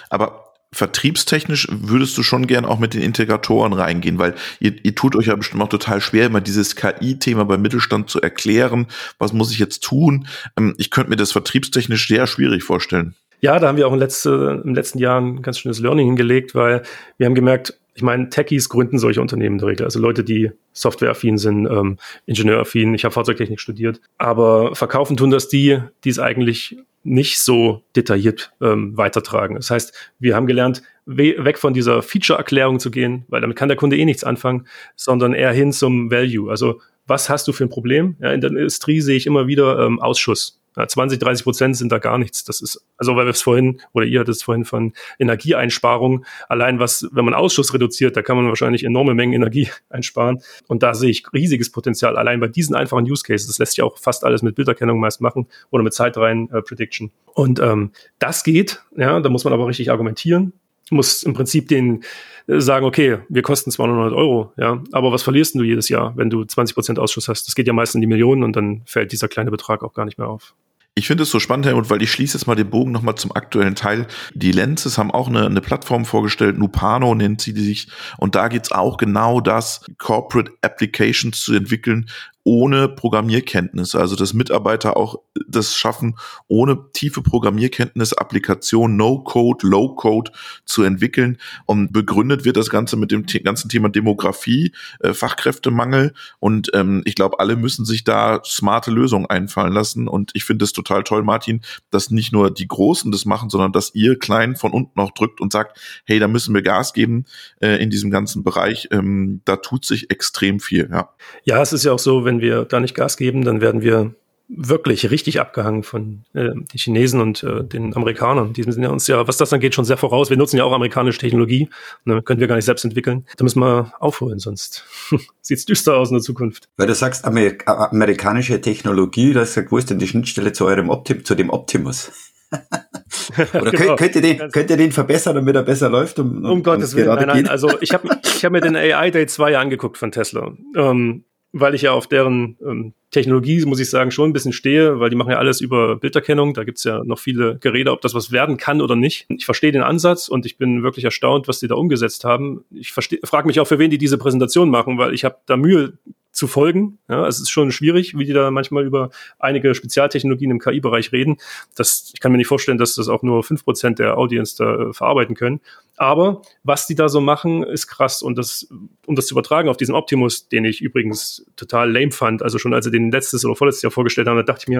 Aber 0.09 0.51
vertriebstechnisch 0.73 1.67
würdest 1.69 2.17
du 2.17 2.23
schon 2.23 2.47
gern 2.47 2.65
auch 2.65 2.79
mit 2.79 2.93
den 2.93 3.01
Integratoren 3.01 3.73
reingehen, 3.73 4.19
weil 4.19 4.35
ihr, 4.59 4.73
ihr 4.83 4.95
tut 4.95 5.15
euch 5.15 5.27
ja 5.27 5.35
bestimmt 5.35 5.61
auch 5.61 5.69
total 5.69 5.99
schwer, 5.99 6.27
immer 6.27 6.41
dieses 6.41 6.75
KI-Thema 6.75 7.45
beim 7.45 7.61
Mittelstand 7.61 8.09
zu 8.09 8.21
erklären. 8.21 8.87
Was 9.17 9.33
muss 9.33 9.51
ich 9.51 9.59
jetzt 9.59 9.83
tun? 9.83 10.27
Ähm, 10.57 10.75
ich 10.77 10.91
könnte 10.91 11.09
mir 11.09 11.17
das 11.17 11.31
vertriebstechnisch 11.31 12.07
sehr 12.07 12.25
schwierig 12.27 12.63
vorstellen. 12.63 13.15
Ja, 13.41 13.57
da 13.59 13.67
haben 13.67 13.77
wir 13.77 13.87
auch 13.87 13.93
im, 13.93 13.99
letzte, 13.99 14.61
im 14.63 14.75
letzten 14.75 14.99
Jahr 14.99 15.19
ein 15.19 15.41
ganz 15.41 15.59
schönes 15.59 15.79
Learning 15.79 16.07
hingelegt, 16.07 16.53
weil 16.53 16.83
wir 17.17 17.25
haben 17.25 17.35
gemerkt, 17.35 17.77
ich 17.93 18.03
meine, 18.03 18.29
Techies 18.29 18.69
gründen 18.69 18.99
solche 18.99 19.19
Unternehmen 19.19 19.55
in 19.55 19.59
der 19.59 19.67
Regel. 19.67 19.85
Also 19.85 19.99
Leute, 19.99 20.23
die 20.23 20.51
softwareaffin 20.73 21.37
sind, 21.37 21.65
ähm, 21.65 21.97
ingenieuraffin. 22.25 22.93
Ich 22.93 23.03
habe 23.03 23.13
Fahrzeugtechnik 23.13 23.59
studiert. 23.59 23.99
Aber 24.17 24.75
verkaufen 24.75 25.17
tun 25.17 25.29
das 25.29 25.49
die, 25.49 25.79
die 26.03 26.09
es 26.09 26.19
eigentlich 26.19 26.77
nicht 27.03 27.39
so 27.39 27.83
detailliert 27.95 28.53
ähm, 28.61 28.95
weitertragen. 28.95 29.55
Das 29.55 29.71
heißt, 29.71 29.93
wir 30.19 30.35
haben 30.35 30.45
gelernt, 30.45 30.83
we 31.05 31.35
weg 31.43 31.57
von 31.57 31.73
dieser 31.73 32.01
Feature-Erklärung 32.03 32.79
zu 32.79 32.91
gehen, 32.91 33.25
weil 33.27 33.41
damit 33.41 33.57
kann 33.57 33.69
der 33.69 33.77
Kunde 33.77 33.97
eh 33.97 34.05
nichts 34.05 34.23
anfangen, 34.23 34.67
sondern 34.95 35.33
eher 35.33 35.51
hin 35.51 35.73
zum 35.73 36.11
Value. 36.11 36.49
Also 36.49 36.79
was 37.07 37.29
hast 37.29 37.47
du 37.47 37.53
für 37.53 37.65
ein 37.65 37.69
Problem? 37.69 38.15
Ja, 38.21 38.31
in 38.31 38.39
der 38.39 38.51
Industrie 38.51 39.01
sehe 39.01 39.17
ich 39.17 39.25
immer 39.25 39.47
wieder 39.47 39.79
ähm, 39.79 39.99
Ausschuss. 39.99 40.60
Ja, 40.77 40.87
20, 40.87 41.19
30 41.19 41.43
Prozent 41.43 41.77
sind 41.77 41.91
da 41.91 41.97
gar 41.97 42.17
nichts. 42.17 42.43
Das 42.45 42.61
ist, 42.61 42.85
also 42.97 43.15
weil 43.15 43.25
wir 43.25 43.31
es 43.31 43.41
vorhin, 43.41 43.81
oder 43.93 44.05
ihr 44.05 44.21
hattet 44.21 44.35
es 44.35 44.43
vorhin 44.43 44.63
von 44.63 44.93
Energieeinsparung, 45.19 46.25
allein 46.47 46.79
was, 46.79 47.07
wenn 47.11 47.25
man 47.25 47.33
Ausschuss 47.33 47.73
reduziert, 47.73 48.15
da 48.15 48.21
kann 48.21 48.37
man 48.37 48.47
wahrscheinlich 48.47 48.83
enorme 48.83 49.13
Mengen 49.13 49.33
Energie 49.33 49.69
einsparen. 49.89 50.41
Und 50.67 50.83
da 50.83 50.93
sehe 50.93 51.09
ich 51.09 51.23
riesiges 51.33 51.71
Potenzial, 51.71 52.17
allein 52.17 52.39
bei 52.39 52.47
diesen 52.47 52.75
einfachen 52.75 53.09
Use 53.09 53.23
Cases. 53.23 53.47
Das 53.47 53.59
lässt 53.59 53.73
sich 53.73 53.83
auch 53.83 53.97
fast 53.97 54.23
alles 54.23 54.41
mit 54.41 54.55
Bilderkennung 54.55 54.99
meist 54.99 55.21
machen 55.21 55.47
oder 55.71 55.83
mit 55.83 55.93
Zeitreihen 55.93 56.49
äh, 56.51 56.61
Prediction. 56.61 57.11
Und 57.33 57.59
ähm, 57.59 57.91
das 58.19 58.43
geht, 58.43 58.83
ja, 58.95 59.19
da 59.19 59.29
muss 59.29 59.43
man 59.43 59.53
aber 59.53 59.67
richtig 59.67 59.91
argumentieren 59.91 60.53
muss 60.91 61.23
im 61.23 61.33
Prinzip 61.33 61.67
den 61.67 62.03
äh, 62.47 62.59
sagen, 62.59 62.85
okay, 62.85 63.19
wir 63.29 63.41
kosten 63.41 63.71
200 63.71 64.13
Euro, 64.13 64.53
ja, 64.57 64.83
aber 64.91 65.11
was 65.11 65.23
verlierst 65.23 65.55
du 65.55 65.63
jedes 65.63 65.89
Jahr, 65.89 66.15
wenn 66.17 66.29
du 66.29 66.43
20 66.43 66.75
Prozent 66.75 66.99
Ausschuss 66.99 67.27
hast? 67.27 67.47
Das 67.47 67.55
geht 67.55 67.67
ja 67.67 67.73
meist 67.73 67.95
in 67.95 68.01
die 68.01 68.07
Millionen 68.07 68.43
und 68.43 68.55
dann 68.55 68.81
fällt 68.85 69.11
dieser 69.11 69.27
kleine 69.27 69.51
Betrag 69.51 69.83
auch 69.83 69.93
gar 69.93 70.05
nicht 70.05 70.17
mehr 70.17 70.27
auf. 70.27 70.53
Ich 70.93 71.07
finde 71.07 71.23
es 71.23 71.31
so 71.31 71.39
spannend, 71.39 71.65
Helmut, 71.65 71.89
weil 71.89 72.01
ich 72.01 72.11
schließe 72.11 72.37
jetzt 72.37 72.47
mal 72.47 72.55
den 72.55 72.69
Bogen 72.69 72.91
nochmal 72.91 73.15
zum 73.15 73.33
aktuellen 73.33 73.75
Teil. 73.75 74.07
Die 74.33 74.51
Lenses 74.51 74.97
haben 74.97 75.09
auch 75.09 75.29
eine, 75.29 75.45
eine 75.45 75.61
Plattform 75.61 76.03
vorgestellt, 76.03 76.57
Nupano 76.57 77.15
nennt 77.15 77.39
sie 77.39 77.53
sich. 77.53 77.87
Und 78.17 78.35
da 78.35 78.49
geht's 78.49 78.73
auch 78.73 78.97
genau 78.97 79.39
das, 79.39 79.85
Corporate 79.97 80.51
Applications 80.61 81.39
zu 81.39 81.53
entwickeln, 81.53 82.09
ohne 82.43 82.87
Programmierkenntnis, 82.87 83.95
also 83.95 84.15
dass 84.15 84.33
Mitarbeiter 84.33 84.97
auch 84.97 85.19
das 85.47 85.75
schaffen, 85.75 86.15
ohne 86.47 86.77
tiefe 86.93 87.21
Programmierkenntnis 87.21 88.13
Applikation 88.13 88.95
No-Code, 88.97 89.67
Low-Code 89.67 90.31
zu 90.65 90.83
entwickeln. 90.83 91.37
Und 91.65 91.93
begründet 91.93 92.45
wird 92.45 92.57
das 92.57 92.69
Ganze 92.69 92.97
mit 92.97 93.11
dem 93.11 93.25
ganzen 93.43 93.69
Thema 93.69 93.89
Demografie, 93.89 94.73
äh, 94.99 95.13
Fachkräftemangel. 95.13 96.13
Und 96.39 96.71
ähm, 96.73 97.01
ich 97.05 97.15
glaube, 97.15 97.39
alle 97.39 97.55
müssen 97.55 97.85
sich 97.85 98.03
da 98.03 98.41
smarte 98.43 98.91
Lösungen 98.91 99.27
einfallen 99.27 99.73
lassen. 99.73 100.07
Und 100.07 100.31
ich 100.33 100.43
finde 100.43 100.65
es 100.65 100.73
total 100.73 101.03
toll, 101.03 101.23
Martin, 101.23 101.61
dass 101.91 102.09
nicht 102.09 102.33
nur 102.33 102.51
die 102.51 102.67
Großen 102.67 103.11
das 103.11 103.25
machen, 103.25 103.49
sondern 103.49 103.71
dass 103.71 103.93
ihr 103.93 104.17
klein 104.17 104.55
von 104.55 104.71
unten 104.71 104.99
auch 104.99 105.11
drückt 105.11 105.41
und 105.41 105.53
sagt, 105.53 105.79
hey, 106.05 106.19
da 106.19 106.27
müssen 106.27 106.53
wir 106.55 106.61
Gas 106.61 106.93
geben 106.93 107.25
äh, 107.59 107.81
in 107.81 107.89
diesem 107.89 108.09
ganzen 108.09 108.43
Bereich. 108.43 108.87
Ähm, 108.91 109.41
da 109.45 109.57
tut 109.57 109.85
sich 109.85 110.09
extrem 110.09 110.59
viel. 110.59 110.89
Ja, 110.91 111.09
ja 111.43 111.61
es 111.61 111.73
ist 111.73 111.83
ja 111.83 111.91
auch 111.91 111.99
so, 111.99 112.25
wenn 112.25 112.30
wenn 112.31 112.39
wir 112.41 112.63
da 112.63 112.79
nicht 112.79 112.95
Gas 112.95 113.17
geben, 113.17 113.43
dann 113.43 113.59
werden 113.59 113.81
wir 113.81 114.15
wirklich 114.53 115.09
richtig 115.11 115.39
abgehangen 115.39 115.83
von 115.83 116.23
äh, 116.33 116.49
den 116.49 116.65
Chinesen 116.73 117.21
und 117.21 117.41
äh, 117.43 117.63
den 117.63 117.95
Amerikanern. 117.95 118.51
Die 118.51 118.63
sind 118.63 118.83
ja 118.83 118.89
uns 118.89 119.07
ja, 119.07 119.25
was 119.27 119.37
das 119.37 119.53
angeht, 119.53 119.75
schon 119.75 119.85
sehr 119.85 119.95
voraus. 119.95 120.29
Wir 120.29 120.37
nutzen 120.37 120.57
ja 120.57 120.65
auch 120.65 120.73
amerikanische 120.73 121.19
Technologie. 121.19 121.69
Ne, 122.03 122.21
können 122.21 122.41
wir 122.41 122.47
gar 122.47 122.55
nicht 122.55 122.65
selbst 122.65 122.83
entwickeln. 122.83 123.25
Da 123.37 123.43
müssen 123.43 123.61
wir 123.61 123.93
aufholen, 123.99 124.39
sonst 124.39 124.83
sieht's 125.41 125.65
düster 125.65 125.95
aus 125.95 126.09
in 126.09 126.15
der 126.15 126.23
Zukunft. 126.23 126.67
Weil 126.75 126.87
du 126.87 126.95
sagst 126.95 127.23
Amerika 127.23 127.89
amerikanische 127.91 128.59
Technologie, 128.59 129.33
wo 129.35 129.77
ist 129.77 129.89
denn 129.89 129.99
die 129.99 130.07
Schnittstelle 130.07 130.51
zu 130.51 130.65
eurem 130.65 130.89
Optim 130.89 131.23
zu 131.23 131.35
dem 131.35 131.49
Optimus? 131.49 132.11
Oder 133.53 133.71
genau. 133.71 133.95
könnt, 133.95 134.15
ihr 134.15 134.21
den, 134.21 134.51
könnt 134.51 134.69
ihr 134.69 134.77
den 134.77 134.91
verbessern, 134.91 135.35
damit 135.35 135.55
er 135.55 135.63
besser 135.63 135.89
läuft? 135.89 136.19
Um, 136.19 136.43
um 136.43 136.63
Gottes 136.63 136.95
Willen, 136.95 137.15
nein, 137.15 137.27
nein. 137.27 137.47
Also 137.47 137.71
ich 137.79 137.93
habe 137.93 138.19
ich 138.23 138.43
hab 138.43 138.51
mir 138.51 138.59
den 138.59 138.75
AI 138.75 139.11
Day 139.11 139.25
2 139.25 139.57
angeguckt 139.57 139.97
von 139.97 140.11
Tesla. 140.11 140.51
Ähm, 140.75 141.23
weil 141.53 141.75
ich 141.75 141.83
ja 141.83 141.91
auf 141.91 142.07
deren 142.07 142.57
ähm, 142.65 142.93
Technologie, 143.11 143.63
muss 143.65 143.79
ich 143.79 143.89
sagen, 143.89 144.11
schon 144.11 144.29
ein 144.29 144.33
bisschen 144.33 144.53
stehe, 144.53 144.99
weil 144.99 145.09
die 145.09 145.17
machen 145.17 145.31
ja 145.31 145.37
alles 145.37 145.59
über 145.59 145.97
Bilderkennung. 145.97 146.53
Da 146.53 146.63
gibt's 146.63 146.85
ja 146.85 147.03
noch 147.03 147.19
viele 147.19 147.57
Geräte, 147.57 147.91
ob 147.91 148.01
das 148.01 148.13
was 148.13 148.31
werden 148.31 148.57
kann 148.57 148.81
oder 148.81 148.95
nicht. 148.95 149.25
Ich 149.29 149.45
verstehe 149.45 149.73
den 149.73 149.83
Ansatz 149.83 150.29
und 150.29 150.45
ich 150.45 150.57
bin 150.57 150.81
wirklich 150.81 151.03
erstaunt, 151.03 151.47
was 151.47 151.59
die 151.59 151.67
da 151.67 151.75
umgesetzt 151.75 152.23
haben. 152.23 152.63
Ich 152.71 152.93
frage 152.93 153.47
mich 153.47 153.59
auch, 153.59 153.67
für 153.67 153.79
wen 153.79 153.91
die 153.91 153.97
diese 153.97 154.17
Präsentation 154.17 154.69
machen, 154.69 154.97
weil 154.97 155.13
ich 155.13 155.25
habe 155.25 155.37
da 155.45 155.57
Mühe 155.57 155.93
zu 156.31 156.47
folgen. 156.47 156.99
Ja, 157.09 157.27
es 157.27 157.39
ist 157.39 157.49
schon 157.49 157.71
schwierig, 157.71 158.17
wie 158.17 158.25
die 158.25 158.33
da 158.33 158.51
manchmal 158.51 158.85
über 158.85 159.09
einige 159.39 159.75
Spezialtechnologien 159.75 160.51
im 160.51 160.59
KI-Bereich 160.59 161.11
reden. 161.11 161.37
Das, 161.75 162.11
ich 162.13 162.19
kann 162.19 162.31
mir 162.31 162.37
nicht 162.37 162.47
vorstellen, 162.47 162.77
dass 162.77 162.95
das 162.95 163.09
auch 163.09 163.21
nur 163.21 163.43
fünf 163.43 163.63
Prozent 163.63 163.99
der 163.99 164.17
Audience 164.17 164.55
da 164.57 164.89
äh, 164.89 164.93
verarbeiten 164.93 165.35
können. 165.35 165.59
Aber 165.97 166.41
was 166.63 166.87
die 166.87 166.95
da 166.95 167.09
so 167.09 167.21
machen, 167.21 167.63
ist 167.63 167.87
krass. 167.87 168.23
Und 168.23 168.37
das, 168.37 168.67
um 169.05 169.15
das 169.15 169.27
zu 169.27 169.35
übertragen 169.35 169.69
auf 169.69 169.77
diesen 169.77 169.93
Optimus, 169.93 170.47
den 170.47 170.65
ich 170.65 170.81
übrigens 170.81 171.45
total 171.55 171.91
lame 171.91 172.11
fand, 172.11 172.41
also 172.41 172.57
schon 172.57 172.73
als 172.73 172.85
sie 172.85 172.91
den 172.91 173.11
letztes 173.11 173.45
oder 173.45 173.55
vorletztes 173.55 173.83
Jahr 173.83 173.91
vorgestellt 173.91 174.27
haben, 174.27 174.37
da 174.37 174.43
dachte 174.43 174.63
ich 174.63 174.67
mir, 174.69 174.79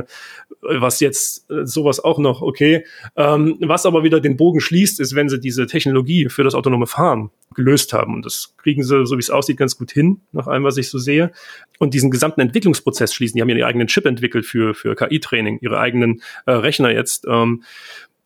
äh, 0.68 0.82
was 0.82 1.00
jetzt 1.00 1.52
äh, 1.52 1.66
sowas 1.66 2.00
auch 2.00 2.18
noch, 2.18 2.42
okay. 2.42 2.86
Ähm, 3.16 3.58
was 3.60 3.86
aber 3.86 4.04
wieder 4.04 4.20
den 4.22 4.38
Bogen 4.38 4.62
schließt, 4.62 5.00
ist, 5.00 5.16
wenn 5.16 5.30
sie 5.30 5.40
diese 5.40 5.68
Technologie 5.68 6.30
für 6.30 6.44
das 6.44 6.56
autonome 6.56 6.88
Fahren 6.88 7.30
gelöst 7.54 7.94
haben. 7.94 8.16
Und 8.16 8.26
das 8.26 8.56
kriegen 8.58 8.84
sie, 8.84 9.06
so 9.06 9.18
wie 9.18 9.20
es 9.20 9.30
aussieht, 9.30 9.58
ganz 9.58 9.78
gut 9.78 9.92
hin, 9.92 10.22
nach 10.32 10.48
allem, 10.48 10.64
was 10.64 10.78
ich 10.78 10.90
so 10.90 10.98
sehe. 10.98 11.32
Und 11.80 11.94
diesen 11.96 12.12
gesamten 12.12 12.42
Entwicklungsprozess 12.42 13.14
schließen. 13.14 13.36
Die 13.36 13.42
haben 13.42 13.50
ja 13.50 13.56
ihren 13.56 13.68
eigenen 13.68 13.88
Chip 13.88 14.06
entwickelt 14.06 14.46
für, 14.46 14.76
für 14.76 14.96
KI-Training, 14.96 15.60
ihre 15.62 15.80
eigenen 15.80 16.22
äh, 16.46 16.52
Rechner 16.52 16.92
jetzt. 16.92 17.26
Ähm, 17.28 17.64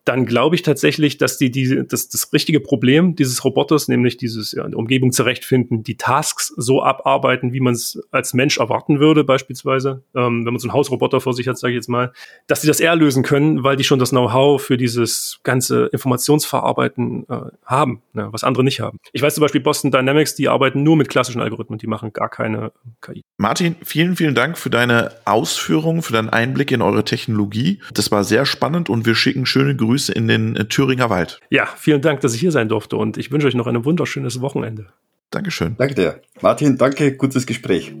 dann 0.06 0.24
glaube 0.24 0.54
ich 0.54 0.62
tatsächlich, 0.62 1.18
dass 1.18 1.36
die, 1.36 1.50
die 1.50 1.82
das, 1.86 2.08
das 2.08 2.32
richtige 2.32 2.60
Problem 2.60 3.16
dieses 3.16 3.44
Roboters, 3.44 3.88
nämlich 3.88 4.16
dieses 4.16 4.52
ja, 4.52 4.64
Umgebung 4.64 5.10
zurechtfinden, 5.10 5.82
die 5.82 5.96
Tasks 5.96 6.54
so 6.56 6.80
abarbeiten, 6.80 7.52
wie 7.52 7.58
man 7.58 7.74
es 7.74 8.00
als 8.12 8.32
Mensch 8.32 8.58
erwarten 8.58 9.00
würde, 9.00 9.24
beispielsweise, 9.24 10.04
ähm, 10.14 10.46
wenn 10.46 10.52
man 10.52 10.60
so 10.60 10.68
einen 10.68 10.74
Hausroboter 10.74 11.20
vor 11.20 11.34
sich 11.34 11.48
hat, 11.48 11.58
sage 11.58 11.72
ich 11.72 11.78
jetzt 11.78 11.88
mal, 11.88 12.12
dass 12.46 12.60
die 12.60 12.68
das 12.68 12.78
eher 12.78 12.94
lösen 12.94 13.24
können, 13.24 13.64
weil 13.64 13.74
die 13.74 13.82
schon 13.82 13.98
das 13.98 14.10
Know-how 14.10 14.62
für 14.62 14.76
dieses 14.76 15.40
ganze 15.42 15.86
Informationsverarbeiten 15.86 17.26
äh, 17.28 17.40
haben, 17.64 18.00
ne, 18.12 18.28
was 18.30 18.44
andere 18.44 18.62
nicht 18.62 18.78
haben. 18.78 19.00
Ich 19.12 19.22
weiß 19.22 19.34
zum 19.34 19.42
Beispiel 19.42 19.60
Boston 19.60 19.90
Dynamics, 19.90 20.36
die 20.36 20.48
arbeiten 20.48 20.84
nur 20.84 20.96
mit 20.96 21.08
klassischen 21.08 21.40
Algorithmen, 21.40 21.80
die 21.80 21.88
machen 21.88 22.12
gar 22.12 22.28
keine 22.28 22.70
KI. 23.00 23.24
Martin, 23.38 23.74
vielen, 23.82 24.14
vielen 24.14 24.36
Dank 24.36 24.56
für 24.56 24.70
deine 24.70 25.10
Ausführungen, 25.24 26.02
für 26.02 26.12
deinen 26.12 26.28
Einblick 26.28 26.70
in 26.70 26.80
eure 26.80 27.04
Technologie. 27.04 27.80
Das 27.92 28.12
war 28.12 28.22
sehr 28.22 28.46
spannend 28.46 28.88
und 28.88 29.04
wir 29.04 29.16
schicken 29.16 29.46
schöne 29.46 29.74
Grüße 29.74 29.95
Grüße 29.96 30.12
in 30.12 30.28
den 30.28 30.56
äh, 30.56 30.66
Thüringer 30.66 31.08
Wald. 31.08 31.40
Ja, 31.48 31.64
vielen 31.74 32.02
Dank, 32.02 32.20
dass 32.20 32.34
ich 32.34 32.40
hier 32.40 32.52
sein 32.52 32.68
durfte 32.68 32.98
und 32.98 33.16
ich 33.16 33.32
wünsche 33.32 33.46
euch 33.46 33.54
noch 33.54 33.66
ein 33.66 33.82
wunderschönes 33.82 34.42
Wochenende. 34.42 34.88
Dankeschön. 35.30 35.74
Danke 35.78 35.94
dir. 35.94 36.20
Martin, 36.42 36.76
danke, 36.76 37.16
gutes 37.16 37.46
Gespräch. 37.46 37.94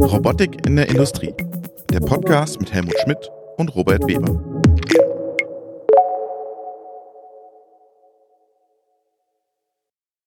Robotik 0.00 0.66
in 0.66 0.76
der 0.76 0.88
Industrie. 0.88 1.34
Der 1.92 2.00
Podcast 2.00 2.58
mit 2.58 2.72
Helmut 2.72 2.98
Schmidt 3.04 3.30
und 3.58 3.74
Robert 3.74 4.06
Weber. 4.08 4.58